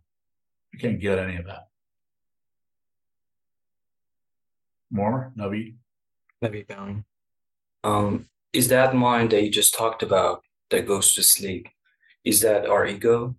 You 0.74 0.80
can't 0.80 1.00
get 1.00 1.18
any 1.18 1.38
of 1.38 1.46
that. 1.46 1.68
More, 4.92 5.34
Navi? 5.38 5.76
Navi 6.44 6.68
Bowing. 6.68 7.06
Um, 7.84 8.30
is 8.54 8.68
that 8.70 8.96
mind 8.96 9.32
that 9.32 9.44
you 9.44 9.52
just 9.52 9.74
talked 9.74 10.04
about 10.04 10.44
that 10.70 10.88
goes 10.88 11.14
to 11.16 11.24
sleep? 11.24 11.68
Is 12.24 12.42
that 12.42 12.66
our 12.66 12.86
ego? 12.86 13.36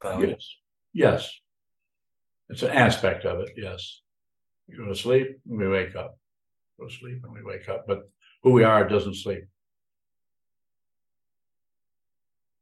Bowing? 0.00 0.30
Yes. 0.30 0.56
Yes. 0.92 1.40
It's 2.48 2.62
an 2.62 2.70
aspect 2.70 3.24
of 3.24 3.40
it, 3.40 3.50
yes. 3.56 4.00
We 4.68 4.76
go 4.76 4.86
to 4.86 4.94
sleep 4.94 5.40
and 5.48 5.58
we 5.58 5.68
wake 5.68 5.96
up. 5.96 6.18
Go 6.78 6.86
to 6.86 6.94
sleep 6.94 7.20
and 7.24 7.32
we 7.32 7.42
wake 7.42 7.68
up. 7.68 7.86
But 7.86 8.08
who 8.42 8.52
we 8.52 8.64
are 8.64 8.88
doesn't 8.88 9.16
sleep. 9.16 9.44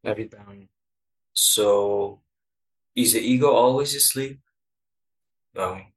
Navi 0.04 0.30
Bowing. 0.30 0.68
So 1.32 2.20
is 2.94 3.12
the 3.12 3.20
ego 3.20 3.50
always 3.52 3.94
asleep? 3.94 4.40
Bowing. 5.54 5.92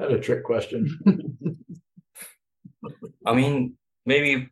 That's 0.00 0.14
a 0.14 0.18
trick 0.18 0.44
question. 0.44 0.98
I 3.26 3.34
mean, 3.34 3.74
maybe 4.06 4.48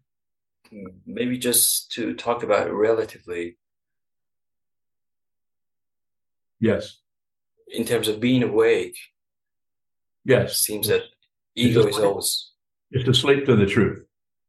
maybe 1.07 1.39
just 1.39 1.91
to 1.93 2.13
talk 2.15 2.43
about 2.43 2.67
it 2.67 2.73
relatively 2.73 3.57
yes. 6.61 6.99
in 7.69 7.87
terms 7.87 8.09
of 8.09 8.21
being 8.21 8.43
awake, 8.43 8.97
it 10.27 10.33
Yes. 10.33 10.59
seems 10.59 10.89
that 10.89 11.05
ego 11.55 11.87
is 11.87 11.99
always 11.99 12.53
It's 12.91 13.07
to 13.07 13.15
sleep 13.15 13.47
to 13.47 13.57
the 13.57 13.65
truth. 13.65 14.05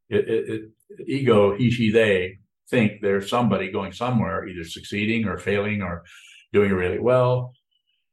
It, 0.09 0.27
it, 0.27 0.49
it, 0.49 1.07
ego, 1.07 1.55
he, 1.55 1.71
she, 1.71 1.91
they 1.91 2.39
think 2.69 3.01
there's 3.01 3.29
somebody 3.29 3.71
going 3.71 3.93
somewhere, 3.93 4.45
either 4.45 4.65
succeeding 4.65 5.25
or 5.25 5.37
failing 5.37 5.81
or 5.81 6.03
doing 6.51 6.73
really 6.73 6.99
well, 6.99 7.53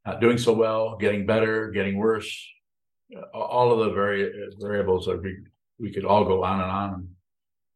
not 0.06 0.20
doing 0.20 0.38
so 0.38 0.52
well, 0.52 0.96
getting 0.98 1.26
better, 1.26 1.72
getting 1.72 1.96
worse. 1.96 2.48
All 3.32 3.72
of 3.72 3.86
the 3.86 3.92
vari- 3.92 4.48
variables 4.58 5.06
that 5.06 5.22
we, 5.22 5.38
we 5.78 5.92
could 5.92 6.04
all 6.04 6.24
go 6.24 6.42
on 6.42 6.60
and 6.60 6.70
on 6.70 6.94
and 6.94 7.08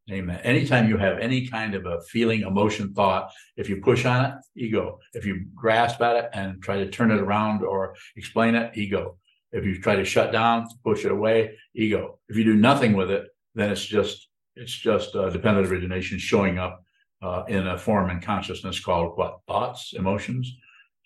name 0.07 0.27
that. 0.27 0.45
Anytime 0.45 0.89
you 0.89 0.97
have 0.97 1.19
any 1.19 1.47
kind 1.47 1.73
of 1.73 1.85
a 1.85 2.01
feeling, 2.01 2.41
emotion, 2.41 2.93
thought, 2.93 3.31
if 3.55 3.69
you 3.69 3.77
push 3.77 4.05
on 4.05 4.25
it, 4.25 4.33
ego. 4.55 4.99
If 5.13 5.25
you 5.25 5.45
grasp 5.55 6.01
at 6.01 6.15
it 6.17 6.29
and 6.33 6.61
try 6.61 6.77
to 6.77 6.89
turn 6.89 7.11
it 7.11 7.19
around 7.19 7.63
or 7.63 7.95
explain 8.15 8.55
it, 8.55 8.77
ego. 8.77 9.17
If 9.51 9.65
you 9.65 9.81
try 9.81 9.95
to 9.95 10.05
shut 10.05 10.31
down, 10.31 10.67
push 10.83 11.05
it 11.05 11.11
away, 11.11 11.57
ego. 11.75 12.19
If 12.29 12.37
you 12.37 12.43
do 12.43 12.55
nothing 12.55 12.93
with 12.93 13.11
it, 13.11 13.27
then 13.55 13.71
it's 13.71 13.85
just 13.85 14.27
it's 14.55 14.73
just 14.73 15.15
uh, 15.15 15.29
dependent 15.29 15.67
origination 15.67 16.19
showing 16.19 16.57
up 16.57 16.83
uh, 17.21 17.43
in 17.47 17.67
a 17.67 17.77
form 17.77 18.09
in 18.09 18.19
consciousness 18.19 18.79
called 18.79 19.17
what 19.17 19.39
thoughts, 19.47 19.93
emotions, 19.93 20.53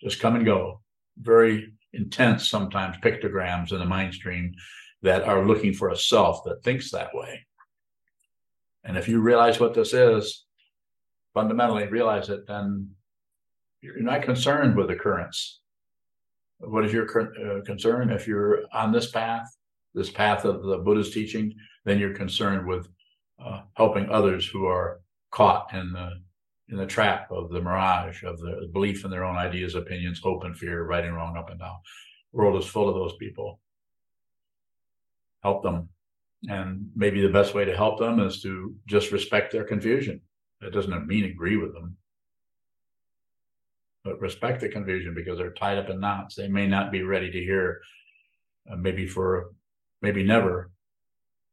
just 0.00 0.20
come 0.20 0.36
and 0.36 0.44
go. 0.44 0.80
Very 1.18 1.72
intense, 1.92 2.48
sometimes 2.48 2.96
pictograms 2.98 3.72
in 3.72 3.78
the 3.78 3.84
mind 3.84 4.14
stream 4.14 4.54
that 5.02 5.24
are 5.24 5.46
looking 5.46 5.72
for 5.72 5.90
a 5.90 5.96
self 5.96 6.44
that 6.44 6.62
thinks 6.62 6.90
that 6.90 7.14
way. 7.14 7.46
And 8.84 8.96
if 8.96 9.08
you 9.08 9.20
realize 9.20 9.58
what 9.58 9.74
this 9.74 9.92
is, 9.92 10.44
fundamentally 11.34 11.86
realize 11.86 12.28
it, 12.28 12.46
then 12.46 12.90
you're 13.80 14.00
not 14.00 14.22
concerned 14.22 14.76
with 14.76 14.88
the 14.88 14.94
currents. 14.94 15.60
What 16.58 16.84
is 16.84 16.92
your 16.92 17.04
uh, 17.04 17.62
concern? 17.64 18.10
If 18.10 18.26
you're 18.26 18.62
on 18.72 18.92
this 18.92 19.10
path, 19.10 19.46
this 19.94 20.10
path 20.10 20.44
of 20.44 20.62
the 20.62 20.78
Buddha's 20.78 21.10
teaching, 21.10 21.54
then 21.84 21.98
you're 21.98 22.14
concerned 22.14 22.66
with 22.66 22.88
uh, 23.44 23.62
helping 23.74 24.08
others 24.08 24.46
who 24.46 24.66
are 24.66 25.00
caught 25.30 25.72
in 25.74 25.92
the 25.92 26.12
in 26.68 26.76
the 26.76 26.86
trap 26.86 27.30
of 27.30 27.50
the 27.50 27.60
mirage 27.60 28.24
of 28.24 28.38
the 28.40 28.68
belief 28.72 29.04
in 29.04 29.10
their 29.10 29.24
own 29.24 29.36
ideas, 29.36 29.74
opinions, 29.74 30.20
hope, 30.20 30.44
and 30.44 30.56
fear, 30.56 30.84
right 30.84 31.04
and 31.04 31.14
wrong, 31.14 31.36
up 31.36 31.50
and 31.50 31.60
down. 31.60 31.76
The 32.32 32.38
world 32.38 32.60
is 32.60 32.68
full 32.68 32.88
of 32.88 32.94
those 32.94 33.16
people. 33.16 33.60
Help 35.42 35.62
them. 35.62 35.88
And 36.48 36.90
maybe 36.94 37.20
the 37.20 37.32
best 37.32 37.54
way 37.54 37.64
to 37.64 37.76
help 37.76 37.98
them 37.98 38.20
is 38.20 38.42
to 38.42 38.74
just 38.86 39.12
respect 39.12 39.52
their 39.52 39.64
confusion. 39.64 40.20
That 40.60 40.72
doesn't 40.72 41.06
mean 41.06 41.24
agree 41.24 41.56
with 41.56 41.72
them, 41.72 41.96
but 44.04 44.20
respect 44.20 44.60
the 44.60 44.68
confusion 44.68 45.14
because 45.14 45.38
they're 45.38 45.52
tied 45.52 45.78
up 45.78 45.90
in 45.90 46.00
knots. 46.00 46.34
They 46.34 46.48
may 46.48 46.66
not 46.66 46.90
be 46.90 47.02
ready 47.02 47.30
to 47.30 47.38
hear, 47.38 47.80
uh, 48.70 48.76
maybe 48.76 49.06
for, 49.06 49.52
maybe 50.02 50.22
never, 50.24 50.70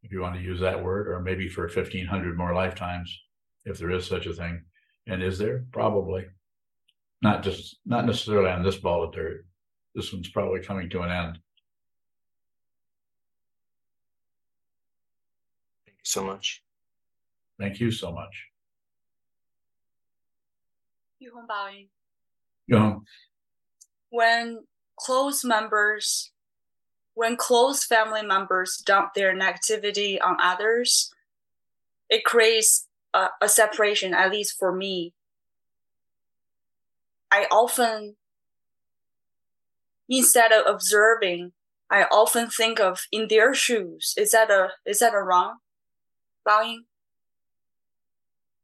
if 0.03 0.11
you 0.11 0.22
want 0.22 0.36
to 0.36 0.41
use 0.41 0.59
that 0.61 0.84
word, 0.84 1.07
or 1.07 1.20
maybe 1.20 1.49
for 1.49 1.64
1500 1.64 2.38
more 2.38 2.53
lifetimes, 2.53 3.22
if 3.66 3.78
there 3.78 3.91
is 3.91 4.05
such 4.05 4.26
a 4.26 4.34
thing. 4.34 4.64
And 5.07 5.21
is 5.21 5.37
there? 5.37 5.65
Probably. 5.71 6.25
Not 7.21 7.43
just, 7.43 7.77
not 7.85 8.05
necessarily 8.05 8.49
on 8.49 8.63
this 8.63 8.77
ball 8.77 9.03
of 9.03 9.13
dirt. 9.13 9.45
This 9.95 10.11
one's 10.11 10.29
probably 10.29 10.61
coming 10.61 10.89
to 10.89 11.01
an 11.01 11.11
end. 11.11 11.39
Thank 15.85 15.97
you 15.97 16.03
so 16.03 16.23
much. 16.23 16.63
Thank 17.59 17.79
you 17.79 17.91
so 17.91 18.11
much. 18.11 18.47
Yuhong 21.21 21.47
Baoying. 21.47 21.87
You 22.67 22.79
know, 22.79 23.03
When 24.09 24.63
close 24.97 25.43
members, 25.43 26.31
when 27.13 27.35
close 27.35 27.85
family 27.85 28.23
members 28.23 28.81
dump 28.85 29.13
their 29.13 29.35
negativity 29.35 30.17
on 30.21 30.37
others, 30.41 31.13
it 32.09 32.23
creates 32.23 32.87
a, 33.14 33.28
a 33.41 33.49
separation, 33.49 34.14
at 34.14 34.32
least 34.32 34.55
for 34.57 34.76
me. 34.76 35.14
I 37.32 37.45
often, 37.51 38.16
instead 40.09 40.51
of 40.51 40.66
observing, 40.68 41.51
I 41.89 42.03
often 42.11 42.49
think 42.49 42.80
of 42.80 43.01
in 43.11 43.28
their 43.28 43.53
shoes. 43.53 44.14
Is 44.18 44.32
that 44.32 44.49
a 44.49 44.70
is 44.86 44.99
that 44.99 45.14
a 45.14 45.22
wrong, 45.22 45.57
Baoying? 46.45 46.86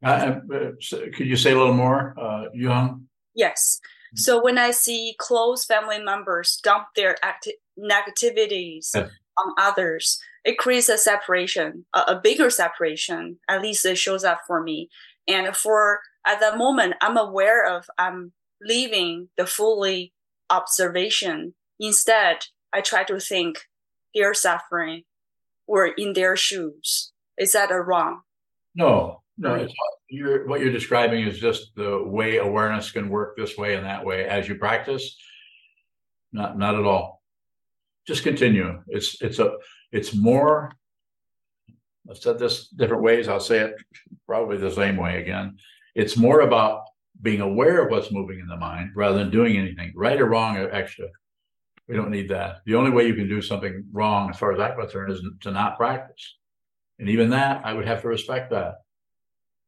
uh, 0.04 0.08
uh, 0.54 0.72
could 1.14 1.28
you 1.28 1.36
say 1.36 1.52
a 1.52 1.58
little 1.58 1.74
more, 1.74 2.16
uh, 2.18 2.46
Young? 2.54 3.08
Yes. 3.36 3.80
So 4.16 4.42
when 4.42 4.58
I 4.58 4.72
see 4.72 5.16
close 5.20 5.66
family 5.66 6.00
members 6.02 6.60
dump 6.64 6.88
their 6.96 7.16
acti- 7.24 7.60
negativities 7.78 8.90
Yes. 8.96 9.12
on 9.38 9.54
others, 9.58 10.20
it 10.46 10.58
creates 10.58 10.90
a 10.90 10.98
separation, 10.98 11.86
a, 11.94 12.00
a 12.00 12.22
bigger 12.22 12.50
separation. 12.50 13.40
At 13.48 13.62
least 13.62 13.86
it 13.86 13.98
shows 13.98 14.24
up 14.24 14.42
for 14.48 14.62
me. 14.62 14.90
And 15.28 15.56
for 15.56 16.00
at 16.26 16.40
that 16.40 16.58
moment, 16.58 16.96
I'm 17.02 17.18
aware 17.18 17.66
of 17.66 17.86
I'm 17.98 18.34
leaving 18.62 19.30
the 19.38 19.46
fully 19.46 20.14
observation. 20.50 21.54
Instead, 21.80 22.46
I 22.74 22.82
try 22.82 23.04
to 23.06 23.20
think 23.20 23.60
they're 24.14 24.34
suffering 24.34 25.04
or 25.68 25.88
in 25.88 26.14
their 26.14 26.36
shoes. 26.36 27.12
Is 27.38 27.54
that 27.54 27.72
a 27.72 27.80
wrong? 27.80 28.22
No, 28.76 29.22
no. 29.38 29.56
It's, 29.56 29.74
you're, 30.10 30.48
what 30.48 30.62
you're 30.62 30.72
describing 30.72 31.26
is 31.26 31.40
just 31.40 31.76
the 31.76 32.04
way 32.04 32.38
awareness 32.38 32.92
can 32.92 33.10
work 33.10 33.38
this 33.38 33.58
way 33.58 33.76
and 33.76 33.86
that 33.86 34.04
way 34.04 34.26
as 34.26 34.48
you 34.48 34.56
practice. 34.56 35.16
Not, 36.32 36.58
not 36.58 36.76
at 36.76 36.86
all. 36.86 37.22
Just 38.08 38.24
continue. 38.24 38.82
It's, 38.88 39.22
it's 39.22 39.40
a, 39.40 39.54
it's 39.92 40.16
more. 40.16 40.72
I've 42.10 42.18
said 42.18 42.40
this 42.40 42.68
different 42.70 43.04
ways. 43.04 43.28
I'll 43.28 43.40
say 43.40 43.60
it 43.60 43.76
probably 44.26 44.58
the 44.58 44.72
same 44.72 44.98
way 44.98 45.22
again. 45.22 45.58
It's 45.96 46.18
more 46.18 46.42
about 46.42 46.84
being 47.22 47.42
aware 47.42 47.84
of 47.84 47.92
what's 47.92 48.12
moving 48.12 48.40
in 48.40 48.48
the 48.48 48.58
mind 48.58 48.92
rather 48.96 49.18
than 49.18 49.30
doing 49.30 49.58
anything, 49.58 49.92
right 49.96 50.20
or 50.20 50.26
wrong 50.26 50.58
or 50.58 50.72
extra. 50.72 51.08
We 51.88 51.96
don't 51.96 52.12
need 52.12 52.30
that. 52.30 52.58
The 52.66 52.76
only 52.76 52.92
way 52.92 53.08
you 53.08 53.16
can 53.16 53.28
do 53.28 53.42
something 53.42 53.84
wrong, 53.92 54.30
as 54.30 54.38
far 54.38 54.54
as 54.54 54.60
I'm 54.60 54.80
concerned, 54.80 55.12
is 55.12 55.24
to 55.42 55.52
not 55.52 55.78
practice. 55.78 56.36
And 57.00 57.10
even 57.10 57.32
that, 57.32 57.66
I 57.66 57.74
would 57.74 57.88
have 57.88 58.02
to 58.04 58.08
respect 58.08 58.52
that. 58.52 58.76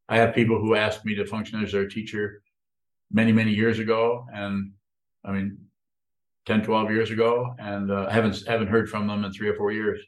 I 0.07 0.17
have 0.17 0.35
people 0.35 0.59
who 0.59 0.75
asked 0.75 1.03
me 1.03 1.15
to 1.15 1.25
function 1.25 1.63
as 1.63 1.71
their 1.71 1.87
teacher 1.87 2.43
many, 3.11 3.31
many 3.31 3.51
years 3.51 3.79
ago. 3.79 4.25
And 4.33 4.73
I 5.25 5.31
mean, 5.31 5.57
10, 6.45 6.63
12 6.63 6.91
years 6.91 7.11
ago, 7.11 7.55
and 7.59 7.91
uh, 7.91 8.09
haven't 8.09 8.43
haven't 8.47 8.67
heard 8.67 8.89
from 8.89 9.07
them 9.07 9.23
in 9.23 9.31
three 9.31 9.47
or 9.47 9.55
four 9.55 9.71
years. 9.71 10.01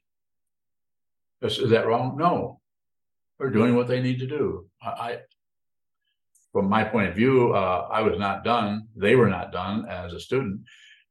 Is, 1.43 1.59
is 1.59 1.69
that 1.71 1.85
wrong? 1.85 2.17
No. 2.17 2.59
They're 3.37 3.49
doing 3.49 3.75
what 3.75 3.87
they 3.87 4.01
need 4.01 4.19
to 4.19 4.27
do. 4.27 4.67
I, 4.81 4.89
I 4.89 5.17
from 6.53 6.69
my 6.69 6.83
point 6.83 7.09
of 7.09 7.15
view, 7.15 7.51
uh, 7.53 7.87
I 7.91 8.01
was 8.01 8.17
not 8.19 8.43
done. 8.43 8.87
They 8.95 9.15
were 9.15 9.27
not 9.27 9.51
done 9.51 9.87
as 9.89 10.13
a 10.13 10.19
student, 10.19 10.61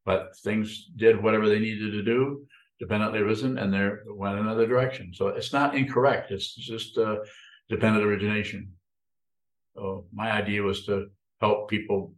but 0.07 0.37
things 0.45 0.87
did 0.97 1.20
whatever 1.20 1.49
they 1.49 1.59
needed 1.59 1.91
to 1.91 2.03
do, 2.03 2.47
dependently 2.78 3.20
risen, 3.22 3.59
and 3.59 3.74
they 3.74 3.91
went 4.07 4.39
another 4.39 4.68
direction. 4.68 5.12
So 5.12 5.28
it's 5.28 5.53
not 5.53 5.74
incorrect. 5.74 6.30
It's 6.30 6.55
just 6.55 6.97
uh, 6.97 7.16
dependent 7.68 8.05
origination. 8.07 8.72
So 9.74 10.07
my 10.12 10.30
idea 10.30 10.62
was 10.62 10.87
to 10.87 11.09
help 11.41 11.68
people 11.68 12.14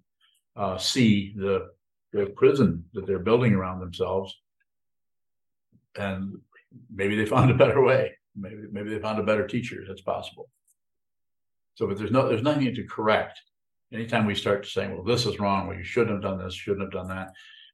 uh, 0.54 0.76
see 0.78 1.34
the 1.36 1.70
the 2.12 2.26
prison 2.26 2.84
that 2.92 3.06
they're 3.06 3.18
building 3.18 3.54
around 3.54 3.80
themselves, 3.80 4.38
and 5.96 6.38
maybe 6.92 7.16
they 7.16 7.26
found 7.36 7.50
a 7.50 7.54
better 7.54 7.82
way. 7.82 8.12
Maybe 8.36 8.62
maybe 8.70 8.90
they 8.90 8.98
found 8.98 9.18
a 9.18 9.24
better 9.24 9.46
teacher. 9.46 9.84
That's 9.86 10.02
possible. 10.02 10.48
So, 11.74 11.86
but 11.86 11.98
there's 11.98 12.10
no 12.10 12.28
there's 12.28 12.42
nothing 12.42 12.74
to 12.74 12.84
correct. 12.84 13.40
Anytime 13.92 14.26
we 14.26 14.34
start 14.34 14.66
saying, 14.66 14.92
"Well, 14.92 15.04
this 15.04 15.26
is 15.26 15.38
wrong," 15.38 15.68
well, 15.68 15.76
you 15.76 15.84
shouldn't 15.84 16.12
have 16.12 16.22
done 16.22 16.38
this, 16.38 16.54
shouldn't 16.54 16.82
have 16.82 16.92
done 16.92 17.08
that. 17.08 17.28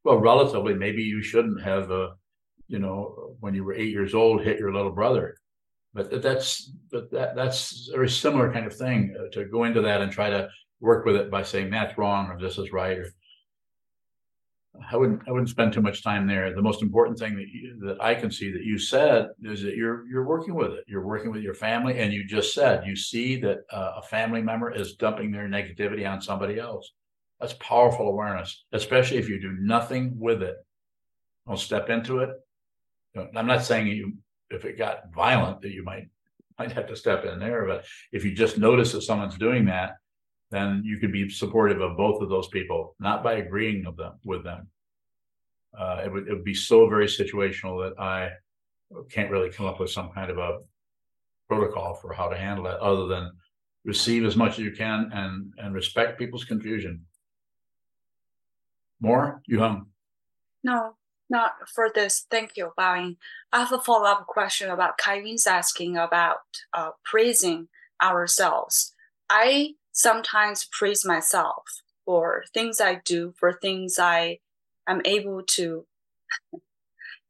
Well, 0.05 0.19
relatively, 0.19 0.75
maybe 0.75 1.03
you 1.03 1.23
shouldn't 1.23 1.63
have, 1.63 1.91
uh, 1.91 2.11
you 2.69 2.79
know, 2.79 3.37
when 3.41 3.55
you 3.55 3.65
were 3.65 3.75
eight 3.75 3.91
years 3.91 4.15
old, 4.15 4.43
hit 4.43 4.59
your 4.59 4.73
little 4.73 4.93
brother. 4.93 5.37
But 5.93 6.23
that's 6.23 6.73
but 6.91 7.11
that 7.11 7.35
that's 7.35 7.89
a 7.89 7.97
very 7.97 8.09
similar 8.09 8.53
kind 8.53 8.67
of 8.67 8.77
thing 8.77 9.17
uh, 9.19 9.29
to 9.33 9.45
go 9.47 9.65
into 9.65 9.81
that 9.83 10.01
and 10.01 10.13
try 10.13 10.31
to 10.31 10.49
work 10.81 11.05
with 11.05 11.17
it 11.17 11.31
by 11.31 11.43
saying 11.43 11.71
that's 11.71 11.99
wrong 11.99 12.29
or 12.29 12.39
this 12.39 12.59
is 12.59 12.73
right 12.73 12.99
or 12.99 13.13
I 14.91 14.97
wouldn't 14.97 15.23
I 15.27 15.33
wouldn't 15.33 15.51
spend 15.51 15.73
too 15.73 15.83
much 15.83 16.03
time 16.03 16.27
there. 16.27 16.55
The 16.55 16.63
most 16.63 16.83
important 16.83 17.19
thing 17.19 17.37
that 17.37 17.49
you, 17.49 17.79
that 17.83 18.01
I 18.01 18.15
can 18.15 18.31
see 18.31 18.53
that 18.53 18.63
you 18.63 18.79
said 18.79 19.29
is 19.43 19.63
that 19.63 19.77
you're 19.77 20.07
you're 20.09 20.27
working 20.27 20.55
with 20.55 20.73
it. 20.73 20.85
You're 20.87 21.07
working 21.07 21.31
with 21.31 21.43
your 21.43 21.55
family, 21.55 21.99
and 21.99 22.13
you 22.13 22.25
just 22.25 22.55
said 22.55 22.87
you 22.87 22.95
see 22.97 23.37
that 23.41 23.59
uh, 23.71 23.95
a 23.97 24.03
family 24.03 24.43
member 24.43 24.73
is 24.73 24.95
dumping 24.95 25.33
their 25.33 25.49
negativity 25.49 26.09
on 26.09 26.21
somebody 26.21 26.59
else. 26.59 26.93
That's 27.41 27.55
powerful 27.55 28.09
awareness, 28.09 28.65
especially 28.73 29.19
if 29.19 29.29
you 29.29 29.41
do 29.41 29.57
nothing 29.61 30.19
with 30.19 30.43
it. 30.43 30.57
Don't 31.47 31.59
step 31.59 31.91
into 31.91 32.19
it. 32.21 32.31
I'm 33.35 33.47
not 33.47 33.65
saying 33.65 33.89
you 33.89 34.19
if 34.51 34.65
it 34.65 34.79
got 34.79 35.13
violent 35.13 35.63
that 35.63 35.73
you 35.73 35.83
might 35.83 36.09
might 36.59 36.73
have 36.73 36.87
to 36.89 36.97
step 36.97 37.25
in 37.25 37.39
there, 37.39 37.67
but 37.67 37.85
if 38.13 38.25
you 38.25 38.35
just 38.35 38.59
notice 38.59 38.93
that 38.93 39.03
someone's 39.03 39.39
doing 39.39 39.65
that, 39.67 39.97
then 40.51 40.83
you 40.85 40.99
could 40.99 41.13
be 41.13 41.29
supportive 41.29 41.81
of 41.81 41.97
both 41.97 42.21
of 42.21 42.29
those 42.29 42.49
people, 42.49 42.97
not 42.99 43.23
by 43.23 43.35
agreeing 43.35 43.87
of 43.87 43.97
them 43.97 44.15
with 44.25 44.43
them. 44.45 44.69
Uh, 45.79 46.03
it 46.05 46.13
would 46.13 46.27
it 46.27 46.33
would 46.33 46.45
be 46.45 46.55
so 46.55 46.89
very 46.89 47.07
situational 47.07 47.89
that 47.89 48.01
I 48.01 48.31
can't 49.11 49.31
really 49.31 49.51
come 49.51 49.67
up 49.67 49.79
with 49.79 49.91
some 49.91 50.11
kind 50.11 50.31
of 50.31 50.39
a 50.39 50.59
protocol 51.49 51.95
for 51.95 52.13
how 52.13 52.29
to 52.29 52.37
handle 52.37 52.67
it, 52.67 52.79
other 52.81 53.07
than 53.07 53.31
receive 53.85 54.25
as 54.25 54.37
much 54.37 54.53
as 54.53 54.65
you 54.65 54.73
can 54.73 55.11
and 55.13 55.53
and 55.59 55.75
respect 55.75 56.19
people's 56.19 56.45
confusion. 56.45 57.07
More, 59.01 59.41
you 59.47 59.61
hum. 59.61 59.87
No, 60.63 60.97
not 61.31 61.53
for 61.73 61.91
this. 61.95 62.27
Thank 62.31 62.57
you, 62.57 62.73
Baoying. 62.77 63.17
I 63.53 63.61
have 63.61 63.73
a 63.73 63.81
follow 63.81 64.07
up 64.07 64.27
question 64.27 64.71
about 64.71 64.99
Kairin's 64.99 65.47
asking 65.47 65.97
about 65.97 66.39
uh, 66.75 66.91
praising 67.05 67.69
ourselves. 68.03 68.93
I 69.31 69.75
sometimes 70.01 70.69
praise 70.73 71.05
myself 71.05 71.83
for 72.05 72.45
things 72.55 72.81
I 72.81 73.01
do, 73.05 73.35
for 73.39 73.53
things 73.53 73.99
I 73.99 74.39
am 74.89 75.03
able 75.05 75.43
to 75.43 75.85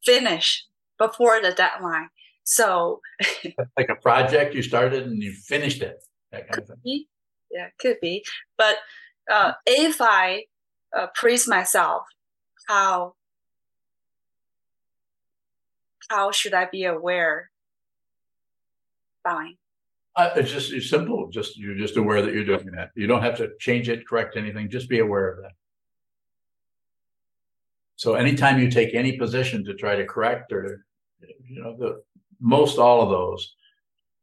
finish 0.04 0.66
before 0.98 1.42
the 1.42 1.52
deadline. 1.52 2.10
So 2.44 3.00
like 3.76 3.88
a 3.88 3.96
project 3.96 4.54
you 4.54 4.62
started 4.62 5.06
and 5.06 5.22
you 5.22 5.32
finished 5.32 5.82
it. 5.82 6.02
That 6.30 6.48
kind 6.48 6.62
of 6.62 6.68
thing. 6.68 6.76
be. 6.84 7.08
Yeah, 7.50 7.68
could 7.80 7.96
be. 8.00 8.24
But 8.56 8.76
uh, 9.30 9.52
if 9.66 10.00
I 10.00 10.44
uh, 10.96 11.08
praise 11.14 11.48
myself, 11.48 12.06
how 12.68 13.14
how 16.08 16.30
should 16.30 16.54
I 16.54 16.66
be 16.66 16.84
aware? 16.84 17.50
Fine. 19.24 19.56
Uh, 20.16 20.30
it's 20.36 20.50
just 20.50 20.72
it's 20.72 20.90
simple. 20.90 21.28
Just 21.28 21.56
you're 21.56 21.76
just 21.76 21.96
aware 21.96 22.20
that 22.22 22.34
you're 22.34 22.44
doing 22.44 22.72
that. 22.72 22.90
You 22.94 23.06
don't 23.06 23.22
have 23.22 23.36
to 23.38 23.50
change 23.58 23.88
it, 23.88 24.06
correct 24.06 24.36
anything. 24.36 24.68
Just 24.68 24.88
be 24.88 24.98
aware 24.98 25.28
of 25.28 25.42
that. 25.42 25.52
So 27.96 28.14
anytime 28.14 28.58
you 28.58 28.70
take 28.70 28.94
any 28.94 29.18
position 29.18 29.64
to 29.66 29.74
try 29.74 29.94
to 29.94 30.06
correct 30.06 30.52
or 30.52 30.84
you 31.46 31.62
know 31.62 31.76
the 31.76 32.02
most 32.40 32.78
all 32.78 33.02
of 33.02 33.11
those 33.11 33.54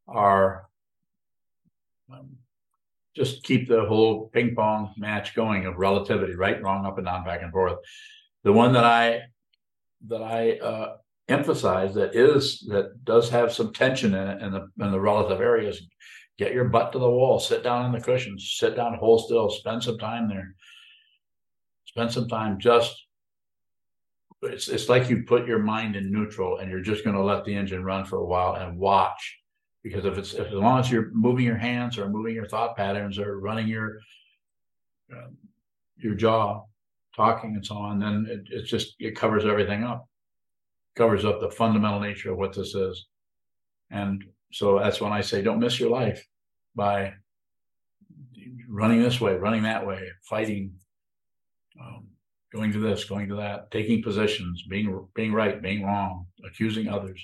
are 0.07 0.67
um, 2.11 2.37
just 3.15 3.43
keep 3.43 3.67
the 3.67 3.85
whole 3.85 4.29
ping 4.29 4.55
pong 4.55 4.93
match 4.97 5.35
going 5.35 5.65
of 5.65 5.77
relativity, 5.77 6.35
right, 6.35 6.61
wrong, 6.61 6.85
up 6.85 6.97
and 6.97 7.07
down, 7.07 7.23
back 7.23 7.41
and 7.41 7.51
forth. 7.51 7.79
The 8.43 8.53
one 8.53 8.73
that 8.73 8.83
I 8.83 9.23
that 10.07 10.21
I 10.21 10.57
uh, 10.59 10.97
emphasize 11.29 11.93
that 11.95 12.15
is 12.15 12.65
that 12.69 13.03
does 13.03 13.29
have 13.29 13.51
some 13.51 13.73
tension 13.73 14.13
in 14.13 14.27
it 14.27 14.41
in 14.41 14.51
the 14.51 14.69
in 14.79 14.91
the 14.91 14.99
relative 14.99 15.41
areas. 15.41 15.81
Get 16.37 16.53
your 16.53 16.65
butt 16.65 16.91
to 16.91 16.99
the 16.99 17.09
wall, 17.09 17.39
sit 17.39 17.63
down 17.63 17.83
on 17.83 17.91
the 17.91 17.99
cushions, 17.99 18.55
sit 18.57 18.75
down, 18.75 18.93
hold 18.93 19.25
still, 19.25 19.49
spend 19.49 19.83
some 19.83 19.97
time 19.97 20.29
there. 20.29 20.55
Spend 21.85 22.11
some 22.11 22.27
time 22.27 22.59
just 22.59 23.07
it's 24.43 24.67
it's 24.67 24.89
like 24.89 25.09
you 25.09 25.23
put 25.23 25.47
your 25.47 25.59
mind 25.59 25.95
in 25.95 26.11
neutral 26.11 26.59
and 26.59 26.69
you're 26.69 26.81
just 26.81 27.03
going 27.03 27.15
to 27.15 27.23
let 27.23 27.43
the 27.43 27.55
engine 27.55 27.83
run 27.83 28.05
for 28.05 28.17
a 28.17 28.25
while 28.25 28.55
and 28.55 28.77
watch 28.77 29.39
because 29.83 30.05
if 30.05 30.17
it's 30.17 30.33
if, 30.33 30.47
as 30.47 30.53
long 30.53 30.79
as 30.79 30.91
you're 30.91 31.09
moving 31.11 31.45
your 31.45 31.57
hands 31.57 31.97
or 31.97 32.07
moving 32.07 32.35
your 32.35 32.47
thought 32.47 32.77
patterns 32.77 33.17
or 33.17 33.39
running 33.39 33.67
your 33.67 33.99
um, 35.11 35.35
your 35.97 36.13
jaw 36.13 36.63
talking 37.15 37.55
and 37.55 37.65
so 37.65 37.75
on 37.75 37.99
then 37.99 38.27
it, 38.29 38.41
it's 38.51 38.69
just 38.69 38.95
it 38.99 39.15
covers 39.15 39.45
everything 39.45 39.83
up 39.83 40.07
covers 40.97 41.23
up 41.23 41.39
the 41.39 41.51
fundamental 41.51 41.99
nature 41.99 42.31
of 42.31 42.37
what 42.37 42.53
this 42.53 42.73
is 42.75 43.07
and 43.91 44.23
so 44.51 44.79
that's 44.79 44.99
when 44.99 45.13
i 45.13 45.21
say 45.21 45.41
don't 45.41 45.59
miss 45.59 45.79
your 45.79 45.89
life 45.89 46.25
by 46.75 47.13
running 48.67 49.01
this 49.01 49.21
way 49.21 49.35
running 49.35 49.63
that 49.63 49.85
way 49.85 50.09
fighting 50.23 50.73
um, 51.79 52.07
going 52.53 52.71
to 52.71 52.79
this, 52.79 53.03
going 53.03 53.27
to 53.29 53.35
that, 53.35 53.71
taking 53.71 54.01
positions, 54.01 54.63
being 54.69 55.07
being 55.15 55.33
right, 55.33 55.61
being 55.61 55.83
wrong, 55.83 56.27
accusing 56.45 56.87
others. 56.87 57.21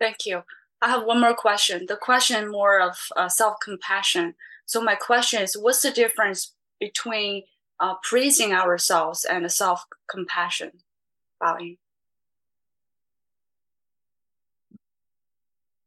Thank 0.00 0.26
you. 0.26 0.42
I 0.80 0.88
have 0.88 1.04
one 1.04 1.20
more 1.20 1.34
question. 1.34 1.86
The 1.86 1.96
question 1.96 2.50
more 2.50 2.80
of 2.80 2.96
uh, 3.16 3.28
self 3.28 3.56
compassion. 3.62 4.34
So 4.66 4.82
my 4.82 4.94
question 4.94 5.42
is, 5.42 5.56
what's 5.56 5.82
the 5.82 5.90
difference 5.90 6.54
between 6.80 7.44
uh, 7.82 7.96
praising 8.02 8.54
ourselves 8.54 9.26
and 9.26 9.50
self 9.52 9.84
compassion? 10.08 10.70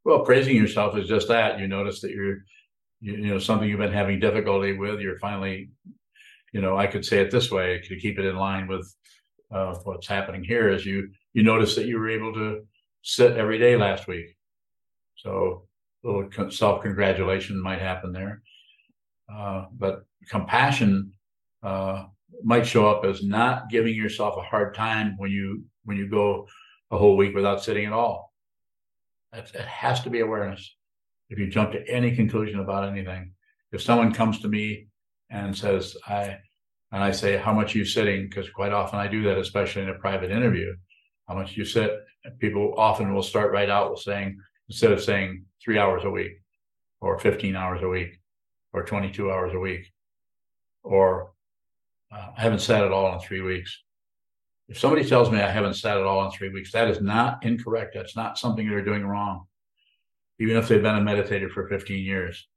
Well, 0.04 0.20
praising 0.20 0.56
yourself 0.56 0.96
is 0.98 1.08
just 1.08 1.30
that. 1.30 1.60
You 1.60 1.68
notice 1.68 2.02
that 2.02 2.12
you're, 2.12 2.44
you, 3.00 3.14
you 3.14 3.28
know, 3.28 3.40
something 3.40 3.68
you've 3.68 3.80
been 3.80 3.92
having 3.92 4.20
difficulty 4.20 4.74
with. 4.74 5.00
You're 5.00 5.18
finally 5.18 5.70
you 6.56 6.62
know, 6.62 6.78
I 6.78 6.88
could 6.88 7.04
say 7.04 7.20
it 7.20 7.32
this 7.32 7.52
way 7.52 7.82
to 7.84 8.00
keep 8.00 8.18
it 8.18 8.24
in 8.24 8.38
line 8.38 8.66
with 8.68 8.96
uh, 9.54 9.76
what's 9.84 10.08
happening 10.08 10.42
here 10.42 10.70
is 10.70 10.86
you 10.86 11.10
you 11.34 11.44
notice 11.44 11.76
that 11.76 11.86
you 11.86 12.00
were 12.00 12.10
able 12.10 12.34
to 12.34 12.66
sit 13.02 13.36
every 13.36 13.60
day 13.60 13.76
last 13.76 14.08
week. 14.08 14.38
So 15.18 15.68
a 16.06 16.08
little 16.08 16.50
self 16.50 16.82
congratulation 16.82 17.62
might 17.62 17.82
happen 17.82 18.14
there. 18.14 18.42
Uh, 19.30 19.66
but 19.78 20.06
compassion 20.30 21.12
uh, 21.66 22.06
might 22.44 22.68
show 22.68 22.88
up 22.88 23.04
as 23.04 23.24
not 23.24 23.70
giving 23.70 23.96
yourself 23.96 24.36
a 24.38 24.42
hard 24.42 24.76
time 24.76 25.16
when 25.18 25.32
you 25.32 25.64
when 25.84 25.98
you 25.98 26.08
go 26.08 26.48
a 26.92 26.98
whole 26.98 27.18
week 27.18 27.34
without 27.36 27.64
sitting 27.64 27.86
at 27.86 27.94
all. 27.94 28.34
It, 29.34 29.52
it 29.54 29.66
has 29.66 30.02
to 30.04 30.10
be 30.10 30.20
awareness. 30.20 30.76
If 31.30 31.40
you 31.40 31.48
jump 31.48 31.72
to 31.72 31.88
any 31.90 32.16
conclusion 32.16 32.60
about 32.60 32.88
anything, 32.88 33.32
if 33.72 33.82
someone 33.82 34.14
comes 34.14 34.40
to 34.40 34.48
me 34.48 34.88
and 35.30 35.58
says, 35.58 35.98
I, 36.08 36.38
and 36.92 37.04
I 37.04 37.12
say, 37.12 37.38
how 37.38 37.54
much 37.54 37.76
are 37.76 37.80
you 37.80 37.86
sitting? 37.86 38.30
Because 38.30 38.50
quite 38.50 38.72
often 38.72 39.00
I 39.00 39.08
do 39.08 39.24
that, 39.24 39.38
especially 39.38 39.82
in 39.82 39.90
a 39.90 39.96
private 39.96 40.32
interview. 40.32 40.76
How 41.28 41.34
much 41.34 41.58
you 41.58 41.66
sit? 41.66 41.92
People 42.40 42.76
often 42.78 43.14
will 43.14 43.24
start 43.24 43.52
right 43.52 43.70
out 43.70 43.92
with 43.92 44.02
saying, 44.02 44.38
instead 44.70 44.92
of 44.92 45.04
saying 45.04 45.46
three 45.64 45.80
hours 45.80 46.04
a 46.06 46.10
week 46.10 46.34
or 47.02 47.20
15 47.20 47.56
hours 47.56 47.82
a 47.82 47.90
week 47.90 48.20
or 48.72 48.86
22 48.86 49.32
hours 49.32 49.54
a 49.54 49.60
week 49.60 49.92
or 50.84 51.32
uh, 52.12 52.28
I 52.38 52.42
haven't 52.42 52.60
sat 52.60 52.84
at 52.84 52.92
all 52.92 53.14
in 53.14 53.20
three 53.20 53.42
weeks. 53.42 53.82
If 54.68 54.80
somebody 54.80 55.08
tells 55.08 55.30
me 55.30 55.40
I 55.40 55.52
haven't 55.52 55.76
sat 55.76 55.98
at 55.98 56.06
all 56.06 56.26
in 56.26 56.32
three 56.32 56.50
weeks, 56.50 56.72
that 56.72 56.90
is 56.90 57.02
not 57.02 57.46
incorrect. 57.46 57.94
That's 57.94 58.16
not 58.16 58.38
something 58.38 58.68
they're 58.68 58.84
doing 58.84 59.06
wrong, 59.06 59.46
even 60.40 60.58
if 60.58 60.68
they've 60.68 60.82
been 60.82 60.96
a 60.96 61.02
meditator 61.02 61.52
for 61.52 61.68
15 61.68 62.04
years 62.04 62.48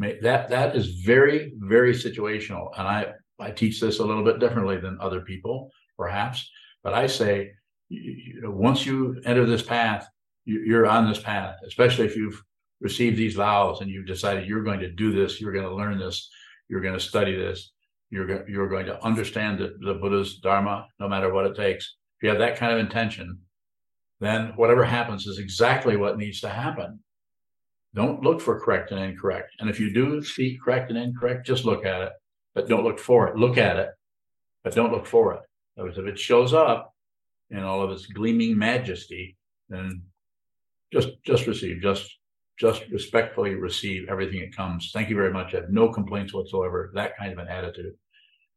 that 0.00 0.48
that 0.48 0.76
is 0.76 1.00
very 1.00 1.52
very 1.58 1.92
situational 1.92 2.70
and 2.78 2.86
i 2.86 3.06
i 3.38 3.50
teach 3.50 3.80
this 3.80 3.98
a 3.98 4.04
little 4.04 4.24
bit 4.24 4.38
differently 4.38 4.78
than 4.78 4.98
other 5.00 5.20
people 5.20 5.70
perhaps 5.96 6.50
but 6.82 6.94
i 6.94 7.06
say 7.06 7.52
you 7.88 8.40
know, 8.40 8.50
once 8.50 8.86
you 8.86 9.20
enter 9.24 9.44
this 9.44 9.62
path 9.62 10.08
you, 10.44 10.76
are 10.76 10.86
on 10.86 11.08
this 11.08 11.20
path 11.20 11.56
especially 11.66 12.06
if 12.06 12.16
you've 12.16 12.42
received 12.80 13.16
these 13.16 13.34
vows 13.34 13.80
and 13.80 13.90
you've 13.90 14.06
decided 14.06 14.48
you're 14.48 14.62
going 14.62 14.80
to 14.80 14.90
do 14.90 15.12
this 15.12 15.40
you're 15.40 15.52
going 15.52 15.66
to 15.66 15.74
learn 15.74 15.98
this 15.98 16.30
you're 16.68 16.80
going 16.80 16.94
to 16.94 17.00
study 17.00 17.36
this 17.36 17.72
you're 18.10 18.48
you're 18.48 18.68
going 18.68 18.86
to 18.86 19.02
understand 19.04 19.58
the, 19.58 19.74
the 19.80 19.94
buddha's 19.94 20.36
dharma 20.36 20.86
no 20.98 21.08
matter 21.08 21.32
what 21.32 21.46
it 21.46 21.56
takes 21.56 21.96
if 22.18 22.22
you 22.22 22.28
have 22.28 22.38
that 22.38 22.56
kind 22.56 22.72
of 22.72 22.78
intention 22.78 23.38
then 24.20 24.52
whatever 24.56 24.84
happens 24.84 25.26
is 25.26 25.38
exactly 25.38 25.96
what 25.96 26.18
needs 26.18 26.40
to 26.40 26.48
happen 26.48 27.00
don't 27.94 28.22
look 28.22 28.40
for 28.40 28.60
correct 28.60 28.92
and 28.92 29.00
incorrect. 29.00 29.56
And 29.58 29.68
if 29.68 29.80
you 29.80 29.92
do 29.92 30.22
see 30.22 30.58
correct 30.62 30.90
and 30.90 30.98
incorrect, 30.98 31.46
just 31.46 31.64
look 31.64 31.84
at 31.84 32.02
it, 32.02 32.12
but 32.54 32.68
don't 32.68 32.84
look 32.84 33.00
for 33.00 33.28
it. 33.28 33.36
Look 33.36 33.58
at 33.58 33.76
it, 33.76 33.90
but 34.62 34.74
don't 34.74 34.92
look 34.92 35.06
for 35.06 35.34
it. 35.34 35.40
Because 35.76 35.98
if 35.98 36.06
it 36.06 36.18
shows 36.18 36.52
up 36.52 36.94
in 37.50 37.60
all 37.60 37.82
of 37.82 37.90
its 37.90 38.06
gleaming 38.06 38.56
majesty, 38.56 39.36
then 39.68 40.02
just 40.92 41.08
just 41.24 41.46
receive, 41.46 41.80
just 41.82 42.18
just 42.60 42.86
respectfully 42.90 43.54
receive 43.54 44.10
everything 44.10 44.40
that 44.40 44.54
comes. 44.54 44.90
Thank 44.92 45.08
you 45.08 45.16
very 45.16 45.32
much. 45.32 45.54
I 45.54 45.60
have 45.60 45.70
no 45.70 45.88
complaints 45.88 46.34
whatsoever. 46.34 46.90
That 46.92 47.16
kind 47.16 47.32
of 47.32 47.38
an 47.38 47.48
attitude, 47.48 47.94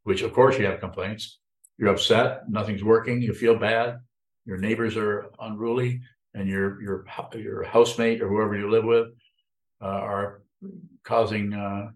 which 0.02 0.20
of 0.20 0.34
course 0.34 0.58
you 0.58 0.66
have 0.66 0.78
complaints. 0.78 1.38
You're 1.78 1.88
upset, 1.88 2.48
nothing's 2.48 2.84
working, 2.84 3.22
you 3.22 3.32
feel 3.32 3.58
bad, 3.58 3.98
your 4.44 4.58
neighbors 4.58 4.96
are 4.98 5.30
unruly, 5.40 6.02
and 6.34 6.46
your 6.46 6.82
your 6.82 7.06
your 7.32 7.62
housemate 7.62 8.20
or 8.20 8.28
whoever 8.28 8.56
you 8.56 8.70
live 8.70 8.84
with 8.84 9.08
uh, 9.80 9.86
are 10.12 10.42
causing 11.02 11.54
uh, 11.54 11.88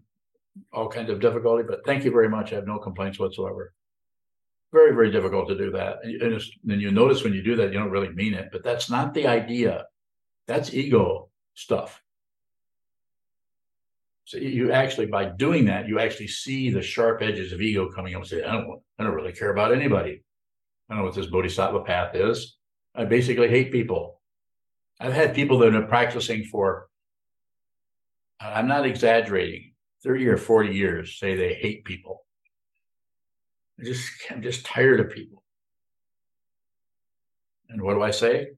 all 0.73 0.89
kinds 0.89 1.11
of 1.11 1.19
difficulty. 1.19 1.63
But 1.63 1.85
thank 1.85 2.03
you 2.03 2.11
very 2.11 2.27
much. 2.27 2.51
I 2.51 2.55
have 2.55 2.67
no 2.67 2.79
complaints 2.79 3.19
whatsoever. 3.19 3.71
Very, 4.73 4.93
very 4.93 5.11
difficult 5.11 5.47
to 5.49 5.57
do 5.57 5.71
that. 5.71 5.99
And 6.03 6.41
then 6.63 6.79
you 6.79 6.91
notice 6.91 7.23
when 7.23 7.33
you 7.33 7.43
do 7.43 7.55
that, 7.55 7.71
you 7.71 7.79
don't 7.79 7.91
really 7.91 8.09
mean 8.09 8.33
it, 8.33 8.49
but 8.51 8.63
that's 8.63 8.89
not 8.89 9.13
the 9.13 9.27
idea. 9.27 9.85
That's 10.47 10.73
ego 10.73 11.28
stuff. 11.59 12.01
So 14.25 14.37
you 14.37 14.71
actually, 14.71 15.07
by 15.07 15.25
doing 15.25 15.65
that, 15.65 15.87
you 15.87 15.99
actually 15.99 16.27
see 16.27 16.69
the 16.69 16.81
sharp 16.81 17.21
edges 17.21 17.51
of 17.51 17.61
ego 17.61 17.89
coming 17.91 18.13
up 18.13 18.21
and 18.21 18.29
say, 18.29 18.43
I 18.43 18.51
don't, 18.51 18.79
I 18.99 19.03
don't 19.03 19.15
really 19.15 19.31
care 19.33 19.51
about 19.51 19.73
anybody. 19.73 20.23
I 20.87 20.93
don't 20.93 20.99
know 20.99 21.05
what 21.05 21.15
this 21.15 21.25
bodhisattva 21.25 21.81
path 21.81 22.15
is. 22.15 22.57
I 22.95 23.05
basically 23.05 23.49
hate 23.49 23.71
people. 23.71 24.19
I've 24.99 25.13
had 25.13 25.33
people 25.33 25.57
that 25.59 25.71
been 25.71 25.87
practicing 25.87 26.43
for 26.43 26.89
I'm 28.39 28.67
not 28.67 28.85
exaggerating, 28.85 29.73
30 30.03 30.27
or 30.27 30.37
40 30.37 30.73
years 30.73 31.19
say 31.19 31.35
they 31.35 31.55
hate 31.55 31.83
people. 31.83 32.23
I 33.79 33.83
just 33.83 34.09
I'm 34.29 34.41
just 34.41 34.65
tired 34.65 34.99
of 34.99 35.09
people. 35.09 35.43
And 37.69 37.81
what 37.81 37.93
do 37.93 38.01
I 38.01 38.11
say? 38.11 38.49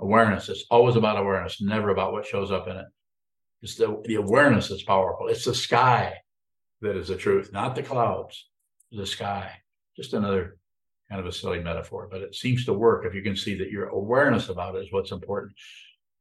Awareness. 0.00 0.48
It's 0.48 0.64
always 0.70 0.96
about 0.96 1.18
awareness, 1.18 1.60
never 1.60 1.90
about 1.90 2.12
what 2.12 2.26
shows 2.26 2.50
up 2.50 2.68
in 2.68 2.76
it. 2.76 2.86
It's 3.62 3.74
the, 3.74 4.00
the 4.04 4.16
awareness 4.16 4.68
that's 4.68 4.84
powerful. 4.84 5.28
It's 5.28 5.44
the 5.44 5.54
sky 5.54 6.14
that 6.80 6.96
is 6.96 7.08
the 7.08 7.16
truth, 7.16 7.52
not 7.52 7.74
the 7.74 7.82
clouds, 7.82 8.48
the 8.92 9.06
sky. 9.06 9.50
Just 9.96 10.14
another 10.14 10.56
kind 11.10 11.20
of 11.20 11.26
a 11.26 11.32
silly 11.32 11.60
metaphor, 11.60 12.08
but 12.10 12.20
it 12.20 12.34
seems 12.34 12.64
to 12.66 12.72
work 12.72 13.04
if 13.04 13.14
you 13.14 13.22
can 13.22 13.34
see 13.34 13.56
that 13.58 13.70
your 13.70 13.88
awareness 13.88 14.48
about 14.48 14.76
it 14.76 14.84
is 14.84 14.92
what's 14.92 15.10
important 15.10 15.52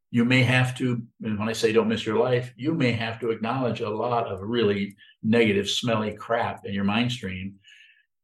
you 0.09 0.23
may 0.23 0.43
have 0.43 0.75
to, 0.77 1.01
and 1.23 1.37
when 1.37 1.49
I 1.49 1.53
say 1.53 1.73
don't 1.73 1.89
miss 1.89 2.05
your 2.05 2.17
life, 2.17 2.53
you 2.55 2.73
may 2.73 2.91
have 2.93 3.19
to 3.19 3.29
acknowledge 3.29 3.81
a 3.81 3.89
lot 3.89 4.27
of 4.27 4.41
really 4.41 4.95
negative, 5.21 5.69
smelly 5.69 6.13
crap 6.13 6.65
in 6.65 6.73
your 6.73 6.85
mind 6.85 7.11
stream 7.11 7.55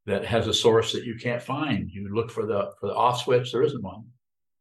that 0.06 0.26
has 0.26 0.48
a 0.48 0.54
source 0.54 0.94
that 0.94 1.04
you 1.04 1.16
can't 1.16 1.42
find. 1.42 1.90
You 1.90 2.14
look 2.14 2.32
for 2.32 2.46
the 2.46 2.72
for 2.80 2.88
the 2.88 2.96
off 2.96 3.24
switch, 3.24 3.52
there 3.52 3.64
isn't 3.64 3.84
one. 3.84 4.06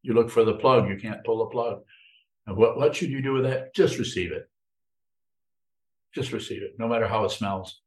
You 0.03 0.15
look 0.15 0.31
for 0.31 0.45
the 0.45 0.55
plug, 0.55 0.89
you 0.89 0.97
can't 0.97 1.25
pull 1.25 1.39
the 1.39 1.47
plug. 1.47 1.83
And 2.47 2.57
what, 2.57 2.77
what 2.77 2.95
should 2.95 3.11
you 3.11 3.23
do 3.23 3.33
with 3.33 3.45
that? 3.45 3.75
Just 3.75 3.99
receive 3.99 4.33
it. 4.33 4.49
Just 6.15 6.33
receive 6.33 6.63
it, 6.63 6.75
no 6.79 6.89
matter 6.89 7.07
how 7.07 7.25
it 7.25 7.31
smells. 7.31 7.81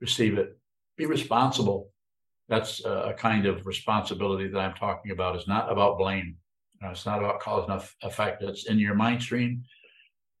Receive 0.00 0.38
it. 0.38 0.56
Be 0.96 1.06
responsible. 1.06 1.90
That's 2.48 2.84
a, 2.84 2.90
a 2.90 3.14
kind 3.14 3.46
of 3.46 3.66
responsibility 3.66 4.48
that 4.48 4.58
I'm 4.58 4.74
talking 4.74 5.10
about. 5.10 5.34
It's 5.34 5.48
not 5.48 5.70
about 5.70 5.98
blame. 5.98 6.36
Uh, 6.82 6.90
it's 6.90 7.06
not 7.06 7.18
about 7.18 7.40
cause 7.40 7.68
and 7.68 7.82
effect. 8.02 8.42
It's 8.42 8.66
in 8.66 8.78
your 8.78 8.94
mind 8.94 9.22
stream, 9.22 9.64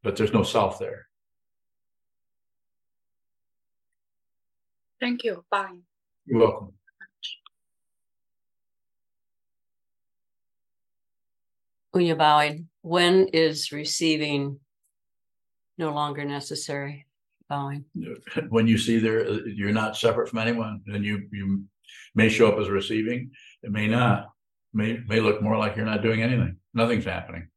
but 0.02 0.16
there's 0.16 0.32
no 0.32 0.42
self 0.42 0.78
there. 0.78 1.06
Thank 5.00 5.24
you. 5.24 5.44
Bye. 5.50 5.78
You're 6.24 6.40
welcome. 6.40 6.75
Unya 11.96 12.16
bowing. 12.16 12.68
When 12.82 13.28
is 13.28 13.72
receiving 13.72 14.60
no 15.78 15.92
longer 15.92 16.24
necessary? 16.24 17.06
Bowing. 17.48 17.84
When 18.50 18.66
you 18.66 18.76
see 18.76 18.98
there, 18.98 19.46
you're 19.48 19.72
not 19.72 19.96
separate 19.96 20.28
from 20.28 20.40
anyone, 20.40 20.82
then 20.84 21.02
you 21.02 21.26
you 21.32 21.64
may 22.14 22.28
show 22.28 22.48
up 22.48 22.58
as 22.58 22.68
receiving. 22.68 23.30
It 23.62 23.70
may 23.70 23.86
not. 23.88 24.28
May 24.74 24.98
may 25.08 25.20
look 25.20 25.40
more 25.40 25.56
like 25.56 25.76
you're 25.76 25.86
not 25.86 26.02
doing 26.02 26.22
anything. 26.22 26.56
Nothing's 26.74 27.04
happening. 27.06 27.48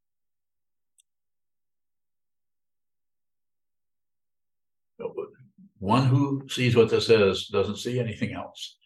One 5.80 6.06
who 6.06 6.46
sees 6.48 6.76
what 6.76 6.90
this 6.90 7.08
is 7.10 7.48
doesn't 7.48 7.78
see 7.78 7.98
anything 7.98 8.32
else. 8.32 8.76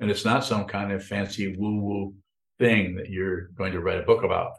And 0.00 0.10
it's 0.10 0.24
not 0.24 0.44
some 0.44 0.64
kind 0.66 0.92
of 0.92 1.04
fancy 1.04 1.56
woo 1.56 1.80
woo 1.80 2.14
thing 2.58 2.96
that 2.96 3.08
you're 3.08 3.48
going 3.58 3.72
to 3.72 3.80
write 3.80 4.00
a 4.00 4.02
book 4.02 4.24
about. 4.24 4.52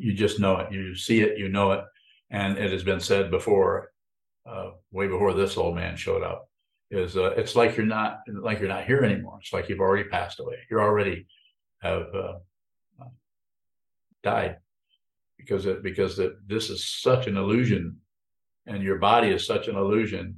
You 0.00 0.14
just 0.14 0.40
know 0.40 0.56
it. 0.58 0.72
You 0.72 0.96
see 0.96 1.20
it, 1.20 1.38
you 1.38 1.48
know 1.48 1.72
it. 1.72 1.84
And 2.30 2.56
it 2.56 2.72
has 2.72 2.82
been 2.82 3.00
said 3.00 3.30
before, 3.30 3.92
uh, 4.46 4.70
way 4.90 5.06
before 5.06 5.34
this 5.34 5.56
old 5.56 5.74
man 5.74 5.96
showed 5.96 6.22
up, 6.22 6.48
is 6.90 7.16
uh, 7.16 7.34
it's 7.36 7.54
like 7.54 7.76
you're 7.76 7.86
not 7.86 8.20
like 8.28 8.58
you're 8.58 8.68
not 8.68 8.84
here 8.84 9.02
anymore. 9.02 9.38
It's 9.40 9.52
like 9.52 9.68
you've 9.68 9.80
already 9.80 10.08
passed 10.08 10.40
away. 10.40 10.56
You're 10.70 10.82
already 10.82 11.26
have 11.82 12.06
uh, 12.14 12.38
uh 13.00 13.08
died 14.22 14.56
because 15.36 15.66
it 15.66 15.82
because 15.82 16.18
it, 16.18 16.32
this 16.46 16.70
is 16.70 16.88
such 16.88 17.26
an 17.26 17.36
illusion 17.36 17.96
and 18.66 18.82
your 18.82 18.98
body 18.98 19.28
is 19.28 19.46
such 19.46 19.68
an 19.68 19.76
illusion 19.76 20.36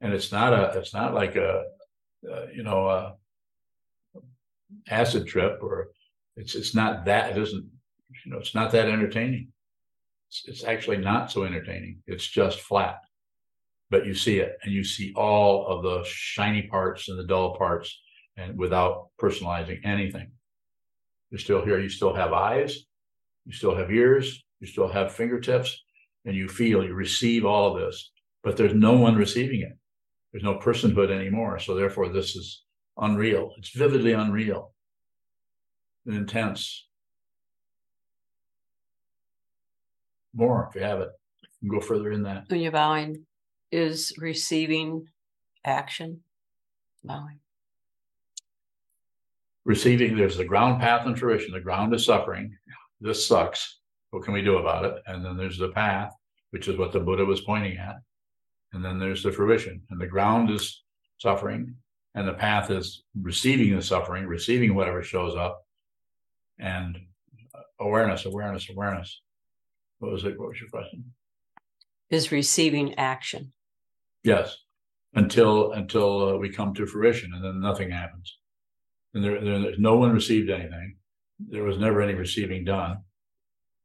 and 0.00 0.12
it's 0.12 0.32
not 0.32 0.52
a 0.52 0.78
it's 0.78 0.94
not 0.94 1.14
like 1.14 1.36
a, 1.36 1.64
a 2.30 2.46
you 2.54 2.62
know 2.62 2.88
a 2.88 3.14
acid 4.88 5.26
trip 5.26 5.58
or 5.62 5.90
it's 6.36 6.54
it's 6.54 6.74
not 6.74 7.04
that 7.04 7.30
it 7.30 7.42
isn't 7.42 7.66
you 8.24 8.32
know 8.32 8.38
it's 8.38 8.54
not 8.54 8.70
that 8.72 8.88
entertaining 8.88 9.48
it's, 10.28 10.42
it's 10.46 10.64
actually 10.64 10.98
not 10.98 11.30
so 11.30 11.44
entertaining 11.44 12.02
it's 12.06 12.26
just 12.26 12.60
flat 12.60 12.98
but 13.90 14.06
you 14.06 14.14
see 14.14 14.38
it 14.38 14.56
and 14.62 14.72
you 14.72 14.84
see 14.84 15.12
all 15.14 15.66
of 15.66 15.82
the 15.82 16.02
shiny 16.08 16.62
parts 16.62 17.08
and 17.08 17.18
the 17.18 17.26
dull 17.26 17.56
parts 17.56 18.00
and 18.36 18.58
without 18.58 19.08
personalizing 19.20 19.78
anything 19.84 20.30
you're 21.30 21.38
still 21.38 21.64
here 21.64 21.78
you 21.78 21.88
still 21.88 22.14
have 22.14 22.32
eyes 22.32 22.84
you 23.46 23.52
still 23.52 23.74
have 23.74 23.90
ears 23.90 24.42
you 24.60 24.66
still 24.66 24.88
have 24.88 25.12
fingertips 25.12 25.82
and 26.24 26.36
you 26.36 26.48
feel, 26.48 26.84
you 26.84 26.94
receive 26.94 27.44
all 27.44 27.74
of 27.74 27.80
this, 27.80 28.10
but 28.42 28.56
there's 28.56 28.74
no 28.74 28.92
one 28.92 29.16
receiving 29.16 29.62
it. 29.62 29.76
There's 30.32 30.44
no 30.44 30.58
personhood 30.58 31.10
anymore. 31.10 31.58
So 31.58 31.74
therefore, 31.74 32.08
this 32.08 32.36
is 32.36 32.62
unreal. 32.96 33.52
It's 33.58 33.70
vividly 33.70 34.12
unreal 34.12 34.72
and 36.06 36.14
intense. 36.14 36.86
More 40.34 40.68
if 40.68 40.74
you 40.74 40.82
have 40.82 41.00
it. 41.00 41.10
You 41.60 41.70
go 41.70 41.80
further 41.80 42.12
in 42.12 42.22
that. 42.22 42.44
When 42.48 42.60
you're 42.60 42.72
bowing, 42.72 43.26
is 43.70 44.12
receiving 44.18 45.08
action 45.64 46.20
bowing? 47.04 47.40
Receiving, 49.64 50.16
there's 50.16 50.36
the 50.36 50.44
ground 50.44 50.80
path 50.80 51.06
and 51.06 51.18
fruition. 51.18 51.52
The 51.52 51.60
ground 51.60 51.94
is 51.94 52.04
suffering. 52.04 52.56
This 53.00 53.26
sucks 53.26 53.80
what 54.10 54.24
can 54.24 54.34
we 54.34 54.42
do 54.42 54.58
about 54.58 54.84
it? 54.84 55.02
And 55.06 55.24
then 55.24 55.36
there's 55.36 55.58
the 55.58 55.68
path, 55.68 56.12
which 56.50 56.68
is 56.68 56.76
what 56.76 56.92
the 56.92 57.00
Buddha 57.00 57.24
was 57.24 57.40
pointing 57.42 57.78
at. 57.78 57.96
And 58.72 58.84
then 58.84 58.98
there's 58.98 59.22
the 59.22 59.32
fruition. 59.32 59.82
And 59.90 60.00
the 60.00 60.06
ground 60.06 60.50
is 60.50 60.82
suffering, 61.18 61.74
and 62.14 62.26
the 62.26 62.34
path 62.34 62.70
is 62.70 63.02
receiving 63.20 63.74
the 63.74 63.82
suffering, 63.82 64.26
receiving 64.26 64.74
whatever 64.74 65.02
shows 65.02 65.36
up, 65.36 65.64
and 66.58 66.98
awareness, 67.78 68.26
awareness, 68.26 68.68
awareness. 68.68 69.20
What 70.00 70.12
was 70.12 70.24
it? 70.24 70.38
What 70.38 70.48
was 70.48 70.60
your 70.60 70.70
question? 70.70 71.12
Is 72.10 72.32
receiving 72.32 72.98
action. 72.98 73.52
Yes, 74.24 74.56
until 75.14 75.72
until 75.72 76.28
uh, 76.28 76.36
we 76.36 76.50
come 76.50 76.74
to 76.74 76.86
fruition, 76.86 77.32
and 77.32 77.44
then 77.44 77.60
nothing 77.60 77.90
happens. 77.90 78.36
And 79.14 79.24
there, 79.24 79.42
there, 79.42 79.72
no 79.78 79.96
one 79.96 80.12
received 80.12 80.50
anything. 80.50 80.96
There 81.38 81.64
was 81.64 81.78
never 81.78 82.02
any 82.02 82.14
receiving 82.14 82.64
done 82.64 82.98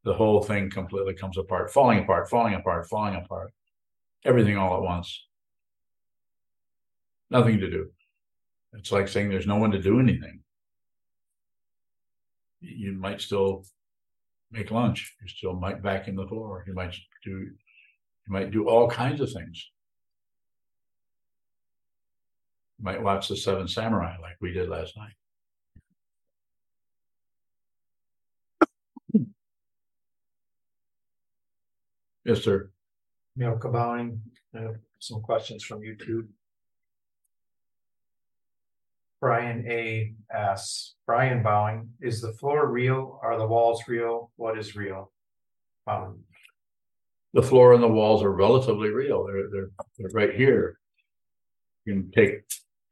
the 0.06 0.14
whole 0.14 0.42
thing 0.42 0.70
completely 0.70 1.16
comes 1.16 1.38
apart, 1.38 1.74
falling 1.74 2.00
apart, 2.00 2.30
falling 2.30 2.54
apart, 2.54 2.88
falling 2.88 3.16
apart. 3.16 3.52
Everything 4.24 4.56
all 4.56 4.78
at 4.78 4.84
once. 4.84 5.26
Nothing 7.32 7.60
to 7.60 7.70
do. 7.70 7.90
It's 8.74 8.92
like 8.92 9.08
saying 9.08 9.30
there's 9.30 9.48
no 9.48 9.58
one 9.58 9.72
to 9.72 9.82
do 9.82 10.00
anything. 10.00 10.42
You 12.62 12.94
might 12.94 13.20
still 13.20 13.66
make 14.56 14.72
lunch. 14.72 15.14
You 15.22 15.28
still 15.28 15.54
might 15.54 15.82
vacuum 15.82 16.16
the 16.16 16.28
floor. 16.28 16.64
You 16.68 16.74
might 16.74 16.96
do 17.24 17.32
you 17.32 18.30
might 18.30 18.52
do 18.52 18.68
all 18.68 18.90
kinds 18.90 19.22
of 19.22 19.32
things. 19.32 19.70
You 22.80 22.86
might 22.86 23.02
watch 23.02 23.28
the 23.28 23.38
Seven 23.38 23.68
Samurai 23.68 24.16
like 24.22 24.38
we 24.42 24.52
did 24.52 24.70
last 24.70 24.98
night. 24.98 25.14
Yes, 32.26 32.42
sir. 32.42 32.72
Neil 33.36 33.60
Cabowing, 33.60 34.18
uh, 34.58 34.74
some 35.00 35.22
questions 35.22 35.64
from 35.64 35.82
YouTube. 35.82 36.28
Brian 39.26 39.66
A 39.68 40.14
asks, 40.32 40.94
Brian 41.08 41.42
Bowing, 41.42 41.90
is 42.00 42.22
the 42.22 42.34
floor 42.34 42.68
real? 42.68 43.20
Are 43.24 43.40
the 43.40 43.48
walls 43.48 43.82
real? 43.88 44.30
What 44.36 44.56
is 44.56 44.76
real? 44.76 45.12
Um, 45.88 46.20
the 47.34 47.42
floor 47.42 47.74
and 47.74 47.82
the 47.82 47.88
walls 47.88 48.22
are 48.22 48.32
relatively 48.32 48.90
real. 48.90 49.26
They're 49.26 49.50
they're 49.52 49.70
they're 49.98 50.12
right 50.14 50.36
here. 50.36 50.78
You 51.86 51.94
can 51.94 52.12
take 52.12 52.44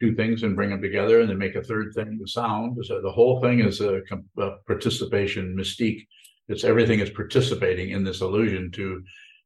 two 0.02 0.16
things 0.16 0.42
and 0.42 0.56
bring 0.56 0.72
them 0.72 0.82
together, 0.82 1.22
and 1.22 1.30
then 1.30 1.38
make 1.38 1.54
a 1.54 1.62
third 1.62 1.94
thing. 1.94 2.18
The 2.20 2.28
sound. 2.28 2.84
So 2.84 3.00
the 3.00 3.12
whole 3.12 3.40
thing 3.40 3.60
is 3.60 3.80
a, 3.80 4.02
a 4.40 4.52
participation 4.66 5.56
mystique. 5.56 6.08
It's 6.48 6.64
everything 6.64 7.00
is 7.00 7.12
participating 7.12 7.92
in 7.92 8.04
this 8.04 8.22
illusion 8.22 8.72
to 8.72 9.04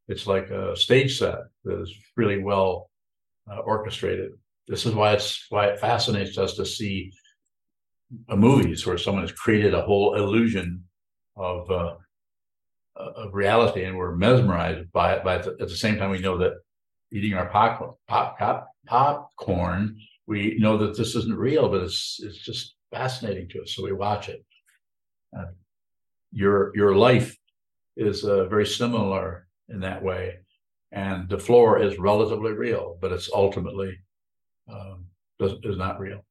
it's 0.07 0.25
like 0.25 0.49
a 0.51 0.73
stage 0.77 1.19
set 1.19 1.39
that 1.65 1.81
is 1.81 1.93
really 2.15 2.41
well 2.41 2.89
uh, 3.51 3.57
orchestrated. 3.57 4.31
This 4.67 4.85
is 4.85 4.93
why 4.93 5.13
it's 5.13 5.45
why 5.49 5.67
it 5.67 5.79
fascinates 5.79 6.37
us 6.37 6.55
to 6.55 6.65
see 6.65 7.11
movies 8.29 8.85
where 8.85 8.97
someone 8.97 9.23
has 9.23 9.31
created 9.31 9.73
a 9.73 9.81
whole 9.81 10.15
illusion 10.15 10.83
of 11.35 11.69
uh, 11.71 11.95
of 12.95 13.33
reality, 13.33 13.83
and 13.85 13.97
we're 13.97 14.15
mesmerized 14.15 14.91
by 14.91 15.13
it. 15.13 15.23
But 15.23 15.47
at 15.47 15.57
the 15.59 15.69
same 15.69 15.97
time, 15.97 16.09
we 16.09 16.19
know 16.19 16.37
that 16.37 16.53
eating 17.11 17.33
our 17.33 17.47
popcorn, 17.47 17.93
pop, 18.07 18.37
pop, 18.37 18.69
popcorn, 18.85 19.97
we 20.25 20.57
know 20.59 20.77
that 20.77 20.97
this 20.97 21.15
isn't 21.15 21.37
real, 21.37 21.69
but 21.69 21.81
it's 21.81 22.19
it's 22.21 22.39
just 22.39 22.75
fascinating 22.91 23.47
to 23.49 23.61
us, 23.61 23.73
so 23.73 23.83
we 23.83 23.93
watch 23.93 24.29
it. 24.29 24.43
Uh, 25.37 25.45
your 26.31 26.75
your 26.75 26.95
life 26.95 27.37
is 27.95 28.23
uh, 28.23 28.45
very 28.45 28.65
similar 28.65 29.47
in 29.69 29.79
that 29.81 30.03
way. 30.03 30.37
And 30.91 31.27
the 31.27 31.39
floor 31.39 31.81
is 31.81 31.99
relatively 31.99 32.53
real, 32.53 32.97
but 33.01 33.11
it's 33.11 33.29
ultimately 33.33 33.97
um, 34.71 35.05
does, 35.39 35.53
is 35.63 35.77
not 35.77 35.99
real. 35.99 36.23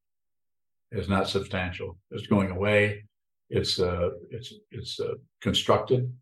It's 0.93 1.09
not 1.09 1.29
substantial. 1.29 1.97
It's 2.11 2.27
going 2.27 2.51
away. 2.51 3.05
It's 3.51 3.79
uh, 3.81 4.11
it's 4.31 4.53
it's 4.71 4.99
uh, 5.01 5.15
constructed. 5.41 6.13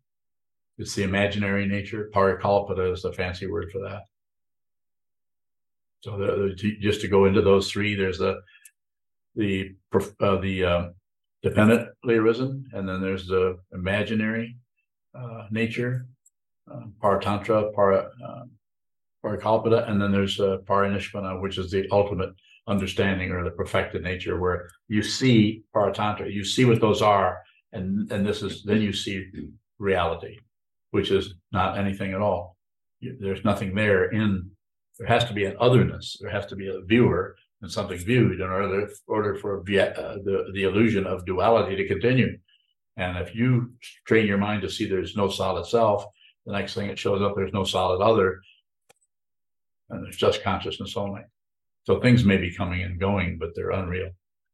It's 0.77 0.95
the 0.95 1.03
imaginary 1.03 1.65
nature. 1.65 2.09
Parikalpita 2.13 2.91
is 2.91 3.03
the 3.03 3.13
fancy 3.13 3.47
word 3.47 3.71
for 3.71 3.79
that. 3.79 4.03
So 6.01 6.17
the, 6.17 6.55
the, 6.61 6.77
just 6.77 7.01
to 7.01 7.07
go 7.07 7.25
into 7.25 7.41
those 7.41 7.71
three, 7.71 7.95
there's 7.95 8.19
the 8.19 8.41
the 9.35 9.75
uh, 10.19 10.37
the 10.37 10.63
uh, 10.63 10.89
dependently 11.41 12.15
arisen, 12.15 12.65
and 12.73 12.87
then 12.87 13.01
there's 13.01 13.27
the 13.27 13.57
imaginary 13.73 14.57
uh, 15.13 15.47
nature, 15.51 16.05
uh, 16.71 16.81
Paratantra, 17.01 17.73
Para, 17.73 18.11
Parikalpita, 19.25 19.89
and 19.89 19.99
then 19.99 20.11
there's 20.11 20.39
uh, 20.39 20.57
Parinishpanna, 20.65 21.41
which 21.41 21.57
is 21.57 21.71
the 21.71 21.87
ultimate 21.91 22.29
understanding 22.67 23.31
or 23.31 23.43
the 23.43 23.51
perfected 23.51 24.03
nature 24.03 24.39
where 24.39 24.69
you 24.87 25.01
see 25.01 25.63
paratantra, 25.75 26.31
you 26.31 26.43
see 26.43 26.65
what 26.65 26.81
those 26.81 27.01
are, 27.01 27.41
and 27.73 28.11
and 28.11 28.25
this 28.25 28.41
is 28.41 28.63
then 28.63 28.81
you 28.81 28.93
see 28.93 29.25
reality, 29.79 30.37
which 30.91 31.11
is 31.11 31.33
not 31.51 31.77
anything 31.77 32.13
at 32.13 32.21
all. 32.21 32.55
There's 33.01 33.43
nothing 33.43 33.75
there 33.75 34.05
in. 34.11 34.51
There 34.97 35.07
has 35.07 35.25
to 35.25 35.33
be 35.33 35.43
an 35.45 35.57
otherness. 35.59 36.17
There 36.21 36.31
has 36.31 36.45
to 36.47 36.55
be 36.55 36.67
a 36.69 36.81
viewer 36.81 37.35
and 37.61 37.71
something 37.71 37.97
viewed 37.97 38.39
in 38.39 38.49
order 38.49 38.89
order 39.07 39.35
for 39.35 39.59
uh, 39.59 39.63
the 39.63 40.51
the 40.53 40.63
illusion 40.63 41.05
of 41.05 41.25
duality 41.25 41.75
to 41.75 41.87
continue. 41.87 42.37
And 42.97 43.17
if 43.17 43.35
you 43.35 43.73
train 44.07 44.25
your 44.25 44.37
mind 44.37 44.61
to 44.61 44.69
see 44.69 44.85
there's 44.85 45.17
no 45.17 45.29
solid 45.29 45.65
self, 45.65 46.05
the 46.45 46.53
next 46.53 46.75
thing 46.75 46.89
it 46.89 46.97
shows 46.97 47.21
up 47.21 47.35
there's 47.35 47.53
no 47.53 47.65
solid 47.65 48.01
other, 48.01 48.39
and 49.89 50.07
it's 50.07 50.17
just 50.17 50.43
consciousness 50.43 50.97
only. 50.97 51.21
So 51.83 51.99
things 51.99 52.25
may 52.25 52.37
be 52.37 52.55
coming 52.55 52.81
and 52.81 52.99
going, 52.99 53.37
but 53.39 53.49
they're 53.55 53.71
unreal. 53.71 54.09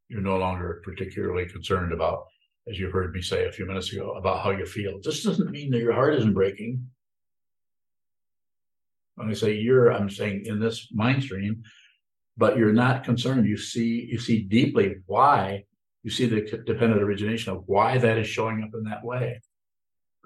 You're 0.09 0.21
no 0.21 0.37
longer 0.37 0.81
particularly 0.83 1.47
concerned 1.47 1.93
about, 1.93 2.25
as 2.69 2.77
you 2.77 2.89
heard 2.89 3.13
me 3.13 3.21
say 3.21 3.45
a 3.45 3.51
few 3.51 3.65
minutes 3.65 3.93
ago, 3.93 4.11
about 4.11 4.43
how 4.43 4.51
you 4.51 4.65
feel. 4.65 4.99
This 5.01 5.23
doesn't 5.23 5.51
mean 5.51 5.71
that 5.71 5.79
your 5.79 5.93
heart 5.93 6.15
isn't 6.15 6.33
breaking. 6.33 6.85
When 9.15 9.29
I 9.29 9.33
say 9.33 9.53
you're, 9.53 9.91
I'm 9.91 10.09
saying 10.09 10.45
in 10.45 10.59
this 10.59 10.89
mind 10.91 11.23
stream, 11.23 11.63
but 12.37 12.57
you're 12.57 12.73
not 12.73 13.03
concerned. 13.03 13.47
You 13.47 13.57
see, 13.57 14.07
you 14.11 14.19
see 14.19 14.43
deeply 14.43 14.95
why 15.05 15.63
you 16.03 16.09
see 16.09 16.25
the 16.25 16.41
dependent 16.65 17.01
origination 17.01 17.53
of 17.53 17.63
why 17.67 17.97
that 17.97 18.17
is 18.17 18.27
showing 18.27 18.63
up 18.63 18.71
in 18.73 18.83
that 18.85 19.03
way. 19.03 19.41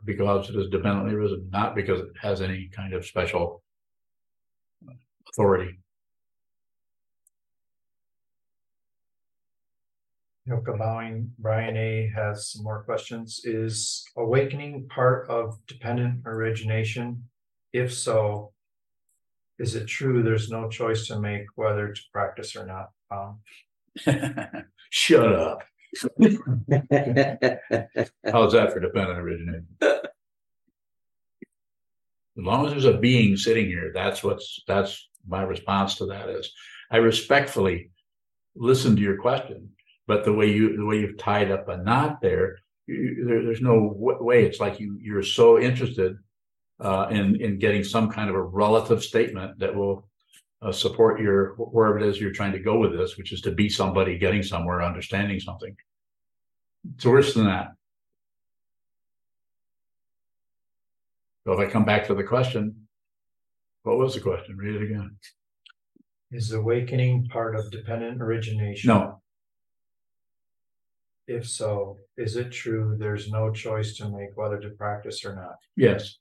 Because 0.03 0.49
it 0.49 0.55
is 0.55 0.69
dependently 0.69 1.13
arisen, 1.13 1.49
not 1.51 1.75
because 1.75 1.99
it 1.99 2.09
has 2.21 2.41
any 2.41 2.69
kind 2.73 2.93
of 2.93 3.05
special 3.05 3.63
authority. 5.29 5.79
Yoka 10.47 10.73
bowing, 10.73 11.31
Brian 11.39 11.75
A 11.75 12.11
has 12.15 12.51
some 12.51 12.63
more 12.63 12.83
questions. 12.83 13.41
Is 13.45 14.05
awakening 14.15 14.87
part 14.89 15.27
of 15.27 15.57
dependent 15.65 16.21
origination? 16.27 17.23
If 17.73 17.91
so, 17.91 18.53
is 19.57 19.75
it 19.75 19.87
true 19.87 20.21
there's 20.21 20.51
no 20.51 20.69
choice 20.69 21.07
to 21.07 21.19
make 21.19 21.45
whether 21.55 21.91
to 21.91 22.01
practice 22.13 22.55
or 22.55 22.65
not? 22.67 22.89
Um, 23.09 23.39
Shut 24.91 25.33
up. 25.33 25.63
How's 28.31 28.53
that 28.53 28.71
for 28.71 28.79
dependent 28.79 29.19
origination? 29.19 29.67
As 32.37 32.43
long 32.43 32.65
as 32.65 32.71
there's 32.71 32.85
a 32.85 32.97
being 32.97 33.37
sitting 33.37 33.65
here, 33.65 33.91
that's 33.93 34.23
what's, 34.23 34.61
that's 34.67 35.09
my 35.27 35.43
response 35.43 35.95
to 35.95 36.05
that 36.07 36.29
is, 36.29 36.51
I 36.91 36.97
respectfully 36.97 37.91
listen 38.55 38.95
to 38.95 39.01
your 39.01 39.17
question, 39.17 39.71
but 40.07 40.23
the 40.23 40.33
way 40.33 40.51
you, 40.51 40.77
the 40.77 40.85
way 40.85 40.99
you've 40.99 41.17
tied 41.17 41.51
up 41.51 41.67
a 41.67 41.77
knot 41.77 42.21
there, 42.21 42.59
you, 42.87 43.25
there, 43.27 43.43
there's 43.43 43.61
no 43.61 43.89
w- 43.89 44.23
way. 44.23 44.45
It's 44.45 44.59
like 44.59 44.79
you, 44.79 44.97
you're 45.01 45.23
so 45.23 45.59
interested 45.59 46.17
uh, 46.79 47.07
in, 47.09 47.41
in 47.41 47.57
getting 47.57 47.83
some 47.83 48.11
kind 48.11 48.29
of 48.29 48.35
a 48.35 48.41
relative 48.41 49.03
statement 49.03 49.59
that 49.59 49.75
will 49.75 50.07
uh, 50.61 50.71
support 50.71 51.19
your, 51.19 51.55
wherever 51.55 51.99
it 51.99 52.05
is 52.05 52.19
you're 52.19 52.31
trying 52.31 52.53
to 52.53 52.59
go 52.59 52.77
with 52.77 52.93
this, 52.95 53.17
which 53.17 53.31
is 53.31 53.41
to 53.41 53.51
be 53.51 53.69
somebody 53.69 54.17
getting 54.17 54.43
somewhere, 54.43 54.81
understanding 54.81 55.39
something. 55.39 55.75
It's 56.95 57.05
worse 57.05 57.33
than 57.33 57.45
that. 57.45 57.73
So 61.43 61.53
if 61.53 61.59
I 61.59 61.71
come 61.71 61.85
back 61.85 62.07
to 62.07 62.15
the 62.15 62.23
question, 62.23 62.84
what 63.85 63.97
was 63.97 64.13
the 64.15 64.19
question? 64.21 64.57
Read 64.57 64.75
it 64.75 64.83
again. 64.83 65.15
is 66.31 66.51
awakening 66.51 67.27
part 67.27 67.55
of 67.55 67.71
dependent 67.71 68.21
origination? 68.21 68.89
No, 68.89 69.21
If 71.27 71.47
so, 71.47 71.97
is 72.17 72.35
it 72.35 72.51
true 72.51 72.95
there's 72.99 73.31
no 73.31 73.51
choice 73.51 73.95
to 73.97 74.09
make 74.09 74.35
whether 74.35 74.59
to 74.59 74.69
practice 74.71 75.23
or 75.23 75.35
not? 75.35 75.57
yes, 75.75 76.17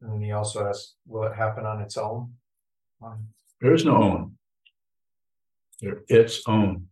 And 0.00 0.12
then 0.12 0.22
he 0.22 0.32
also 0.32 0.68
asks, 0.68 0.94
will 1.06 1.24
it 1.24 1.34
happen 1.34 1.64
on 1.66 1.80
its 1.80 1.96
own? 1.96 2.32
Um, 3.02 3.28
there 3.60 3.74
is 3.74 3.84
no 3.84 3.96
own. 3.96 4.36
There, 5.80 6.02
its 6.08 6.42
own. 6.46 6.86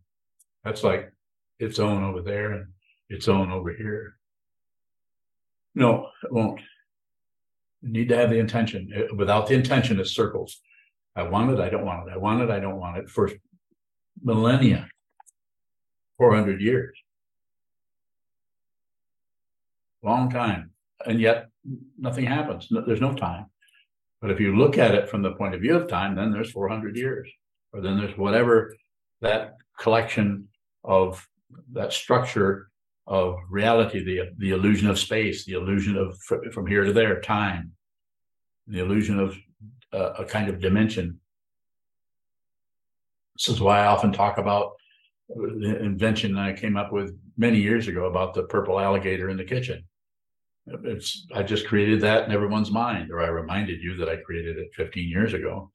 That's 0.63 0.83
like 0.83 1.11
its 1.59 1.79
own 1.79 2.03
over 2.03 2.21
there 2.21 2.51
and 2.53 2.67
its 3.09 3.27
own 3.27 3.51
over 3.51 3.71
here. 3.71 4.15
No, 5.75 6.07
it 6.23 6.31
won't. 6.33 6.59
Need 7.81 8.09
to 8.09 8.17
have 8.17 8.29
the 8.29 8.39
intention. 8.39 8.91
Uh, 8.95 9.15
Without 9.15 9.47
the 9.47 9.53
intention, 9.53 9.99
it 9.99 10.07
circles. 10.07 10.61
I 11.15 11.23
want 11.23 11.51
it, 11.51 11.59
I 11.59 11.69
don't 11.69 11.85
want 11.85 12.07
it. 12.09 12.13
I 12.13 12.17
want 12.17 12.41
it, 12.41 12.49
I 12.49 12.59
don't 12.59 12.79
want 12.79 12.97
it 12.97 13.09
for 13.09 13.29
millennia. 14.23 14.89
Four 16.17 16.35
hundred 16.35 16.61
years. 16.61 16.97
Long 20.03 20.29
time. 20.29 20.71
And 21.05 21.19
yet 21.19 21.49
nothing 21.97 22.25
happens. 22.25 22.67
No- 22.71 22.83
There's 22.85 23.01
no 23.01 23.13
time. 23.13 23.47
But 24.21 24.31
if 24.31 24.39
you 24.39 24.55
look 24.55 24.77
at 24.79 24.95
it 24.95 25.09
from 25.09 25.21
the 25.21 25.33
point 25.33 25.53
of 25.53 25.61
view 25.61 25.75
of 25.75 25.87
time, 25.87 26.15
then 26.15 26.31
there's 26.31 26.51
four 26.51 26.67
hundred 26.69 26.97
years. 26.97 27.29
Or 27.73 27.81
then 27.81 27.97
there's 27.99 28.17
whatever 28.17 28.75
that 29.21 29.57
collection 29.79 30.47
of 30.83 31.27
that 31.73 31.93
structure 31.93 32.69
of 33.07 33.37
reality, 33.49 34.03
the 34.03 34.29
the 34.37 34.51
illusion 34.51 34.89
of 34.89 34.99
space, 34.99 35.45
the 35.45 35.53
illusion 35.53 35.95
of 35.97 36.17
fr- 36.19 36.49
from 36.51 36.67
here 36.67 36.83
to 36.83 36.93
there, 36.93 37.21
time, 37.21 37.71
the 38.67 38.79
illusion 38.79 39.19
of 39.19 39.37
uh, 39.93 40.13
a 40.19 40.25
kind 40.25 40.49
of 40.49 40.59
dimension. 40.59 41.19
This 43.37 43.49
is 43.49 43.61
why 43.61 43.79
I 43.79 43.87
often 43.87 44.11
talk 44.11 44.37
about 44.37 44.73
the 45.29 45.77
invention 45.81 46.37
I 46.37 46.53
came 46.53 46.75
up 46.75 46.91
with 46.91 47.17
many 47.37 47.59
years 47.59 47.87
ago 47.87 48.05
about 48.05 48.33
the 48.33 48.43
purple 48.43 48.79
alligator 48.79 49.29
in 49.29 49.37
the 49.37 49.43
kitchen. 49.43 49.83
It's 50.65 51.25
I 51.33 51.43
just 51.43 51.67
created 51.67 52.01
that 52.01 52.25
in 52.25 52.31
everyone's 52.31 52.71
mind, 52.71 53.11
or 53.11 53.21
I 53.21 53.27
reminded 53.27 53.81
you 53.81 53.95
that 53.97 54.09
I 54.09 54.17
created 54.17 54.57
it 54.57 54.69
15 54.75 55.07
years 55.09 55.33
ago. 55.33 55.71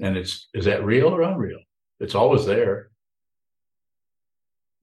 And 0.00 0.16
it's 0.16 0.48
is 0.52 0.66
that 0.66 0.84
real 0.84 1.08
or 1.08 1.22
unreal? 1.22 1.60
It's 2.00 2.14
always 2.14 2.44
there. 2.44 2.89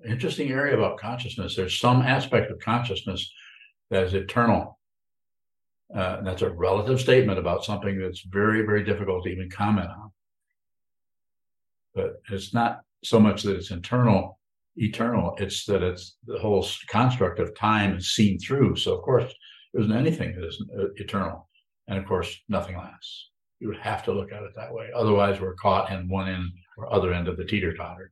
Interesting 0.06 0.52
area 0.52 0.78
about 0.78 1.00
consciousness. 1.00 1.56
There's 1.56 1.80
some 1.80 2.02
aspect 2.02 2.52
of 2.52 2.60
consciousness 2.60 3.32
that 3.89 4.04
is 4.04 4.14
eternal. 4.14 4.78
Uh, 5.93 6.18
and 6.20 6.28
that's 6.28 6.41
a 6.41 6.50
relative 6.50 7.00
statement 7.00 7.39
about 7.39 7.64
something 7.64 8.00
that's 8.00 8.22
very, 8.22 8.62
very 8.62 8.84
difficult 8.84 9.24
to 9.24 9.30
even 9.30 9.50
comment 9.50 9.89
on. 9.89 10.12
But 11.95 12.22
it's 12.30 12.54
not 12.54 12.82
so 13.04 13.20
much 13.20 13.43
that 13.43 13.56
it's 13.56 13.72
internal, 13.72 14.38
eternal. 14.76 15.36
It's 15.39 15.66
that 15.66 15.82
it's 15.82 16.18
the 16.26 16.38
whole 16.39 16.68
construct 16.89 17.39
of 17.39 17.56
time 17.56 17.98
is 17.98 18.14
seen 18.14 18.38
through. 18.38 18.76
So 18.76 18.95
of 18.95 19.02
course, 19.02 19.34
there 19.74 19.82
isn't 19.82 19.95
anything 19.95 20.36
that 20.36 20.48
isn't 20.48 20.70
uh, 20.78 20.88
eternal, 20.95 21.48
and 21.88 21.98
of 21.98 22.06
course, 22.06 22.38
nothing 22.50 22.78
lasts. 22.78 23.30
You 23.60 23.68
would 23.70 23.80
have 23.80 24.04
to 24.04 24.12
look 24.12 24.32
at 24.32 24.43
it 24.43 24.52
that 24.56 24.74
way. 24.74 24.89
Otherwise, 24.95 25.39
we're 25.39 25.56
caught 25.56 25.91
in 25.91 26.08
one 26.08 26.30
end 26.30 26.52
or 26.78 26.93
other 26.93 27.14
end 27.14 27.28
of 27.28 27.38
the 27.38 27.45
teeter 27.45 27.74
totter 27.74 28.12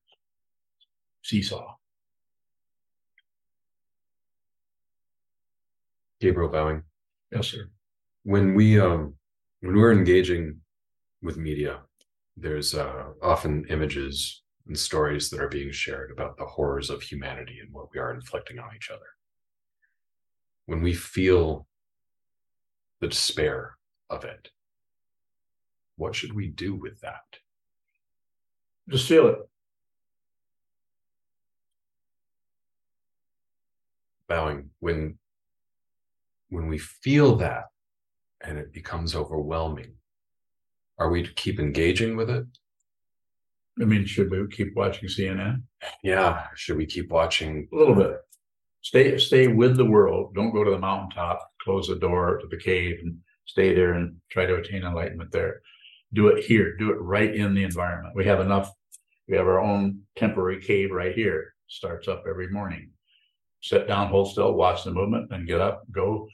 seesaw. 1.26 1.73
Gabriel 6.21 6.51
Bowing. 6.51 6.84
Yes, 7.32 7.47
sir. 7.47 7.69
When 8.23 8.53
we 8.53 8.80
um 8.80 9.15
when 9.61 9.76
we're 9.76 9.91
engaging 9.91 10.61
with 11.23 11.38
media, 11.38 11.82
there's 12.38 12.76
uh, 12.76 13.05
often 13.23 13.65
images 13.69 14.43
and 14.67 14.78
stories 14.78 15.30
that 15.30 15.41
are 15.41 15.49
being 15.49 15.71
shared 15.71 16.11
about 16.11 16.38
the 16.38 16.45
horrors 16.45 16.91
of 16.91 17.01
humanity 17.01 17.57
and 17.59 17.73
what 17.73 17.88
we 17.91 17.99
are 17.99 18.13
inflicting 18.13 18.59
on 18.59 18.76
each 18.76 18.91
other. 18.91 19.09
When 20.67 20.82
we 20.82 20.93
feel 20.93 21.67
the 23.01 23.07
despair 23.07 23.76
of 24.11 24.23
it, 24.23 24.49
what 25.97 26.13
should 26.15 26.34
we 26.34 26.47
do 26.47 26.76
with 26.76 27.01
that? 27.01 27.39
Just 28.89 29.07
feel 29.07 29.28
it. 29.28 29.39
Bowing 34.28 34.69
when 34.80 35.17
when 36.49 36.67
we 36.67 36.78
feel 36.78 37.36
that 37.38 37.65
and 38.43 38.57
it 38.57 38.73
becomes 38.73 39.15
overwhelming, 39.15 39.93
are 40.97 41.09
we 41.09 41.23
to 41.23 41.34
keep 41.34 41.59
engaging 41.59 42.15
with 42.15 42.30
it? 42.30 42.45
I 43.80 43.84
mean, 43.84 44.05
should 44.05 44.32
we 44.32 44.47
keep 44.47 44.76
watching 44.76 45.09
CNN? 45.09 45.63
Yeah. 46.03 46.45
Should 46.55 46.78
we 46.78 46.86
keep 46.86 47.09
watching? 47.09 47.67
A 47.73 47.76
little 47.76 47.95
bit. 47.95 48.17
Stay, 48.82 49.17
stay 49.17 49.47
with 49.47 49.76
the 49.76 49.86
world. 49.86 50.34
Don't 50.34 50.53
go 50.53 50.63
to 50.63 50.71
the 50.71 50.80
mountaintop. 50.80 51.39
Close 51.61 51.88
the 51.88 51.95
door 51.95 52.38
to 52.38 52.47
the 52.47 52.57
cave 52.57 52.99
and 53.01 53.17
stay 53.45 53.73
there 53.73 53.93
and 53.93 54.15
try 54.30 54.45
to 54.45 54.55
attain 54.55 54.84
enlightenment 54.84 55.32
there. 55.32 55.61
Do 56.13 56.28
it 56.28 56.45
here. 56.45 56.78
Do 56.78 56.91
it 56.91 57.01
right 57.01 57.36
in 57.36 57.53
the 57.53 57.63
environment. 57.63 58.15
We 58.15 58.26
have 58.26 58.39
enough. 58.39 58.71
We 59.28 59.36
have 59.36 59.47
our 59.47 59.59
own 59.59 60.01
temporary 60.15 60.61
cave 60.61 60.91
right 60.91 61.15
here. 61.15 61.53
Starts 61.67 62.07
up 62.07 62.26
every 62.30 62.47
morning. 62.49 62.91
Sit 63.66 63.88
down, 63.88 64.09
hold 64.09 64.30
still, 64.30 64.53
watch 64.53 64.84
the 64.84 64.91
movement, 64.91 65.32
and 65.32 65.47
get 65.47 65.59
up, 65.59 65.91
go, 65.91 66.30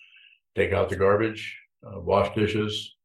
take 0.53 0.73
out 0.73 0.89
the 0.89 0.97
garbage, 0.97 1.57
uh, 1.88 1.97
wash 1.97 2.36
dishes, 2.36 2.97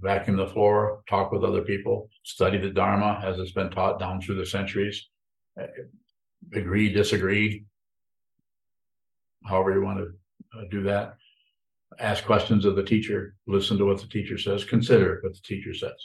vacuum 0.00 0.36
the 0.36 0.46
floor, 0.46 1.02
talk 1.08 1.32
with 1.32 1.42
other 1.42 1.62
people, 1.62 2.08
study 2.22 2.58
the 2.58 2.70
Dharma 2.70 3.20
as 3.24 3.40
it's 3.40 3.50
been 3.50 3.68
taught 3.68 3.98
down 3.98 4.20
through 4.20 4.36
the 4.36 4.46
centuries. 4.46 5.08
Uh, 5.60 5.66
Agree, 6.54 6.92
disagree. 6.92 7.64
However 9.44 9.74
you 9.74 9.82
want 9.82 9.98
to 9.98 10.58
uh, 10.58 10.62
do 10.70 10.84
that. 10.84 11.16
Ask 11.98 12.24
questions 12.24 12.64
of 12.64 12.76
the 12.76 12.84
teacher, 12.84 13.34
listen 13.48 13.76
to 13.78 13.84
what 13.84 14.00
the 14.00 14.06
teacher 14.06 14.38
says, 14.38 14.64
consider 14.64 15.18
what 15.22 15.34
the 15.34 15.40
teacher 15.42 15.74
says. 15.74 15.98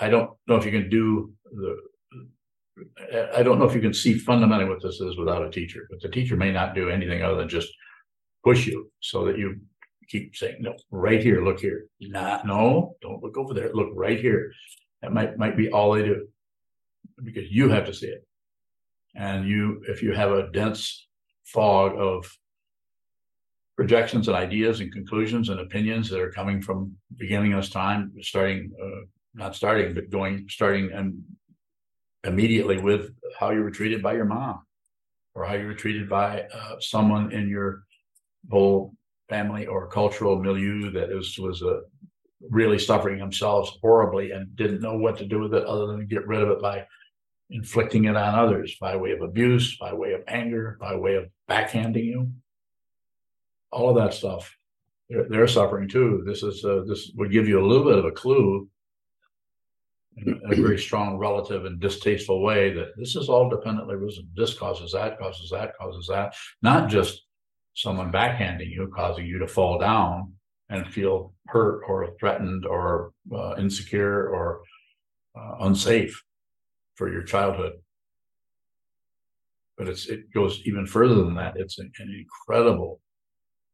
I 0.00 0.08
don't 0.08 0.30
know 0.46 0.54
if 0.54 0.64
you 0.64 0.70
can 0.70 0.88
do 0.88 1.32
the. 1.44 1.76
I- 3.36 3.42
don't 3.42 3.58
know 3.58 3.66
if 3.66 3.74
you 3.74 3.80
can 3.80 3.94
see 3.94 4.18
fundamentally 4.18 4.68
what 4.68 4.82
this 4.82 5.00
is 5.00 5.16
without 5.16 5.44
a 5.44 5.50
teacher, 5.50 5.86
but 5.90 6.00
the 6.00 6.08
teacher 6.08 6.36
may 6.36 6.52
not 6.52 6.74
do 6.74 6.90
anything 6.90 7.22
other 7.22 7.36
than 7.36 7.48
just 7.48 7.72
push 8.42 8.66
you 8.66 8.90
so 9.00 9.24
that 9.26 9.38
you 9.38 9.60
keep 10.08 10.36
saying, 10.36 10.56
no, 10.60 10.74
right 10.90 11.22
here, 11.22 11.44
look 11.44 11.60
here. 11.60 11.86
Not, 12.00 12.46
no, 12.46 12.96
don't 13.00 13.22
look 13.22 13.36
over 13.36 13.54
there, 13.54 13.72
look 13.72 13.90
right 13.94 14.20
here. 14.20 14.52
That 15.02 15.12
might, 15.12 15.38
might 15.38 15.56
be 15.56 15.70
all 15.70 15.92
they 15.92 16.02
do. 16.02 16.28
Because 17.22 17.50
you 17.50 17.68
have 17.68 17.86
to 17.86 17.94
see 17.94 18.08
it. 18.08 18.26
And 19.14 19.48
you, 19.48 19.82
if 19.88 20.02
you 20.02 20.12
have 20.12 20.32
a 20.32 20.50
dense 20.50 21.06
fog 21.44 21.94
of 21.96 22.30
projections 23.76 24.28
and 24.28 24.36
ideas 24.36 24.80
and 24.80 24.92
conclusions 24.92 25.48
and 25.48 25.60
opinions 25.60 26.08
that 26.10 26.20
are 26.20 26.30
coming 26.30 26.60
from 26.60 26.96
beginning 27.16 27.52
of 27.52 27.70
time, 27.70 28.12
starting, 28.20 28.72
uh, 28.82 29.06
not 29.34 29.54
starting, 29.54 29.94
but 29.94 30.10
going, 30.10 30.46
starting 30.48 30.90
and 30.92 31.22
immediately 32.24 32.78
with 32.78 33.10
how 33.38 33.50
you 33.50 33.62
were 33.62 33.70
treated 33.70 34.02
by 34.02 34.14
your 34.14 34.24
mom 34.24 34.62
or 35.34 35.44
how 35.44 35.54
you 35.54 35.66
were 35.66 35.74
treated 35.74 36.08
by 36.08 36.42
uh, 36.54 36.76
someone 36.80 37.32
in 37.32 37.48
your 37.48 37.84
whole 38.50 38.94
family 39.28 39.66
or 39.66 39.88
cultural 39.88 40.38
milieu 40.38 40.90
that 40.90 41.10
is, 41.10 41.38
was 41.38 41.62
uh, 41.62 41.80
really 42.50 42.78
suffering 42.78 43.18
themselves 43.18 43.78
horribly 43.80 44.30
and 44.32 44.54
didn't 44.56 44.82
know 44.82 44.96
what 44.96 45.16
to 45.18 45.24
do 45.24 45.40
with 45.40 45.54
it 45.54 45.64
other 45.64 45.86
than 45.86 46.06
get 46.06 46.26
rid 46.26 46.42
of 46.42 46.50
it 46.50 46.60
by 46.60 46.86
inflicting 47.50 48.04
it 48.04 48.16
on 48.16 48.34
others 48.34 48.76
by 48.80 48.96
way 48.96 49.12
of 49.12 49.22
abuse, 49.22 49.76
by 49.78 49.92
way 49.92 50.12
of 50.12 50.22
anger, 50.28 50.76
by 50.80 50.94
way 50.94 51.14
of 51.14 51.28
backhanding 51.48 52.04
you. 52.04 52.30
All 53.70 53.90
of 53.90 53.96
that 53.96 54.14
stuff, 54.14 54.56
they're, 55.08 55.28
they're 55.28 55.48
suffering 55.48 55.88
too. 55.88 56.22
This 56.26 56.42
is 56.42 56.64
uh, 56.64 56.82
this 56.86 57.10
would 57.16 57.32
give 57.32 57.48
you 57.48 57.60
a 57.60 57.66
little 57.66 57.84
bit 57.84 57.98
of 57.98 58.04
a 58.04 58.12
clue 58.12 58.68
in 60.16 60.40
a 60.50 60.54
very 60.54 60.78
strong 60.78 61.16
relative 61.18 61.64
and 61.64 61.80
distasteful 61.80 62.42
way 62.42 62.72
that 62.72 62.96
this 62.96 63.16
is 63.16 63.28
all 63.28 63.48
dependently 63.48 63.96
risen. 63.96 64.28
This 64.36 64.54
causes 64.54 64.92
that, 64.92 65.18
causes 65.18 65.50
that, 65.50 65.76
causes 65.76 66.06
that. 66.08 66.34
Not 66.62 66.88
just 66.88 67.22
someone 67.74 68.12
backhanding 68.12 68.70
you, 68.70 68.90
causing 68.94 69.26
you 69.26 69.38
to 69.38 69.48
fall 69.48 69.78
down 69.78 70.32
and 70.70 70.86
feel 70.86 71.32
hurt 71.46 71.82
or 71.88 72.14
threatened 72.18 72.64
or 72.64 73.12
uh, 73.34 73.54
insecure 73.58 74.28
or 74.28 74.62
uh, 75.36 75.56
unsafe 75.60 76.22
for 76.94 77.12
your 77.12 77.22
childhood. 77.22 77.72
But 79.76 79.88
it's 79.88 80.06
it 80.06 80.32
goes 80.32 80.62
even 80.64 80.86
further 80.86 81.16
than 81.16 81.34
that. 81.34 81.56
It's 81.56 81.80
an, 81.80 81.90
an 81.98 82.14
incredible 82.16 83.00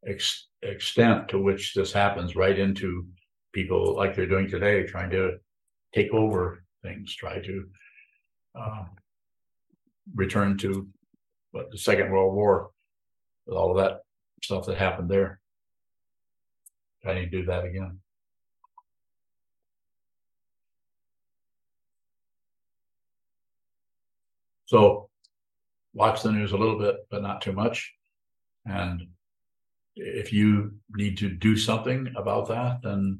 ex- 0.06 0.46
extent 0.62 1.28
to 1.28 1.38
which 1.38 1.74
this 1.74 1.92
happens 1.92 2.34
right 2.34 2.58
into 2.58 3.06
people 3.52 3.94
like 3.94 4.16
they're 4.16 4.26
doing 4.26 4.48
today, 4.48 4.84
trying 4.84 5.10
to 5.10 5.38
take 5.92 6.12
over 6.12 6.64
things, 6.82 7.14
try 7.14 7.40
to 7.40 7.66
um, 8.54 8.90
return 10.14 10.56
to 10.58 10.88
what 11.52 11.70
the 11.70 11.78
Second 11.78 12.10
World 12.10 12.34
War, 12.34 12.70
with 13.46 13.56
all 13.56 13.70
of 13.70 13.76
that 13.78 14.02
stuff 14.42 14.66
that 14.66 14.78
happened 14.78 15.10
there. 15.10 15.40
I 17.04 17.14
need 17.14 17.30
to 17.30 17.38
do 17.40 17.44
that 17.46 17.64
again. 17.64 17.98
So 24.66 25.08
watch 25.94 26.22
the 26.22 26.30
news 26.30 26.52
a 26.52 26.56
little 26.56 26.78
bit, 26.78 26.96
but 27.10 27.22
not 27.22 27.42
too 27.42 27.52
much. 27.52 27.92
And 28.64 29.08
if 29.96 30.32
you 30.32 30.74
need 30.94 31.18
to 31.18 31.28
do 31.28 31.56
something 31.56 32.12
about 32.16 32.46
that, 32.48 32.80
then 32.82 33.18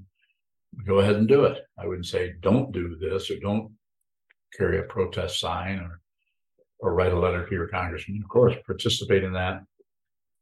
go 0.86 1.00
ahead 1.00 1.16
and 1.16 1.28
do 1.28 1.44
it. 1.44 1.62
I 1.78 1.86
wouldn't 1.86 2.06
say 2.06 2.34
don't 2.40 2.72
do 2.72 2.96
this 2.96 3.30
or 3.30 3.38
don't 3.38 3.72
carry 4.56 4.78
a 4.78 4.82
protest 4.82 5.40
sign 5.40 5.78
or 5.78 6.00
or 6.80 6.94
write 6.94 7.12
a 7.12 7.18
letter 7.18 7.46
to 7.46 7.54
your 7.54 7.68
congressman. 7.68 8.22
Of 8.22 8.28
course, 8.30 8.54
participate 8.66 9.22
in 9.22 9.34
that, 9.34 9.62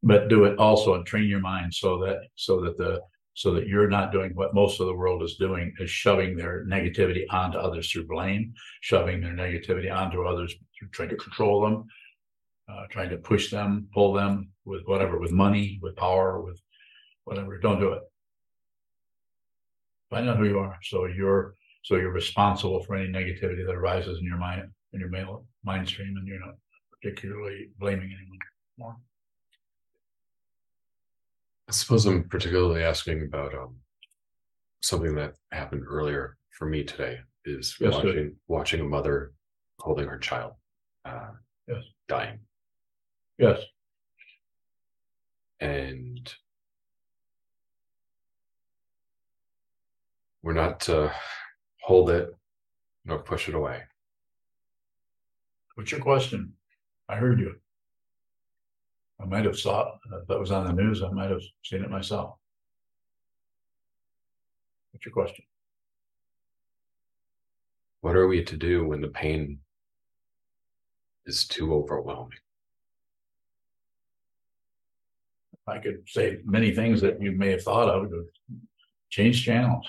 but 0.03 0.29
do 0.29 0.45
it 0.45 0.59
also 0.59 0.95
and 0.95 1.05
train 1.05 1.29
your 1.29 1.41
mind 1.41 1.75
so 1.75 1.99
that 2.05 2.21
so 2.37 2.61
that 2.63 2.79
the 2.79 3.01
so 3.35 3.53
that 3.55 3.69
you're 3.69 3.89
not 3.89 4.11
doing 4.11 4.33
what 4.35 4.53
most 4.53 4.81
of 4.81 4.87
the 4.89 4.95
world 4.95 5.23
is 5.23 5.37
doing 5.37 5.73
is 5.79 5.89
shoving 5.89 6.37
their 6.37 6.65
negativity 6.67 7.25
onto 7.31 7.57
others 7.57 7.89
through 7.89 8.07
blame, 8.07 8.53
shoving 8.81 9.21
their 9.21 9.33
negativity 9.33 9.95
onto 9.95 10.25
others 10.25 10.57
through 10.77 10.89
trying 10.89 11.09
to 11.09 11.17
control 11.17 11.61
them, 11.61 11.85
uh, 12.69 12.87
trying 12.91 13.11
to 13.11 13.17
push 13.17 13.49
them, 13.49 13.87
pull 13.95 14.13
them 14.13 14.51
with 14.65 14.83
whatever, 14.87 15.21
with 15.21 15.31
money, 15.31 15.79
with 15.81 15.95
power, 15.95 16.43
with 16.43 16.61
whatever. 17.25 17.59
Don't 17.59 17.79
do 17.79 17.93
it. 17.93 18.03
Find 20.11 20.29
out 20.29 20.39
who 20.39 20.45
you 20.47 20.59
are. 20.59 20.79
So 20.83 21.07
you're 21.07 21.55
so 21.83 21.97
you're 21.97 22.13
responsible 22.13 22.83
for 22.85 22.97
any 22.97 23.09
negativity 23.11 23.65
that 23.67 23.75
arises 23.75 24.19
in 24.19 24.25
your 24.25 24.39
mind 24.39 24.63
in 24.93 25.01
your 25.01 25.11
mail, 25.11 25.47
mind 25.65 25.87
stream, 25.89 26.17
and 26.17 26.27
you're 26.27 26.41
not 26.41 26.55
particularly 26.93 27.69
blaming 27.79 28.11
anyone 28.11 28.39
more. 28.79 28.97
I 31.69 31.73
suppose 31.73 32.07
I'm 32.07 32.25
particularly 32.29 32.83
asking 32.83 33.23
about 33.23 33.55
um 33.55 33.77
something 34.81 35.15
that 35.17 35.35
happened 35.53 35.85
earlier 35.87 36.37
for 36.51 36.67
me 36.67 36.83
today 36.85 37.19
is 37.45 37.77
Yes, 37.79 37.93
watching 37.95 38.13
good. 38.15 38.37
watching 38.49 38.81
a 38.81 38.85
mother 38.85 39.33
holding 39.79 40.09
her 40.09 40.19
child 40.19 40.53
uh 41.05 41.31
Yes. 41.69 41.85
dying 42.09 42.39
Yes. 43.39 43.61
and 45.61 46.33
we're 50.43 50.53
not 50.53 50.81
to 50.81 51.13
hold 51.83 52.11
it 52.11 52.35
nor 53.05 53.19
push 53.19 53.49
it 53.49 53.55
away. 53.55 53.83
What's 55.75 55.91
your 55.91 56.01
question? 56.01 56.53
I 57.09 57.17
heard 57.17 57.41
you. 57.41 57.57
I 59.21 59.25
might 59.25 59.45
have 59.45 59.59
saw 59.59 59.95
that 60.29 60.39
was 60.39 60.51
on 60.51 60.67
the 60.67 60.73
news, 60.73 61.03
I 61.03 61.11
might 61.11 61.31
have 61.31 61.43
seen 61.65 61.83
it 61.83 61.91
myself. 61.91 62.37
What's 64.93 65.05
your 65.07 65.13
question? 65.13 65.45
What 68.01 68.17
are 68.17 68.29
we 68.29 68.45
to 68.45 68.57
do 68.57 68.87
when 68.87 69.01
the 69.01 69.09
pain 69.09 69.59
is 71.27 71.47
too 71.47 71.75
overwhelming? 71.75 72.39
I 75.67 75.79
could 75.79 76.03
say 76.07 76.39
many 76.45 76.75
things 76.75 77.01
that 77.03 77.21
you 77.21 77.33
may 77.33 77.51
have 77.51 77.63
thought 77.63 77.89
of. 77.89 78.11
Change 79.11 79.45
channels. 79.45 79.87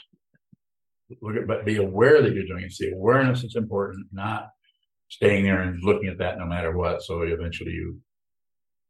Look 1.22 1.36
at, 1.36 1.48
but 1.48 1.66
be 1.66 1.78
aware 1.78 2.22
that 2.22 2.34
you're 2.34 2.46
doing 2.46 2.64
it. 2.64 2.68
It's 2.68 2.78
the 2.78 2.92
awareness 2.92 3.42
that's 3.42 3.56
important, 3.56 4.08
not 4.12 4.50
staying 5.10 5.44
there 5.44 5.62
and 5.62 5.84
looking 5.84 6.08
at 6.08 6.20
that 6.20 6.38
no 6.38 6.46
matter 6.46 6.76
what. 6.76 7.02
So 7.02 7.22
eventually 7.22 7.72
you 7.72 8.00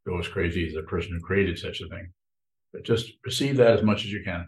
go 0.08 0.20
as 0.20 0.28
crazy 0.28 0.68
as 0.68 0.74
the 0.74 0.84
person 0.84 1.14
who 1.14 1.20
created 1.20 1.58
such 1.58 1.82
a 1.82 1.88
thing. 1.88 2.12
But 2.74 2.84
just 2.84 3.14
receive 3.26 3.58
that 3.58 3.72
as 3.72 3.84
much 3.84 4.06
as 4.06 4.12
you 4.12 4.24
can. 4.24 4.48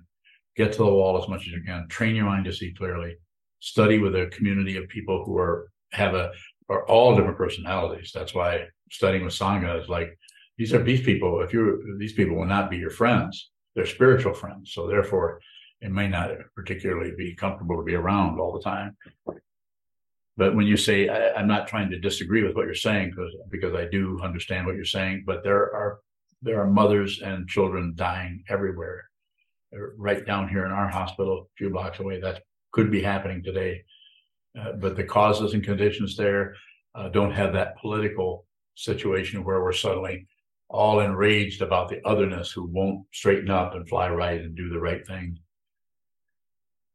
Get 0.57 0.73
to 0.73 0.79
the 0.79 0.85
wall 0.85 1.21
as 1.21 1.29
much 1.29 1.41
as 1.41 1.53
you 1.53 1.63
can. 1.65 1.87
Train 1.87 2.15
your 2.15 2.25
mind 2.25 2.45
to 2.45 2.53
see 2.53 2.73
clearly. 2.73 3.15
Study 3.61 3.99
with 3.99 4.15
a 4.15 4.27
community 4.27 4.75
of 4.75 4.87
people 4.89 5.23
who 5.25 5.37
are 5.37 5.71
have 5.93 6.13
a 6.13 6.31
are 6.69 6.85
all 6.87 7.15
different 7.15 7.37
personalities. 7.37 8.11
That's 8.13 8.33
why 8.33 8.67
studying 8.91 9.23
with 9.23 9.33
Sangha 9.33 9.81
is 9.81 9.87
like 9.87 10.17
these 10.57 10.73
are 10.73 10.83
these 10.83 11.01
people. 11.01 11.41
If 11.41 11.53
you 11.53 11.95
these 11.99 12.13
people 12.13 12.35
will 12.35 12.45
not 12.45 12.69
be 12.69 12.77
your 12.77 12.89
friends, 12.89 13.51
they're 13.75 13.85
spiritual 13.85 14.33
friends. 14.33 14.73
So 14.73 14.87
therefore, 14.87 15.39
it 15.81 15.91
may 15.91 16.07
not 16.07 16.31
particularly 16.55 17.11
be 17.17 17.35
comfortable 17.35 17.77
to 17.77 17.83
be 17.83 17.95
around 17.95 18.39
all 18.39 18.53
the 18.53 18.61
time. 18.61 18.95
But 20.37 20.55
when 20.55 20.65
you 20.65 20.77
say 20.77 21.09
I, 21.09 21.33
I'm 21.33 21.47
not 21.47 21.67
trying 21.67 21.89
to 21.89 21.99
disagree 21.99 22.43
with 22.43 22.55
what 22.55 22.65
you're 22.65 22.75
saying 22.75 23.11
because 23.11 23.33
because 23.49 23.75
I 23.75 23.85
do 23.85 24.21
understand 24.23 24.65
what 24.65 24.75
you're 24.75 24.85
saying, 24.85 25.23
but 25.25 25.43
there 25.43 25.73
are 25.75 25.99
there 26.41 26.61
are 26.61 26.69
mothers 26.69 27.21
and 27.21 27.47
children 27.47 27.93
dying 27.95 28.43
everywhere. 28.49 29.09
Uh, 29.73 29.79
Right 29.97 30.25
down 30.25 30.49
here 30.49 30.65
in 30.65 30.71
our 30.71 30.89
hospital, 30.89 31.33
a 31.39 31.55
few 31.57 31.69
blocks 31.69 31.99
away, 31.99 32.19
that 32.21 32.43
could 32.71 32.91
be 32.91 33.01
happening 33.01 33.43
today. 33.43 33.83
Uh, 34.59 34.73
but 34.73 34.95
the 34.95 35.03
causes 35.03 35.53
and 35.53 35.63
conditions 35.63 36.17
there 36.17 36.55
uh, 36.95 37.09
don't 37.09 37.31
have 37.31 37.53
that 37.53 37.77
political 37.79 38.45
situation 38.75 39.43
where 39.43 39.61
we're 39.61 39.71
suddenly 39.71 40.27
all 40.69 40.99
enraged 41.01 41.61
about 41.61 41.89
the 41.89 42.01
otherness 42.05 42.51
who 42.51 42.65
won't 42.65 43.05
straighten 43.13 43.49
up 43.49 43.75
and 43.75 43.87
fly 43.87 44.09
right 44.09 44.41
and 44.41 44.55
do 44.55 44.69
the 44.69 44.79
right 44.79 45.05
thing. 45.05 45.37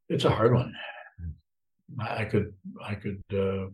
It's 0.08 0.24
a 0.24 0.30
hard 0.30 0.54
one. 0.54 0.72
I 1.98 2.24
could, 2.24 2.52
I 2.82 2.94
could, 2.94 3.22
uh, 3.32 3.66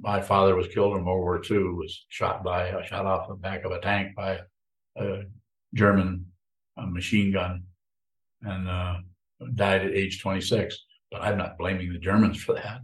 my 0.00 0.20
father 0.22 0.54
was 0.54 0.68
killed 0.68 0.96
in 0.96 1.04
World 1.04 1.20
War 1.20 1.42
II, 1.42 1.74
was 1.74 2.06
shot 2.08 2.42
by, 2.42 2.68
a 2.68 2.84
shot 2.84 3.04
off 3.04 3.28
the 3.28 3.34
back 3.34 3.64
of 3.64 3.72
a 3.72 3.80
tank 3.80 4.14
by 4.14 4.40
a 4.96 5.22
German 5.74 6.26
machine 6.78 7.32
gun 7.32 7.64
and 8.42 8.68
uh, 8.68 8.96
died 9.54 9.82
at 9.84 9.92
age 9.92 10.22
26. 10.22 10.78
But 11.10 11.22
I'm 11.22 11.36
not 11.36 11.58
blaming 11.58 11.92
the 11.92 11.98
Germans 11.98 12.42
for 12.42 12.54
that. 12.54 12.80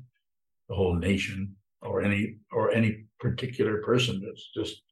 The 0.69 0.75
whole 0.75 0.95
nation 0.95 1.57
or 1.81 2.03
any 2.03 2.37
or 2.53 2.73
any 2.73 3.05
particular 3.19 3.83
person. 3.83 4.23
It's 4.25 4.51
just 4.55 4.83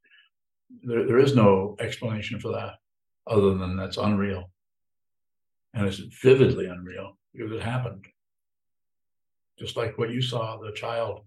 there, 0.83 1.07
there 1.07 1.19
is 1.19 1.35
no 1.35 1.77
explanation 1.81 2.41
for 2.41 2.53
that 2.53 2.75
other 3.27 3.55
than 3.55 3.77
that's 3.77 3.97
unreal. 3.97 4.51
And 5.75 5.87
it's 5.87 5.99
vividly 6.23 6.67
unreal 6.67 7.17
because 7.33 7.53
it 7.53 7.63
happened. 7.63 8.05
Just 9.59 9.77
like 9.77 9.99
what 9.99 10.11
you 10.11 10.23
saw, 10.23 10.59
the 10.59 10.73
child. 10.73 11.21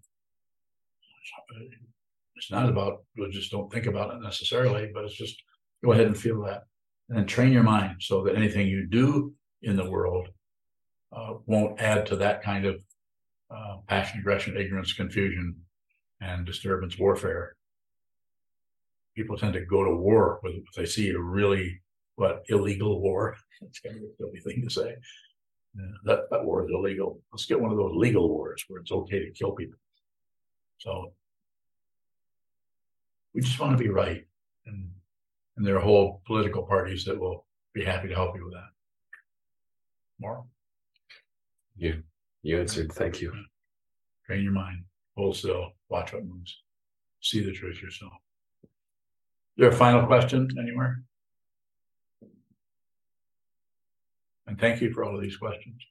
It's 2.35 2.51
not 2.51 2.67
about, 2.67 3.03
well, 3.15 3.29
just 3.29 3.51
don't 3.51 3.71
think 3.71 3.85
about 3.85 4.13
it 4.13 4.21
necessarily, 4.21 4.89
but 4.93 5.05
it's 5.05 5.15
just 5.15 5.41
go 5.83 5.91
ahead 5.91 6.07
and 6.07 6.17
feel 6.17 6.41
that. 6.43 6.63
And 7.09 7.17
then 7.17 7.27
train 7.27 7.53
your 7.53 7.63
mind 7.63 7.97
so 7.99 8.23
that 8.23 8.35
anything 8.35 8.67
you 8.67 8.87
do 8.87 9.33
in 9.61 9.75
the 9.75 9.89
world 9.89 10.29
uh, 11.15 11.35
won't 11.45 11.79
add 11.79 12.05
to 12.07 12.15
that 12.17 12.41
kind 12.41 12.65
of 12.65 12.81
uh, 13.51 13.77
passion, 13.87 14.19
aggression, 14.19 14.57
ignorance, 14.57 14.93
confusion, 14.93 15.55
and 16.21 16.45
disturbance 16.45 16.97
warfare. 16.97 17.55
People 19.15 19.37
tend 19.37 19.53
to 19.53 19.65
go 19.65 19.83
to 19.83 19.95
war 19.95 20.39
if 20.43 20.63
they 20.75 20.85
see 20.85 21.09
a 21.09 21.19
really 21.19 21.81
what 22.15 22.43
illegal 22.49 22.99
war. 22.99 23.35
That's 23.61 23.79
kind 23.79 23.97
of 23.97 24.03
a 24.03 24.15
silly 24.17 24.39
thing 24.39 24.63
to 24.63 24.69
say. 24.69 24.95
Yeah, 25.75 25.85
that 26.05 26.29
that 26.29 26.45
war 26.45 26.63
is 26.63 26.71
illegal. 26.71 27.19
Let's 27.31 27.45
get 27.45 27.59
one 27.59 27.71
of 27.71 27.77
those 27.77 27.95
legal 27.95 28.29
wars 28.29 28.63
where 28.67 28.79
it's 28.79 28.91
okay 28.91 29.25
to 29.25 29.31
kill 29.31 29.53
people. 29.53 29.79
So 30.77 31.13
we 33.33 33.41
just 33.41 33.59
want 33.59 33.75
to 33.77 33.83
be 33.83 33.89
right, 33.89 34.25
and 34.67 34.89
and 35.57 35.65
there 35.65 35.77
are 35.77 35.81
whole 35.81 36.21
political 36.25 36.63
parties 36.63 37.05
that 37.05 37.19
will 37.19 37.45
be 37.73 37.83
happy 37.83 38.07
to 38.07 38.13
help 38.13 38.35
you 38.35 38.45
with 38.45 38.53
that. 38.53 38.69
More. 40.19 40.45
You 41.75 42.03
you 42.43 42.59
answered. 42.59 42.91
Thank 42.91 43.19
you. 43.21 43.33
Train 44.27 44.43
your 44.43 44.53
mind. 44.53 44.83
Hold 45.17 45.35
still. 45.35 45.71
Watch 45.89 46.13
what 46.13 46.25
moves. 46.25 46.61
See 47.21 47.43
the 47.43 47.51
truth 47.51 47.81
yourself. 47.81 48.13
Is 48.63 48.69
there 49.57 49.69
a 49.69 49.75
final 49.75 50.05
question 50.05 50.47
anywhere? 50.59 51.03
And 54.47 54.59
thank 54.59 54.81
you 54.81 54.91
for 54.91 55.03
all 55.03 55.15
of 55.15 55.21
these 55.21 55.37
questions. 55.37 55.81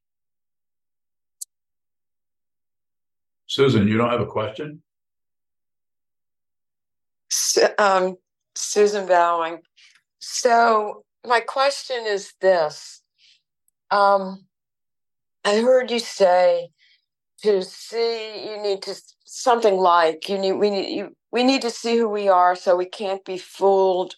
Susan, 3.47 3.89
you 3.89 3.99
don't 3.99 4.11
have 4.11 4.21
a 4.21 4.27
question? 4.27 4.83
um, 7.79 8.17
Susan 8.55 9.07
Bowing. 9.07 9.61
So 10.21 11.05
my 11.27 11.41
question 11.41 12.05
is 12.07 12.33
this: 12.41 13.03
um, 13.91 14.47
I 15.45 15.61
heard 15.61 15.91
you 15.91 15.99
say 15.99 16.69
to 17.43 17.63
see 17.63 18.49
you 18.49 18.63
need 18.63 18.83
to 18.83 18.95
something 19.25 19.77
like 19.77 20.29
you 20.29 20.39
need 20.39 20.53
we 20.53 20.71
need 20.71 20.95
you 20.95 21.17
we 21.33 21.43
need 21.43 21.63
to 21.63 21.71
see 21.71 21.97
who 21.97 22.09
we 22.09 22.29
are 22.29 22.55
so 22.55 22.77
we 22.77 22.85
can't 22.85 23.25
be 23.25 23.39
fooled 23.39 24.15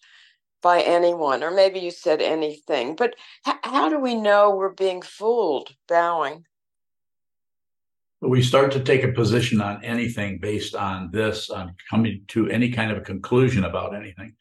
by 0.64 0.80
anyone 0.80 1.44
or 1.44 1.50
maybe 1.50 1.78
you 1.78 1.90
said 1.90 2.22
anything 2.22 2.96
but 2.96 3.14
h- 3.46 3.54
how 3.62 3.90
do 3.90 4.00
we 4.00 4.14
know 4.14 4.56
we're 4.56 4.72
being 4.72 5.02
fooled 5.02 5.68
bowing? 5.86 6.42
We 8.22 8.42
start 8.42 8.72
to 8.72 8.80
take 8.80 9.04
a 9.04 9.12
position 9.12 9.60
on 9.60 9.84
anything 9.84 10.38
based 10.38 10.74
on 10.74 11.10
this 11.12 11.50
on 11.50 11.74
coming 11.90 12.22
to 12.28 12.48
any 12.48 12.70
kind 12.70 12.90
of 12.90 12.96
a 12.96 13.02
conclusion 13.02 13.64
about 13.64 13.94
anything. 13.94 14.34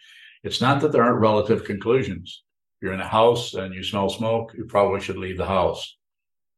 It's 0.43 0.61
not 0.61 0.79
that 0.81 0.93
there 0.93 1.03
aren't 1.03 1.19
relative 1.19 1.65
conclusions. 1.65 2.43
If 2.77 2.85
you're 2.85 2.93
in 2.93 3.01
a 3.01 3.17
house 3.21 3.53
and 3.53 3.75
you 3.75 3.83
smell 3.83 4.09
smoke 4.09 4.53
you 4.57 4.63
probably 4.63 5.01
should 5.01 5.17
leave 5.17 5.37
the 5.37 5.45
house 5.45 5.97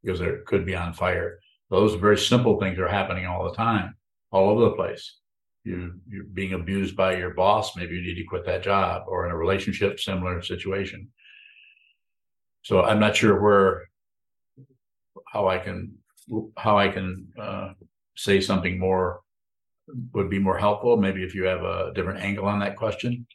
because 0.04 0.22
it 0.22 0.46
could 0.46 0.64
be 0.64 0.76
on 0.76 0.94
fire. 0.94 1.40
Those 1.72 1.96
very 1.96 2.20
simple 2.20 2.60
things 2.60 2.78
are 2.78 2.88
happening 2.88 3.26
all 3.26 3.50
the 3.50 3.56
time, 3.56 3.96
all 4.32 4.50
over 4.52 4.66
the 4.66 4.76
place. 4.76 5.18
You 5.66 6.00
you're 6.08 6.24
being 6.24 6.54
abused 6.54 6.96
by 6.96 7.18
your 7.18 7.34
boss, 7.34 7.76
maybe 7.76 7.96
you 7.96 8.02
need 8.02 8.22
to 8.22 8.24
quit 8.24 8.46
that 8.46 8.64
job, 8.64 9.04
or 9.08 9.26
in 9.26 9.32
a 9.32 9.38
relationship, 9.38 10.00
similar 10.00 10.42
situation. 10.42 11.10
So 12.62 12.84
I'm 12.84 13.00
not 13.00 13.16
sure 13.16 13.42
where 13.42 13.90
how 15.28 15.48
I 15.48 15.58
can 15.58 15.98
how 16.56 16.78
I 16.78 16.90
can 16.90 17.28
uh, 17.40 17.74
say 18.16 18.40
something 18.42 18.80
more 18.80 19.22
would 20.14 20.30
be 20.30 20.40
more 20.40 20.58
helpful. 20.58 20.98
Maybe 20.98 21.24
if 21.24 21.36
you 21.36 21.44
have 21.46 21.64
a 21.64 21.92
different 21.94 22.22
angle 22.22 22.46
on 22.46 22.60
that 22.60 22.76
question. 22.76 23.28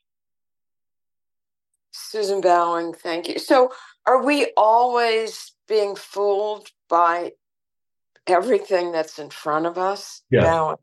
Susan 1.93 2.41
Bowing, 2.41 2.95
thank 2.95 3.29
you. 3.29 3.41
So, 3.41 3.73
are 4.07 4.25
we 4.25 4.53
always 4.57 5.53
being 5.67 5.97
fooled 5.97 6.69
by 6.89 7.33
everything 8.27 8.93
that's 8.93 9.19
in 9.19 9.31
front 9.31 9.67
of 9.67 9.79
us 9.79 10.23
now. 10.31 10.77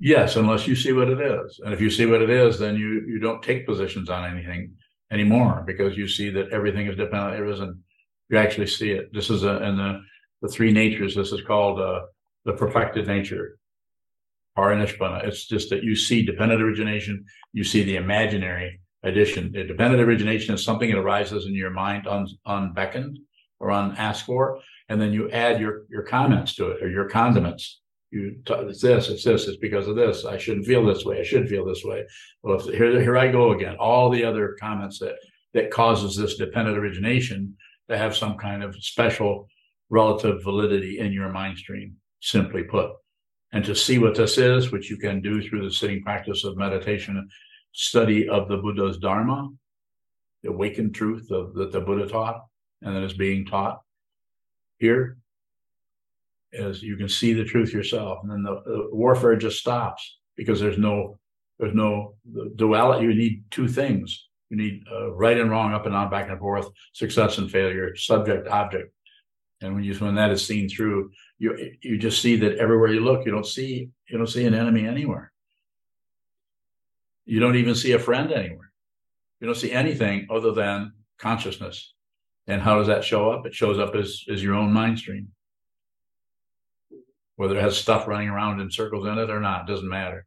Yes, 0.00 0.36
unless 0.36 0.66
you 0.66 0.74
see 0.74 0.92
what 0.92 1.10
it 1.10 1.20
is. 1.20 1.60
And 1.62 1.74
if 1.74 1.80
you 1.80 1.90
see 1.90 2.06
what 2.06 2.22
it 2.22 2.30
is, 2.30 2.58
then 2.58 2.74
you 2.74 3.04
you 3.06 3.18
don't 3.18 3.42
take 3.42 3.66
positions 3.66 4.08
on 4.08 4.24
anything 4.24 4.72
anymore 5.12 5.62
because 5.66 5.96
you 5.96 6.08
see 6.08 6.30
that 6.30 6.50
everything 6.50 6.86
is 6.86 6.96
dependent. 6.96 7.42
It 7.42 7.52
isn't. 7.52 7.78
You 8.30 8.38
actually 8.38 8.68
see 8.68 8.92
it. 8.92 9.12
This 9.12 9.28
is 9.28 9.44
a 9.44 9.62
in 9.62 9.76
the 9.76 10.00
the 10.40 10.48
three 10.48 10.72
natures. 10.72 11.14
This 11.14 11.32
is 11.32 11.42
called 11.42 11.80
uh, 11.80 12.00
the 12.46 12.54
perfected 12.54 13.06
nature. 13.06 13.58
Parinishpanna. 14.56 15.24
It's 15.24 15.46
just 15.46 15.70
that 15.70 15.84
you 15.84 15.94
see 15.94 16.24
dependent 16.24 16.62
origination. 16.62 17.24
You 17.52 17.62
see 17.62 17.84
the 17.84 17.96
imaginary 17.96 18.80
addition. 19.02 19.52
The 19.52 19.64
dependent 19.64 20.02
origination 20.02 20.54
is 20.54 20.64
something 20.64 20.90
that 20.90 20.98
arises 20.98 21.46
in 21.46 21.54
your 21.54 21.70
mind 21.70 22.06
un, 22.06 22.26
unbeckoned 22.46 23.18
or 23.60 23.70
unasked 23.70 24.26
for 24.26 24.60
and 24.90 25.00
then 25.00 25.12
you 25.12 25.30
add 25.30 25.60
your 25.60 25.84
your 25.88 26.02
comments 26.02 26.54
to 26.56 26.70
it 26.72 26.82
or 26.82 26.90
your 26.90 27.08
condiments. 27.08 27.80
You 28.10 28.42
t- 28.44 28.54
it's 28.54 28.82
this, 28.82 29.08
it's 29.08 29.24
this, 29.24 29.46
it's 29.46 29.58
because 29.58 29.86
of 29.86 29.96
this. 29.96 30.24
I 30.24 30.36
shouldn't 30.36 30.66
feel 30.66 30.84
this 30.84 31.04
way. 31.04 31.20
I 31.20 31.22
should 31.22 31.48
feel 31.48 31.64
this 31.64 31.84
way. 31.84 32.04
Well, 32.42 32.58
if, 32.58 32.74
here 32.74 33.00
here 33.00 33.16
I 33.16 33.30
go 33.30 33.52
again. 33.52 33.76
All 33.78 34.10
the 34.10 34.24
other 34.24 34.56
comments 34.60 34.98
that 34.98 35.14
that 35.54 35.70
causes 35.70 36.16
this 36.16 36.36
dependent 36.36 36.76
origination 36.78 37.56
to 37.88 37.96
have 37.96 38.16
some 38.16 38.36
kind 38.36 38.62
of 38.62 38.74
special 38.76 39.48
relative 39.90 40.42
validity 40.42 40.98
in 40.98 41.12
your 41.12 41.30
mind 41.30 41.58
stream. 41.58 41.96
Simply 42.20 42.64
put, 42.64 42.90
and 43.52 43.64
to 43.64 43.74
see 43.74 43.98
what 43.98 44.14
this 44.14 44.36
is, 44.36 44.70
which 44.70 44.90
you 44.90 44.98
can 44.98 45.22
do 45.22 45.42
through 45.42 45.64
the 45.64 45.72
sitting 45.72 46.02
practice 46.02 46.44
of 46.44 46.56
meditation, 46.56 47.28
study 47.72 48.28
of 48.28 48.48
the 48.48 48.58
Buddha's 48.58 48.98
Dharma, 48.98 49.48
the 50.42 50.50
awakened 50.50 50.94
truth 50.94 51.30
of, 51.30 51.54
that 51.54 51.72
the 51.72 51.80
Buddha 51.80 52.06
taught 52.06 52.42
and 52.82 52.94
that 52.94 53.02
is 53.02 53.14
being 53.14 53.46
taught 53.46 53.80
here 54.78 55.16
is 56.52 56.82
you 56.82 56.96
can 56.96 57.08
see 57.08 57.32
the 57.32 57.44
truth 57.44 57.72
yourself. 57.72 58.20
And 58.22 58.30
then 58.30 58.42
the, 58.42 58.62
the, 58.64 58.88
warfare 58.92 59.36
just 59.36 59.58
stops 59.58 60.18
because 60.36 60.60
there's 60.60 60.78
no 60.78 61.18
there's 61.58 61.74
no 61.74 62.14
the 62.32 62.52
duality 62.56 63.04
you 63.04 63.14
need 63.14 63.44
two 63.50 63.68
things. 63.68 64.28
You 64.48 64.56
need 64.56 64.84
uh, 64.90 65.12
right 65.12 65.38
and 65.38 65.50
wrong 65.50 65.72
up 65.72 65.86
and 65.86 65.94
down 65.94 66.10
back 66.10 66.28
and 66.28 66.38
forth 66.38 66.68
success 66.92 67.38
and 67.38 67.50
failure 67.50 67.94
subject 67.94 68.48
object. 68.48 68.92
And 69.60 69.74
when 69.74 69.84
you 69.84 69.94
when 69.94 70.14
that 70.16 70.30
is 70.30 70.44
seen 70.44 70.68
through 70.68 71.10
you 71.38 71.72
you 71.82 71.98
just 71.98 72.22
see 72.22 72.36
that 72.36 72.58
everywhere 72.58 72.92
you 72.92 73.00
look 73.00 73.26
you 73.26 73.32
don't 73.32 73.46
see 73.46 73.90
you 74.08 74.18
don't 74.18 74.26
see 74.26 74.46
an 74.46 74.54
enemy 74.54 74.86
anywhere. 74.86 75.32
You 77.26 77.38
don't 77.38 77.56
even 77.56 77.74
see 77.74 77.92
a 77.92 77.98
friend 77.98 78.32
anywhere. 78.32 78.72
You 79.40 79.46
don't 79.46 79.56
see 79.56 79.72
anything 79.72 80.26
other 80.30 80.52
than 80.52 80.92
consciousness. 81.18 81.94
And 82.46 82.60
how 82.60 82.78
does 82.78 82.88
that 82.88 83.04
show 83.04 83.30
up? 83.30 83.46
It 83.46 83.54
shows 83.54 83.78
up 83.78 83.94
as, 83.94 84.24
as 84.28 84.42
your 84.42 84.54
own 84.54 84.72
mind 84.72 84.98
stream. 84.98 85.28
Whether 87.40 87.56
it 87.56 87.62
has 87.62 87.78
stuff 87.78 88.06
running 88.06 88.28
around 88.28 88.60
in 88.60 88.70
circles 88.70 89.06
in 89.06 89.16
it 89.16 89.30
or 89.30 89.40
not, 89.40 89.66
doesn't 89.66 89.88
matter. 89.88 90.26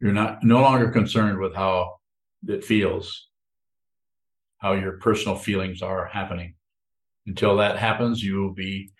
You're 0.00 0.12
not 0.12 0.44
no 0.44 0.60
longer 0.60 0.90
concerned 0.90 1.38
with 1.38 1.54
how 1.54 1.94
it 2.46 2.62
feels, 2.62 3.28
how 4.58 4.74
your 4.74 4.98
personal 4.98 5.34
feelings 5.34 5.80
are 5.80 6.04
happening. 6.04 6.56
Until 7.26 7.56
that 7.56 7.78
happens, 7.78 8.22
you 8.22 8.42
will 8.42 8.52
be 8.52 8.90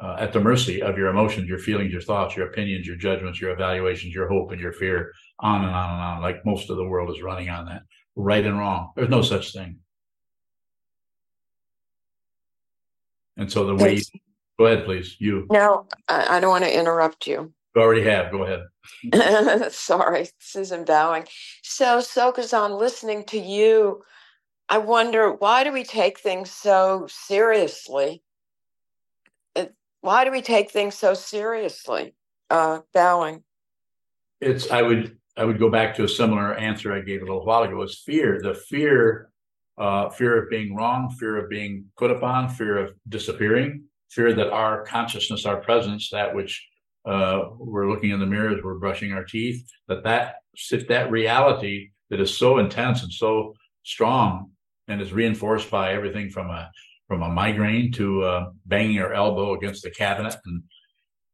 uh, 0.00 0.16
at 0.18 0.32
the 0.32 0.40
mercy 0.40 0.80
of 0.80 0.96
your 0.96 1.08
emotions, 1.08 1.46
your 1.46 1.58
feelings, 1.58 1.92
your 1.92 2.00
thoughts, 2.00 2.34
your 2.34 2.46
opinions, 2.46 2.86
your 2.86 2.96
judgments, 2.96 3.38
your 3.38 3.50
evaluations, 3.50 4.14
your 4.14 4.26
hope, 4.26 4.50
and 4.50 4.58
your 4.58 4.72
fear, 4.72 5.12
on 5.38 5.62
and 5.62 5.74
on 5.74 5.90
and 5.90 6.00
on. 6.00 6.22
Like 6.22 6.46
most 6.46 6.70
of 6.70 6.78
the 6.78 6.88
world 6.88 7.14
is 7.14 7.20
running 7.20 7.50
on 7.50 7.66
that, 7.66 7.82
right 8.14 8.46
and 8.46 8.58
wrong. 8.58 8.92
There's 8.96 9.10
no 9.10 9.20
such 9.20 9.52
thing. 9.52 9.80
And 13.36 13.52
so 13.52 13.66
the 13.66 13.74
way, 13.74 14.00
go 14.58 14.66
ahead, 14.66 14.84
please. 14.84 15.16
You. 15.18 15.46
No, 15.50 15.86
I, 16.08 16.36
I 16.36 16.40
don't 16.40 16.50
want 16.50 16.64
to 16.64 16.78
interrupt 16.78 17.26
you. 17.26 17.52
You 17.74 17.82
already 17.82 18.02
have. 18.02 18.32
Go 18.32 18.44
ahead. 18.44 19.72
Sorry, 19.72 20.28
Susan 20.38 20.84
Bowing. 20.84 21.26
So, 21.62 21.98
Sokuzan, 21.98 22.78
listening 22.78 23.24
to 23.24 23.38
you, 23.38 24.02
I 24.68 24.78
wonder 24.78 25.32
why 25.32 25.64
do 25.64 25.72
we 25.72 25.84
take 25.84 26.18
things 26.18 26.50
so 26.50 27.06
seriously? 27.08 28.22
Why 30.00 30.24
do 30.24 30.30
we 30.30 30.42
take 30.42 30.70
things 30.70 30.94
so 30.94 31.14
seriously? 31.14 32.14
Uh, 32.48 32.80
Bowing. 32.94 33.42
It's. 34.40 34.70
I 34.70 34.82
would. 34.82 35.18
I 35.38 35.44
would 35.44 35.58
go 35.58 35.68
back 35.68 35.94
to 35.96 36.04
a 36.04 36.08
similar 36.08 36.54
answer 36.54 36.94
I 36.94 37.00
gave 37.00 37.20
a 37.20 37.26
little 37.26 37.44
while 37.44 37.62
ago. 37.64 37.82
It's 37.82 38.02
fear. 38.02 38.40
The 38.40 38.54
fear 38.54 39.30
uh, 39.78 40.08
fear 40.08 40.42
of 40.42 40.50
being 40.50 40.74
wrong, 40.74 41.10
fear 41.10 41.36
of 41.36 41.50
being 41.50 41.86
put 41.96 42.10
upon, 42.10 42.48
fear 42.48 42.78
of 42.78 42.94
disappearing, 43.08 43.84
fear 44.10 44.32
that 44.34 44.50
our 44.50 44.84
consciousness, 44.84 45.46
our 45.46 45.58
presence, 45.58 46.10
that 46.10 46.34
which 46.34 46.66
uh, 47.04 47.50
we're 47.58 47.88
looking 47.88 48.10
in 48.10 48.20
the 48.20 48.26
mirrors, 48.26 48.62
we're 48.62 48.78
brushing 48.78 49.12
our 49.12 49.24
teeth, 49.24 49.64
that 49.88 50.04
that 50.04 50.36
that 50.88 51.10
reality 51.10 51.90
that 52.10 52.20
is 52.20 52.36
so 52.36 52.58
intense 52.58 53.02
and 53.02 53.12
so 53.12 53.54
strong 53.84 54.50
and 54.88 55.00
is 55.00 55.12
reinforced 55.12 55.70
by 55.70 55.92
everything 55.92 56.30
from 56.30 56.50
a 56.50 56.70
from 57.08 57.22
a 57.22 57.28
migraine 57.28 57.92
to 57.92 58.22
uh, 58.24 58.50
banging 58.64 58.98
our 59.00 59.12
elbow 59.12 59.54
against 59.54 59.82
the 59.82 59.90
cabinet 59.90 60.34
and 60.44 60.62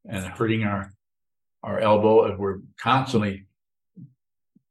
and 0.08 0.24
hurting 0.24 0.64
our 0.64 0.92
our 1.62 1.78
elbow 1.78 2.24
and 2.24 2.38
we're 2.38 2.58
constantly 2.80 3.46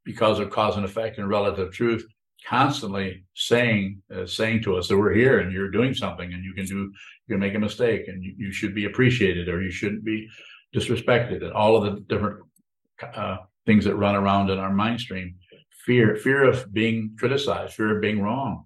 because 0.03 0.39
of 0.39 0.49
cause 0.49 0.75
and 0.75 0.85
effect 0.85 1.17
and 1.17 1.29
relative 1.29 1.71
truth 1.71 2.05
constantly 2.47 3.23
saying 3.35 4.01
uh, 4.15 4.25
saying 4.25 4.63
to 4.63 4.75
us 4.75 4.87
that 4.87 4.97
we're 4.97 5.13
here 5.13 5.39
and 5.39 5.51
you're 5.51 5.69
doing 5.69 5.93
something 5.93 6.33
and 6.33 6.43
you 6.43 6.53
can 6.53 6.65
do 6.65 6.91
you 7.27 7.35
can 7.35 7.39
make 7.39 7.55
a 7.55 7.59
mistake 7.59 8.07
and 8.07 8.23
you, 8.23 8.33
you 8.37 8.51
should 8.51 8.73
be 8.73 8.85
appreciated 8.85 9.47
or 9.47 9.61
you 9.61 9.71
shouldn't 9.71 10.03
be 10.03 10.27
disrespected 10.75 11.43
and 11.43 11.53
all 11.53 11.75
of 11.75 11.83
the 11.83 12.01
different 12.01 12.39
uh, 13.15 13.37
things 13.65 13.85
that 13.85 13.95
run 13.95 14.15
around 14.15 14.49
in 14.49 14.57
our 14.57 14.73
mind 14.73 14.99
stream. 14.99 15.35
Fear 15.85 16.15
fear 16.17 16.43
of 16.43 16.71
being 16.73 17.15
criticized 17.17 17.73
fear 17.73 17.95
of 17.95 18.01
being 18.01 18.21
wrong. 18.21 18.65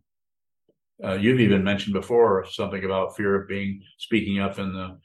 Uh, 1.04 1.14
you've 1.14 1.40
even 1.40 1.64
mentioned 1.64 1.94
before 1.94 2.46
something 2.50 2.84
about 2.84 3.16
fear 3.16 3.36
of 3.36 3.48
being 3.48 3.82
speaking 3.98 4.40
up 4.40 4.60
in 4.60 4.74
the 4.74 4.98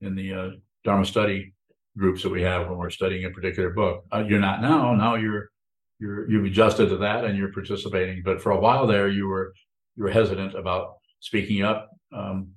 in 0.00 0.14
the 0.14 0.32
uh, 0.32 0.50
dharma 0.84 1.04
study 1.04 1.54
groups 1.96 2.22
that 2.22 2.30
we 2.30 2.42
have 2.42 2.68
when 2.68 2.78
we're 2.78 2.90
studying 2.90 3.24
a 3.24 3.30
particular 3.30 3.70
book. 3.70 4.04
Uh, 4.12 4.24
you're 4.26 4.40
not 4.40 4.60
now. 4.60 4.94
Now 4.94 5.14
you're 5.14 5.50
you're 5.98 6.30
you've 6.30 6.44
adjusted 6.44 6.88
to 6.88 6.96
that 6.96 7.24
and 7.24 7.36
you're 7.36 7.52
participating 7.52 8.22
but 8.24 8.40
for 8.40 8.52
a 8.52 8.60
while 8.60 8.86
there 8.86 9.08
you 9.08 9.26
were 9.26 9.52
you 9.96 10.04
were 10.04 10.10
hesitant 10.10 10.54
about 10.54 10.96
speaking 11.20 11.62
up 11.62 11.90
um, 12.12 12.48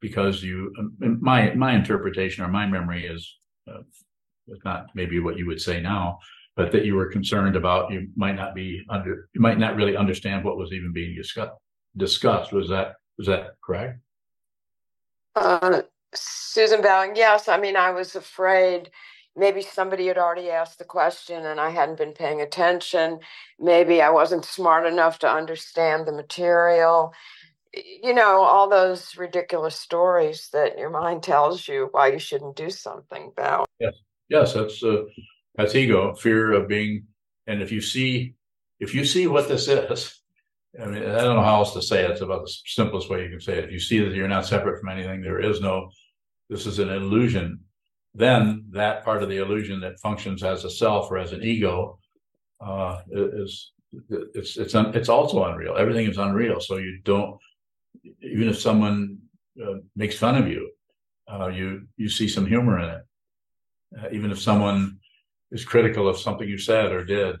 because 0.00 0.42
you 0.42 0.72
um, 0.78 1.18
my 1.20 1.54
my 1.54 1.74
interpretation 1.74 2.44
or 2.44 2.48
my 2.48 2.66
memory 2.66 3.06
is 3.06 3.38
uh, 3.70 3.82
not 4.64 4.86
maybe 4.94 5.20
what 5.20 5.36
you 5.36 5.46
would 5.46 5.60
say 5.60 5.80
now 5.80 6.18
but 6.56 6.72
that 6.72 6.86
you 6.86 6.94
were 6.94 7.06
concerned 7.06 7.54
about 7.54 7.92
you 7.92 8.08
might 8.16 8.34
not 8.34 8.54
be 8.54 8.84
under 8.88 9.28
you 9.34 9.40
might 9.40 9.58
not 9.58 9.76
really 9.76 9.96
understand 9.96 10.44
what 10.44 10.56
was 10.56 10.72
even 10.72 10.92
being 10.92 11.14
discussed 11.14 11.52
discussed. 11.96 12.52
Was 12.52 12.68
that 12.68 12.96
was 13.18 13.26
that 13.26 13.56
correct? 13.62 14.00
Uh, 15.34 15.82
susan 16.14 16.80
bowing 16.80 17.14
yes. 17.14 17.48
I 17.48 17.58
mean 17.58 17.76
i 17.76 17.90
was 17.90 18.16
afraid 18.16 18.90
maybe 19.36 19.60
somebody 19.60 20.06
had 20.06 20.18
already 20.18 20.50
asked 20.50 20.78
the 20.78 20.84
question 20.84 21.44
and 21.44 21.60
I 21.60 21.70
hadn't 21.70 21.98
been 21.98 22.12
paying 22.12 22.40
attention. 22.40 23.20
Maybe 23.60 24.00
I 24.00 24.10
wasn't 24.10 24.44
smart 24.44 24.86
enough 24.86 25.18
to 25.20 25.30
understand 25.30 26.06
the 26.06 26.12
material. 26.12 27.12
You 27.74 28.14
know, 28.14 28.40
all 28.40 28.68
those 28.68 29.16
ridiculous 29.16 29.76
stories 29.76 30.48
that 30.52 30.78
your 30.78 30.90
mind 30.90 31.22
tells 31.22 31.68
you 31.68 31.88
why 31.90 32.08
you 32.08 32.18
shouldn't 32.18 32.56
do 32.56 32.70
something 32.70 33.32
about. 33.36 33.66
Yes, 33.78 33.94
yes, 34.28 34.54
that's 34.54 34.82
uh, 34.82 35.02
that's 35.56 35.74
ego, 35.74 36.14
fear 36.14 36.52
of 36.52 36.68
being. 36.68 37.04
And 37.46 37.62
if 37.62 37.70
you 37.70 37.82
see, 37.82 38.34
if 38.80 38.94
you 38.94 39.04
see 39.04 39.26
what 39.26 39.48
this 39.48 39.68
is, 39.68 40.20
I 40.80 40.86
mean, 40.86 41.02
I 41.02 41.20
don't 41.20 41.36
know 41.36 41.42
how 41.42 41.56
else 41.56 41.74
to 41.74 41.82
say 41.82 42.04
it. 42.04 42.10
It's 42.10 42.22
about 42.22 42.44
the 42.44 42.54
simplest 42.64 43.10
way 43.10 43.22
you 43.22 43.30
can 43.30 43.40
say 43.40 43.58
it. 43.58 43.64
If 43.64 43.72
you 43.72 43.78
see 43.78 44.00
that 44.00 44.14
you're 44.14 44.26
not 44.26 44.46
separate 44.46 44.80
from 44.80 44.88
anything, 44.88 45.20
there 45.20 45.40
is 45.40 45.60
no. 45.60 45.90
This 46.48 46.64
is 46.64 46.78
an 46.78 46.90
illusion 46.90 47.60
then 48.16 48.64
that 48.70 49.04
part 49.04 49.22
of 49.22 49.28
the 49.28 49.36
illusion 49.36 49.80
that 49.80 50.00
functions 50.00 50.42
as 50.42 50.64
a 50.64 50.70
self 50.70 51.10
or 51.10 51.18
as 51.18 51.32
an 51.32 51.42
ego 51.42 51.98
uh, 52.60 53.00
is 53.12 53.72
it's 54.10 54.56
it's 54.56 54.74
it's 54.74 55.08
also 55.08 55.44
unreal. 55.44 55.76
Everything 55.76 56.08
is 56.08 56.18
unreal. 56.18 56.60
So 56.60 56.78
you 56.78 57.00
don't 57.04 57.38
even 58.22 58.48
if 58.48 58.58
someone 58.58 59.18
uh, 59.62 59.74
makes 59.94 60.16
fun 60.16 60.36
of 60.36 60.48
you, 60.48 60.70
uh, 61.30 61.48
you 61.48 61.86
you 61.96 62.08
see 62.08 62.28
some 62.28 62.46
humor 62.46 62.78
in 62.80 62.88
it. 62.88 63.02
Uh, 63.98 64.08
even 64.12 64.30
if 64.30 64.40
someone 64.40 64.98
is 65.52 65.64
critical 65.64 66.08
of 66.08 66.18
something 66.18 66.48
you 66.48 66.58
said 66.58 66.92
or 66.92 67.04
did, 67.04 67.36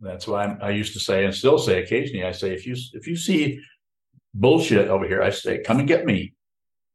that's 0.00 0.26
why 0.26 0.44
I'm, 0.44 0.58
i 0.62 0.70
used 0.70 0.94
to 0.94 1.00
say 1.00 1.24
and 1.24 1.34
still 1.34 1.58
say 1.58 1.82
occasionally. 1.82 2.24
I 2.24 2.32
say 2.32 2.52
if 2.52 2.66
you 2.66 2.76
if 2.92 3.06
you 3.08 3.16
see 3.16 3.60
bullshit 4.32 4.88
over 4.88 5.06
here, 5.08 5.22
I 5.22 5.30
say 5.30 5.58
come 5.58 5.80
and 5.80 5.88
get 5.88 6.06
me. 6.06 6.34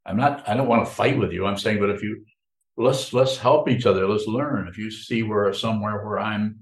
I'm 0.06 0.18
not. 0.18 0.48
I 0.48 0.56
don't 0.56 0.70
want 0.70 0.88
to 0.88 0.94
fight 0.94 1.18
with 1.18 1.34
you. 1.34 1.46
I'm 1.46 1.58
saying, 1.58 1.80
but 1.80 1.90
if 1.90 2.02
you 2.02 2.24
let's 2.78 3.12
let's 3.12 3.38
help 3.38 3.70
each 3.70 3.86
other. 3.86 4.08
Let's 4.08 4.28
learn. 4.28 4.68
If 4.68 4.78
you 4.78 4.92
see 4.92 5.24
where 5.24 5.52
somewhere 5.54 6.06
where 6.06 6.20
I'm 6.20 6.60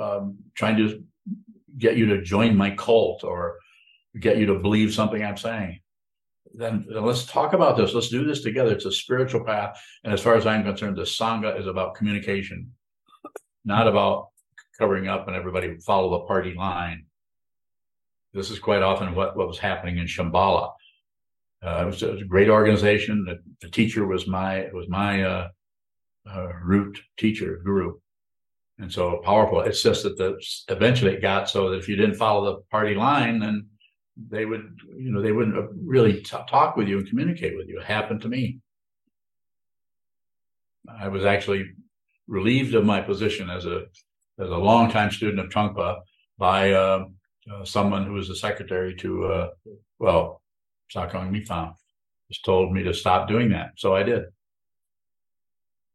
um, 0.00 0.38
trying 0.54 0.78
to 0.78 1.04
get 1.78 1.96
you 1.96 2.06
to 2.06 2.22
join 2.22 2.56
my 2.56 2.70
cult 2.70 3.22
or 3.22 3.58
get 4.18 4.38
you 4.38 4.46
to 4.46 4.58
believe 4.58 4.92
something 4.92 5.22
I'm 5.22 5.36
saying, 5.36 5.80
then, 6.54 6.86
then 6.88 7.04
let's 7.04 7.24
talk 7.24 7.52
about 7.52 7.76
this. 7.76 7.94
Let's 7.94 8.08
do 8.08 8.24
this 8.24 8.42
together. 8.42 8.72
It's 8.72 8.84
a 8.84 8.92
spiritual 8.92 9.44
path, 9.44 9.80
and 10.04 10.12
as 10.12 10.20
far 10.20 10.34
as 10.34 10.46
I'm 10.46 10.64
concerned, 10.64 10.96
the 10.96 11.02
sangha 11.02 11.58
is 11.58 11.66
about 11.66 11.94
communication, 11.94 12.72
not 13.64 13.86
about 13.86 14.28
covering 14.78 15.06
up 15.06 15.28
and 15.28 15.36
everybody 15.36 15.76
follow 15.78 16.10
the 16.10 16.26
party 16.26 16.54
line. 16.54 17.04
This 18.32 18.50
is 18.50 18.58
quite 18.58 18.82
often 18.82 19.14
what, 19.14 19.36
what 19.36 19.46
was 19.46 19.58
happening 19.58 19.98
in 19.98 20.06
Shambhala 20.06 20.72
uh, 21.64 21.82
it, 21.82 21.86
was, 21.86 22.02
it, 22.02 22.12
was, 22.12 22.22
a 22.22 22.26
great 22.26 22.48
organization. 22.48 23.24
The, 23.24 23.38
the 23.60 23.70
teacher 23.70 24.06
was 24.06 24.26
my 24.26 24.68
was 24.72 24.88
my 24.88 25.22
uh, 25.22 25.48
uh, 26.28 26.48
root 26.64 26.98
teacher 27.16 27.60
guru, 27.64 27.94
and 28.78 28.92
so 28.92 29.20
powerful. 29.24 29.60
It's 29.60 29.82
just 29.82 30.02
that 30.02 30.18
the 30.18 30.42
eventually 30.68 31.12
it 31.12 31.22
got 31.22 31.48
so 31.48 31.70
that 31.70 31.78
if 31.78 31.88
you 31.88 31.94
didn't 31.94 32.16
follow 32.16 32.44
the 32.44 32.60
party 32.70 32.94
line, 32.94 33.38
then 33.38 33.68
they 34.28 34.44
would 34.44 34.76
you 34.96 35.12
know 35.12 35.22
they 35.22 35.32
wouldn't 35.32 35.70
really 35.76 36.14
t- 36.14 36.36
talk 36.48 36.76
with 36.76 36.88
you 36.88 36.98
and 36.98 37.08
communicate 37.08 37.56
with 37.56 37.68
you. 37.68 37.78
It 37.78 37.86
happened 37.86 38.22
to 38.22 38.28
me. 38.28 38.58
I 40.88 41.08
was 41.08 41.24
actually 41.24 41.70
relieved 42.26 42.74
of 42.74 42.84
my 42.84 43.00
position 43.00 43.50
as 43.50 43.66
a 43.66 43.84
as 44.40 44.50
a 44.50 44.56
longtime 44.56 45.12
student 45.12 45.38
of 45.38 45.50
Trungpa 45.50 46.00
by 46.38 46.72
uh, 46.72 47.04
uh, 47.52 47.64
someone 47.64 48.04
who 48.04 48.14
was 48.14 48.26
the 48.26 48.34
secretary 48.34 48.96
to 48.96 49.48
Sakyong 50.94 51.30
Mipham 51.30 51.74
just 52.28 52.44
told 52.44 52.72
me 52.72 52.82
to 52.82 52.94
stop 52.94 53.28
doing 53.28 53.50
that. 53.50 53.72
So 53.76 53.94
I 53.94 54.02
did. 54.02 54.24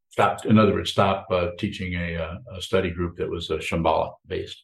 Stop, 0.10 0.46
in 0.46 0.58
other 0.58 0.74
words, 0.74 0.92
stop 0.92 1.28
uh, 1.32 1.50
teaching 1.60 1.94
a, 1.94 2.16
uh, 2.16 2.38
a, 2.58 2.62
study 2.62 2.90
group 2.90 3.18
that 3.18 3.30
was 3.30 3.52
uh, 3.52 3.58
Shambhala 3.58 4.14
based. 4.26 4.64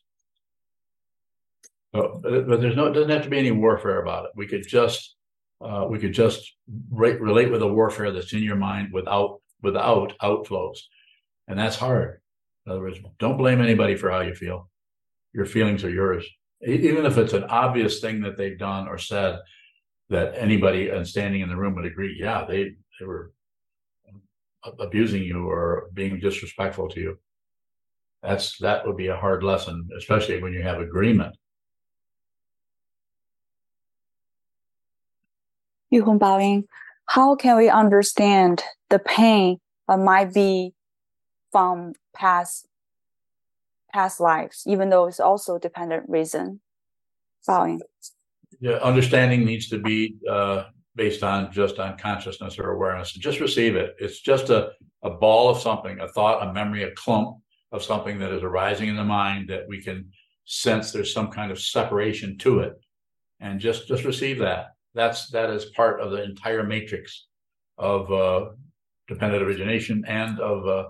but, 1.91 2.21
but, 2.21 2.59
there's 2.59 2.75
no, 2.75 2.87
it 2.87 2.93
doesn't 2.93 3.09
have 3.09 3.23
to 3.23 3.29
be 3.29 3.37
any 3.37 3.51
warfare 3.51 4.01
about 4.01 4.25
it. 4.25 4.31
We 4.35 4.47
could 4.47 4.67
just, 4.67 5.15
uh, 5.61 5.85
we 5.87 5.99
could 5.99 6.13
just 6.13 6.53
re- 6.91 7.17
relate 7.17 7.51
with 7.51 7.59
the 7.59 7.71
warfare 7.71 8.11
that's 8.11 8.33
in 8.33 8.41
your 8.41 8.55
mind 8.55 8.91
without, 8.91 9.41
without 9.61 10.13
outflows. 10.23 10.79
And 11.47 11.59
that's 11.59 11.75
hard. 11.75 12.21
In 12.65 12.71
other 12.71 12.81
words, 12.81 12.99
don't 13.19 13.37
blame 13.37 13.61
anybody 13.61 13.95
for 13.95 14.09
how 14.09 14.21
you 14.21 14.33
feel. 14.33 14.69
Your 15.33 15.45
feelings 15.45 15.83
are 15.83 15.89
yours. 15.89 16.25
Even 16.65 17.05
if 17.05 17.17
it's 17.17 17.33
an 17.33 17.43
obvious 17.43 17.99
thing 17.99 18.21
that 18.21 18.37
they've 18.37 18.57
done 18.57 18.87
or 18.87 18.97
said, 18.97 19.39
that 20.13 20.33
anybody 20.37 20.89
and 20.89 21.07
standing 21.07 21.41
in 21.41 21.49
the 21.49 21.55
room 21.55 21.75
would 21.75 21.85
agree, 21.85 22.15
yeah, 22.19 22.45
they 22.45 22.71
they 22.99 23.05
were 23.05 23.33
abusing 24.79 25.23
you 25.23 25.49
or 25.49 25.89
being 25.93 26.19
disrespectful 26.19 26.87
to 26.89 26.99
you. 26.99 27.17
That's 28.21 28.57
that 28.59 28.87
would 28.87 28.95
be 28.95 29.07
a 29.07 29.17
hard 29.17 29.43
lesson, 29.43 29.89
especially 29.97 30.41
when 30.41 30.53
you 30.53 30.61
have 30.61 30.79
agreement. 30.79 31.35
Yu 35.89 36.03
Hong 36.05 36.17
Baoying, 36.17 36.63
how 37.07 37.35
can 37.35 37.57
we 37.57 37.69
understand 37.69 38.63
the 38.89 38.99
pain 38.99 39.59
that 39.87 39.99
might 39.99 40.33
be 40.33 40.73
from 41.51 41.93
past 42.15 42.67
past 43.93 44.19
lives, 44.19 44.63
even 44.65 44.89
though 44.89 45.07
it's 45.07 45.19
also 45.19 45.57
dependent 45.57 46.05
reason? 46.07 46.61
Baoying 47.45 47.81
yeah, 48.63 48.75
understanding 48.75 49.43
needs 49.43 49.67
to 49.67 49.77
be 49.77 50.15
uh, 50.29 50.63
based 50.95 51.21
on 51.21 51.51
just 51.51 51.79
on 51.79 51.97
consciousness 51.97 52.57
or 52.57 52.71
awareness. 52.71 53.11
Just 53.11 53.41
receive 53.41 53.75
it. 53.75 53.93
It's 53.99 54.21
just 54.21 54.49
a, 54.49 54.71
a 55.01 55.09
ball 55.09 55.49
of 55.49 55.59
something, 55.59 55.99
a 55.99 56.07
thought, 56.07 56.47
a 56.47 56.53
memory, 56.53 56.83
a 56.83 56.91
clump 56.91 57.39
of 57.73 57.83
something 57.83 58.19
that 58.19 58.31
is 58.31 58.41
arising 58.41 58.87
in 58.87 58.95
the 58.95 59.03
mind 59.03 59.49
that 59.49 59.67
we 59.67 59.81
can 59.81 60.09
sense 60.45 60.93
there's 60.93 61.13
some 61.13 61.27
kind 61.27 61.51
of 61.51 61.59
separation 61.59 62.37
to 62.37 62.59
it. 62.59 62.73
And 63.41 63.59
just 63.59 63.85
just 63.85 64.05
receive 64.05 64.39
that. 64.39 64.67
That's 64.93 65.27
that 65.31 65.49
is 65.49 65.65
part 65.75 65.99
of 65.99 66.11
the 66.11 66.23
entire 66.23 66.63
matrix 66.63 67.25
of 67.77 68.09
uh, 68.13 68.51
dependent 69.09 69.43
origination 69.43 70.05
and 70.07 70.39
of 70.39 70.65
uh, 70.65 70.87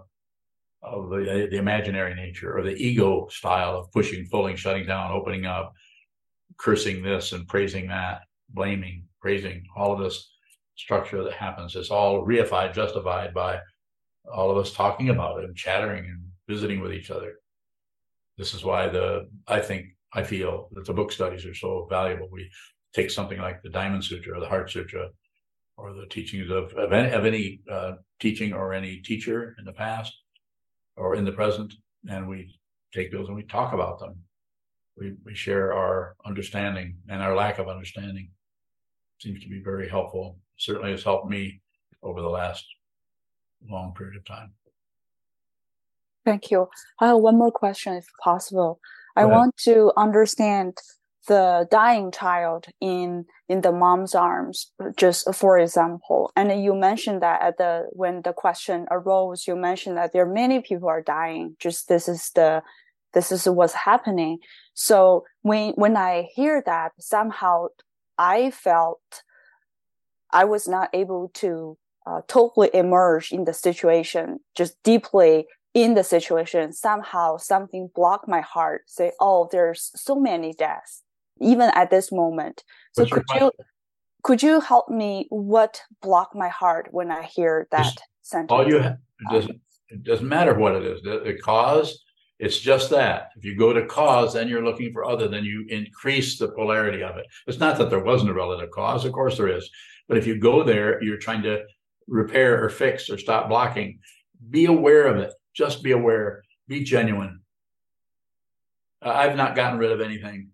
of 0.84 1.10
the, 1.10 1.48
the 1.50 1.58
imaginary 1.58 2.14
nature 2.14 2.56
or 2.56 2.62
the 2.62 2.76
ego 2.76 3.28
style 3.32 3.78
of 3.80 3.92
pushing, 3.92 4.28
pulling, 4.30 4.58
shutting 4.58 4.86
down, 4.86 5.12
opening 5.12 5.48
up, 5.48 5.74
cursing 6.58 7.04
this 7.04 7.32
and 7.32 7.48
praising 7.48 7.88
that, 7.88 8.22
blaming, 8.50 9.06
praising, 9.22 9.66
all 9.76 9.94
of 9.94 10.00
this 10.00 10.30
structure 10.76 11.24
that 11.24 11.34
happens. 11.34 11.76
It's 11.76 11.92
all 11.92 12.26
reified, 12.26 12.74
justified 12.74 13.34
by 13.34 13.60
all 14.32 14.52
of 14.52 14.58
us 14.58 14.74
talking 14.74 15.10
about 15.10 15.40
it 15.40 15.46
and 15.46 15.56
chattering 15.56 16.06
and 16.06 16.22
visiting 16.48 16.80
with 16.80 16.94
each 16.94 17.12
other. 17.12 17.36
This 18.38 18.54
is 18.54 18.64
why 18.64 18.88
the 18.88 19.30
I 19.48 19.60
think 19.60 19.88
I 20.14 20.24
feel 20.24 20.70
that 20.74 20.86
the 20.86 20.94
book 20.94 21.12
studies 21.12 21.46
are 21.46 21.54
so 21.54 21.88
valuable. 21.90 22.30
We 22.32 22.50
take 22.94 23.10
something 23.10 23.40
like 23.40 23.62
the 23.62 23.70
Diamond 23.70 24.04
Sutra 24.04 24.38
or 24.38 24.40
the 24.40 24.48
Heart 24.48 24.72
Sutra 24.72 25.10
or 25.78 25.94
the 25.94 26.06
teachings 26.06 26.52
of, 26.52 26.72
of 26.74 26.94
any, 26.94 27.12
of 27.12 27.26
any 27.26 27.62
uh, 27.70 27.94
teaching 28.20 28.54
or 28.54 28.74
any 28.74 28.98
teacher 28.98 29.56
in 29.58 29.66
the 29.66 29.74
past 29.74 30.14
or 30.96 31.16
in 31.16 31.26
the 31.26 31.32
present, 31.32 31.74
and 32.10 32.28
we 32.28 32.60
take 32.94 33.12
those 33.12 33.28
and 33.28 33.36
we 33.36 33.44
talk 33.44 33.74
about 33.74 34.00
them. 34.00 34.16
We, 34.98 35.14
we 35.26 35.36
share 35.36 35.74
our 35.74 36.16
understanding 36.26 36.98
and 37.10 37.22
our 37.22 37.36
lack 37.36 37.58
of 37.60 37.68
understanding. 37.68 38.30
Seems 39.20 39.42
to 39.42 39.50
be 39.50 39.62
very 39.62 39.90
helpful. 39.90 40.38
Certainly 40.58 40.92
has 40.92 41.04
helped 41.04 41.30
me 41.30 41.62
over 42.02 42.22
the 42.22 42.30
last 42.30 42.66
long 43.70 43.94
period 43.94 44.18
of 44.18 44.26
time. 44.26 44.52
Thank 46.26 46.52
you. 46.52 46.70
I 47.00 47.08
have 47.08 47.18
one 47.18 47.38
more 47.38 47.52
question, 47.52 47.94
if 47.94 48.06
possible. 48.24 48.80
I 49.16 49.26
want 49.26 49.58
to 49.58 49.92
understand 49.96 50.78
the 51.28 51.68
dying 51.72 52.12
child 52.12 52.66
in 52.82 53.26
in 53.48 53.62
the 53.62 53.72
mom's 53.72 54.14
arms 54.14 54.72
just 54.98 55.34
for 55.34 55.58
example 55.58 56.32
and 56.36 56.64
you 56.64 56.76
mentioned 56.76 57.22
that 57.22 57.42
at 57.42 57.58
the 57.58 57.88
when 57.92 58.22
the 58.24 58.34
question 58.34 58.86
arose 58.92 59.48
you 59.48 59.56
mentioned 59.56 59.96
that 59.96 60.12
there 60.12 60.24
are 60.24 60.34
many 60.34 60.60
people 60.60 60.90
are 60.90 61.02
dying 61.02 61.56
just 61.60 61.88
this 61.88 62.10
is 62.10 62.30
the 62.36 62.62
this 63.14 63.32
is 63.32 63.46
what's 63.46 63.74
happening. 63.74 64.40
So 64.74 65.26
when 65.42 65.74
when 65.74 65.96
i 65.98 66.30
hear 66.34 66.64
that 66.66 66.92
somehow 67.00 67.68
i 68.18 68.52
felt 68.52 69.02
i 70.32 70.44
was 70.44 70.68
not 70.68 70.90
able 70.94 71.30
to 71.34 71.78
uh, 72.06 72.22
totally 72.28 72.70
immerse 72.74 73.32
in 73.32 73.46
the 73.46 73.54
situation 73.54 74.40
just 74.56 74.76
deeply 74.84 75.46
in 75.74 75.96
the 75.96 76.04
situation. 76.04 76.72
Somehow 76.74 77.38
something 77.38 77.90
blocked 77.96 78.28
my 78.28 78.42
heart 78.42 78.84
say 78.88 79.12
oh 79.20 79.48
there's 79.52 79.92
so 79.96 80.16
many 80.16 80.54
deaths 80.54 81.04
even 81.40 81.70
at 81.76 81.90
this 81.90 82.12
moment. 82.12 82.64
So 82.94 83.04
What's 83.04 83.14
could 83.14 83.26
you 83.40 83.52
could 84.24 84.42
you 84.42 84.62
help 84.62 84.90
me 84.90 85.28
what 85.30 85.82
blocked 86.02 86.36
my 86.36 86.50
heart 86.50 86.88
when 86.92 87.12
i 87.12 87.24
hear 87.24 87.68
that 87.72 87.84
Just 87.84 88.02
sentence? 88.22 88.52
All 88.52 88.68
you, 88.68 88.78
it 88.78 88.98
doesn't, 89.30 89.62
it 89.90 90.04
doesn't 90.04 90.28
matter 90.28 90.54
what 90.56 90.76
it 90.76 90.84
is, 90.86 91.02
the, 91.04 91.22
the 91.24 91.38
cause, 91.38 92.02
it's 92.44 92.60
just 92.60 92.90
that. 92.90 93.30
If 93.38 93.46
you 93.46 93.56
go 93.56 93.72
to 93.72 93.86
cause, 93.86 94.34
then 94.34 94.50
you're 94.50 94.66
looking 94.66 94.92
for 94.92 95.06
other, 95.06 95.30
then 95.30 95.46
you 95.46 95.66
increase 95.70 96.38
the 96.38 96.50
polarity 96.50 97.02
of 97.02 97.16
it. 97.16 97.26
It's 97.48 97.60
not 97.60 97.78
that 97.78 97.90
there 97.90 98.04
wasn't 98.04 98.32
a 98.32 98.34
relative 98.34 98.70
cause, 98.70 99.06
of 99.06 99.14
course 99.14 99.38
there 99.38 99.48
is. 99.48 99.70
But 100.10 100.18
if 100.18 100.28
you 100.28 100.38
go 100.38 100.62
there, 100.62 101.02
you're 101.02 101.16
trying 101.16 101.42
to 101.44 101.64
repair 102.06 102.62
or 102.62 102.70
fix 102.70 103.10
or 103.10 103.18
stop 103.18 103.48
blocking. 103.48 104.00
Be 104.50 104.66
aware 104.66 105.08
of 105.08 105.16
it. 105.16 105.34
Just 105.54 105.84
be 105.84 105.92
aware. 105.92 106.44
Be 106.68 106.84
genuine. 106.84 107.40
I've 109.02 109.38
not 109.38 109.56
gotten 109.56 109.80
rid 109.80 109.94
of 109.94 110.02
anything. 110.02 110.50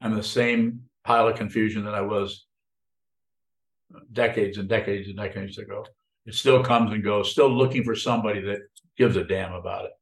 I'm 0.00 0.16
the 0.16 0.22
same 0.22 0.80
pile 1.04 1.28
of 1.28 1.36
confusion 1.36 1.84
that 1.84 1.94
I 1.94 2.00
was 2.00 2.46
decades 4.12 4.58
and 4.58 4.68
decades 4.68 5.06
and 5.06 5.16
decades 5.16 5.58
ago. 5.58 5.86
It 6.26 6.34
still 6.34 6.64
comes 6.64 6.90
and 6.90 7.04
goes, 7.04 7.30
still 7.30 7.56
looking 7.56 7.84
for 7.84 7.94
somebody 7.94 8.40
that 8.40 8.62
gives 8.96 9.14
a 9.14 9.22
damn 9.22 9.52
about 9.52 9.84
it. 9.84 9.92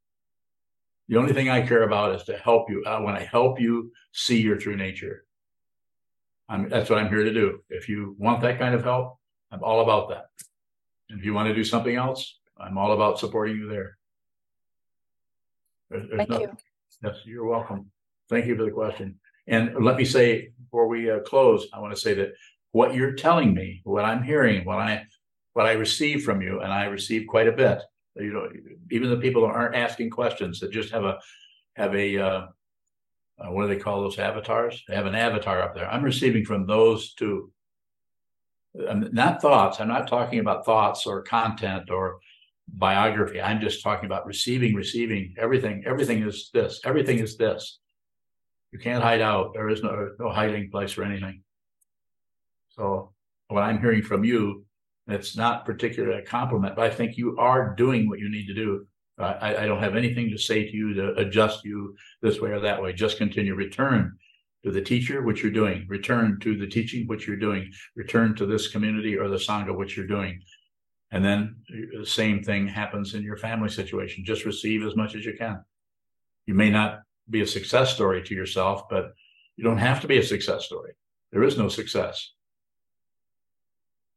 The 1.09 1.17
only 1.17 1.33
thing 1.33 1.51
I 1.51 1.67
care 1.67 1.83
about 1.83 2.15
is 2.15 2.25
to 2.25 2.37
help 2.37 2.71
you. 2.71 2.85
I 2.87 3.01
want 3.01 3.19
to 3.19 3.25
help 3.25 3.61
you 3.61 3.93
see 4.13 4.41
your 4.41 4.57
true 4.57 4.77
nature, 4.77 5.25
I'm, 6.49 6.69
that's 6.69 6.91
what 6.91 6.99
I'm 6.99 7.09
here 7.09 7.25
to 7.25 7.33
do. 7.33 7.61
If 7.71 7.89
you 7.89 8.15
want 8.19 8.43
that 8.43 8.59
kind 8.59 8.75
of 8.75 8.85
help, 8.85 9.19
I'm 9.51 9.63
all 9.63 9.81
about 9.81 10.11
that. 10.11 10.27
And 11.09 11.19
if 11.19 11.25
you 11.25 11.33
want 11.33 11.49
to 11.49 11.55
do 11.55 11.65
something 11.65 11.97
else, 11.97 12.39
I'm 12.59 12.77
all 12.77 12.93
about 12.93 13.19
supporting 13.19 13.57
you 13.57 13.69
there. 13.69 13.97
There- 15.91 16.01
there's 16.01 16.17
Thank 16.17 16.29
nothing- 16.31 16.49
you. 16.49 16.57
Yes, 17.03 17.17
you're 17.25 17.47
welcome. 17.47 17.91
Thank 18.29 18.47
you 18.47 18.57
for 18.57 18.65
the 18.65 18.71
question. 18.71 19.19
And 19.47 19.75
let 19.85 19.97
me 19.97 20.05
say 20.05 20.53
before 20.63 20.87
we 20.89 21.11
uh, 21.11 21.21
close, 21.21 21.67
I 21.73 21.81
want 21.81 21.95
to 21.95 22.01
say 22.01 22.15
that 22.15 22.35
what 22.71 22.95
you're 22.95 23.15
telling 23.15 23.53
me, 23.55 23.81
what 23.85 24.05
I'm 24.05 24.23
hearing, 24.23 24.65
what 24.65 24.79
I 24.79 25.07
what 25.55 25.67
I 25.67 25.73
receive 25.73 26.23
from 26.25 26.41
you, 26.41 26.61
and 26.61 26.73
I 26.73 26.85
receive 26.85 27.27
quite 27.27 27.47
a 27.49 27.53
bit. 27.53 27.83
You 28.17 28.33
know, 28.33 28.49
even 28.91 29.11
the 29.11 29.17
people 29.17 29.43
that 29.43 29.55
aren't 29.55 29.75
asking 29.75 30.11
questions 30.11 30.61
that 30.61 30.71
just 30.71 30.93
have 30.93 31.05
a 31.05 31.19
have 31.77 31.95
a 31.95 32.19
uh, 32.19 32.47
uh, 33.39 33.51
what 33.51 33.63
do 33.63 33.69
they 33.69 33.81
call 33.81 34.03
those 34.03 34.19
avatars? 34.19 34.85
They 34.87 34.95
have 34.95 35.07
an 35.07 35.15
avatar 35.15 35.63
up 35.63 35.75
there. 35.75 35.91
I'm 35.91 36.03
receiving 36.03 36.45
from 36.45 36.67
those 36.67 37.15
two. 37.15 37.51
Um, 38.89 39.09
not 39.13 39.41
thoughts. 39.43 39.81
I'm 39.81 39.89
not 39.89 40.09
talking 40.09 40.39
about 40.39 40.65
thoughts 40.65 41.07
or 41.07 41.23
content 41.23 41.91
or 41.91 42.21
biography. 42.69 43.41
I'm 43.41 43.61
just 43.61 43.83
talking 43.83 44.07
about 44.07 44.27
receiving, 44.27 44.75
receiving 44.75 45.35
everything. 45.39 45.85
Everything 45.87 46.23
is 46.23 46.51
this. 46.53 46.81
Everything 46.85 47.19
is 47.19 47.37
this. 47.37 47.79
You 48.73 48.79
can't 48.79 49.03
hide 49.03 49.21
out. 49.21 49.53
There 49.53 49.69
is 49.69 49.83
no 49.83 50.11
no 50.19 50.31
hiding 50.31 50.71
place 50.71 50.93
for 50.93 51.03
anything. 51.03 51.43
So 52.71 53.13
what 53.49 53.63
I'm 53.63 53.81
hearing 53.81 54.03
from 54.03 54.25
you, 54.25 54.65
it's 55.15 55.37
not 55.37 55.65
particularly 55.65 56.19
a 56.19 56.27
compliment, 56.27 56.77
but 56.77 56.85
I 56.85 56.95
think 56.95 57.17
you 57.17 57.37
are 57.39 57.75
doing 57.75 58.09
what 58.09 58.19
you 58.19 58.31
need 58.31 58.47
to 58.47 58.55
do. 58.55 58.87
Uh, 59.19 59.35
I, 59.41 59.63
I 59.63 59.67
don't 59.67 59.83
have 59.83 59.97
anything 59.97 60.31
to 60.31 60.39
say 60.39 60.65
to 60.65 60.77
you 60.77 60.95
to 60.95 61.15
adjust 61.15 61.65
you 61.65 61.95
this 62.23 62.41
way 62.41 62.51
or 62.51 62.61
that 62.61 62.83
way. 62.83 62.93
Just 62.93 63.19
continue. 63.19 63.55
Return 63.55 64.17
to 64.65 64.71
the 64.71 64.81
teacher, 64.81 65.23
which 65.23 65.43
you're 65.43 65.53
doing. 65.53 65.87
Return 65.89 66.39
to 66.41 66.57
the 66.57 66.67
teaching, 66.67 67.07
which 67.07 67.27
you're 67.27 67.37
doing. 67.37 67.71
Return 67.97 68.35
to 68.37 68.47
this 68.47 68.69
community 68.69 69.17
or 69.17 69.29
the 69.29 69.37
sangha, 69.37 69.77
which 69.77 69.97
you're 69.97 70.07
doing. 70.07 70.41
And 71.11 71.25
then 71.25 71.57
the 71.99 72.07
same 72.07 72.43
thing 72.43 72.67
happens 72.67 73.15
in 73.15 73.23
your 73.23 73.37
family 73.37 73.69
situation. 73.69 74.25
Just 74.25 74.47
receive 74.47 74.83
as 74.83 74.97
much 74.97 75.15
as 75.15 75.25
you 75.25 75.35
can. 75.37 75.63
You 76.47 76.55
may 76.55 76.71
not 76.71 77.01
be 77.29 77.43
a 77.43 77.47
success 77.47 77.95
story 77.95 78.23
to 78.23 78.35
yourself, 78.35 78.89
but 78.89 79.13
you 79.57 79.65
don't 79.65 79.79
have 79.79 80.01
to 80.01 80.09
be 80.09 80.19
a 80.19 80.23
success 80.23 80.65
story. 80.65 80.93
There 81.31 81.43
is 81.43 81.59
no 81.59 81.69
success. 81.69 82.33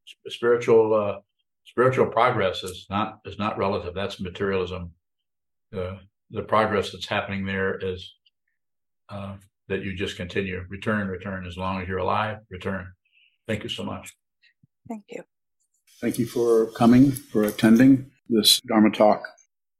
Sp- 0.06 0.30
Spiritual, 0.30 0.94
uh, 0.94 1.20
spiritual 1.66 2.08
progress 2.08 2.64
is 2.64 2.86
not 2.90 3.20
is 3.26 3.38
not 3.38 3.58
relative. 3.58 3.94
That's 3.94 4.20
materialism. 4.20 4.92
The 5.72 6.00
the 6.32 6.44
progress 6.44 6.92
that's 6.92 7.08
happening 7.08 7.46
there 7.46 7.78
is 7.78 8.14
uh, 9.10 9.36
that 9.68 9.84
you 9.84 9.96
just 9.96 10.18
continue 10.18 10.66
return, 10.70 11.08
return 11.08 11.46
as 11.46 11.58
long 11.58 11.82
as 11.82 11.88
you're 11.88 12.00
alive. 12.00 12.40
Return. 12.50 12.88
Thank 13.48 13.64
you 13.64 13.70
so 13.70 13.84
much. 13.84 14.14
thank 14.88 15.04
you 15.10 15.24
Thank 16.02 16.20
you 16.20 16.26
for 16.26 16.72
coming, 16.72 17.12
for 17.12 17.44
attending 17.44 18.12
this 18.28 18.60
Dharma 18.68 18.92
talk. 18.92 19.24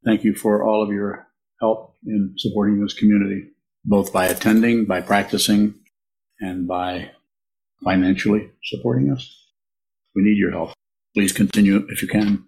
Thank 0.06 0.24
you 0.24 0.34
for 0.34 0.64
all 0.64 0.82
of 0.82 0.90
your 0.90 1.28
help 1.60 1.96
in 2.06 2.34
supporting 2.38 2.82
this 2.82 2.94
community, 2.94 3.50
both 3.84 4.14
by 4.14 4.28
attending, 4.28 4.86
by 4.86 5.02
practicing, 5.02 5.76
and 6.40 6.68
by 6.68 7.12
financially 7.84 8.50
supporting 8.64 9.12
us. 9.12 9.45
We 10.16 10.24
need 10.24 10.38
your 10.38 10.52
help. 10.52 10.74
Please 11.14 11.32
continue 11.32 11.86
if 11.90 12.02
you 12.02 12.08
can. 12.08 12.46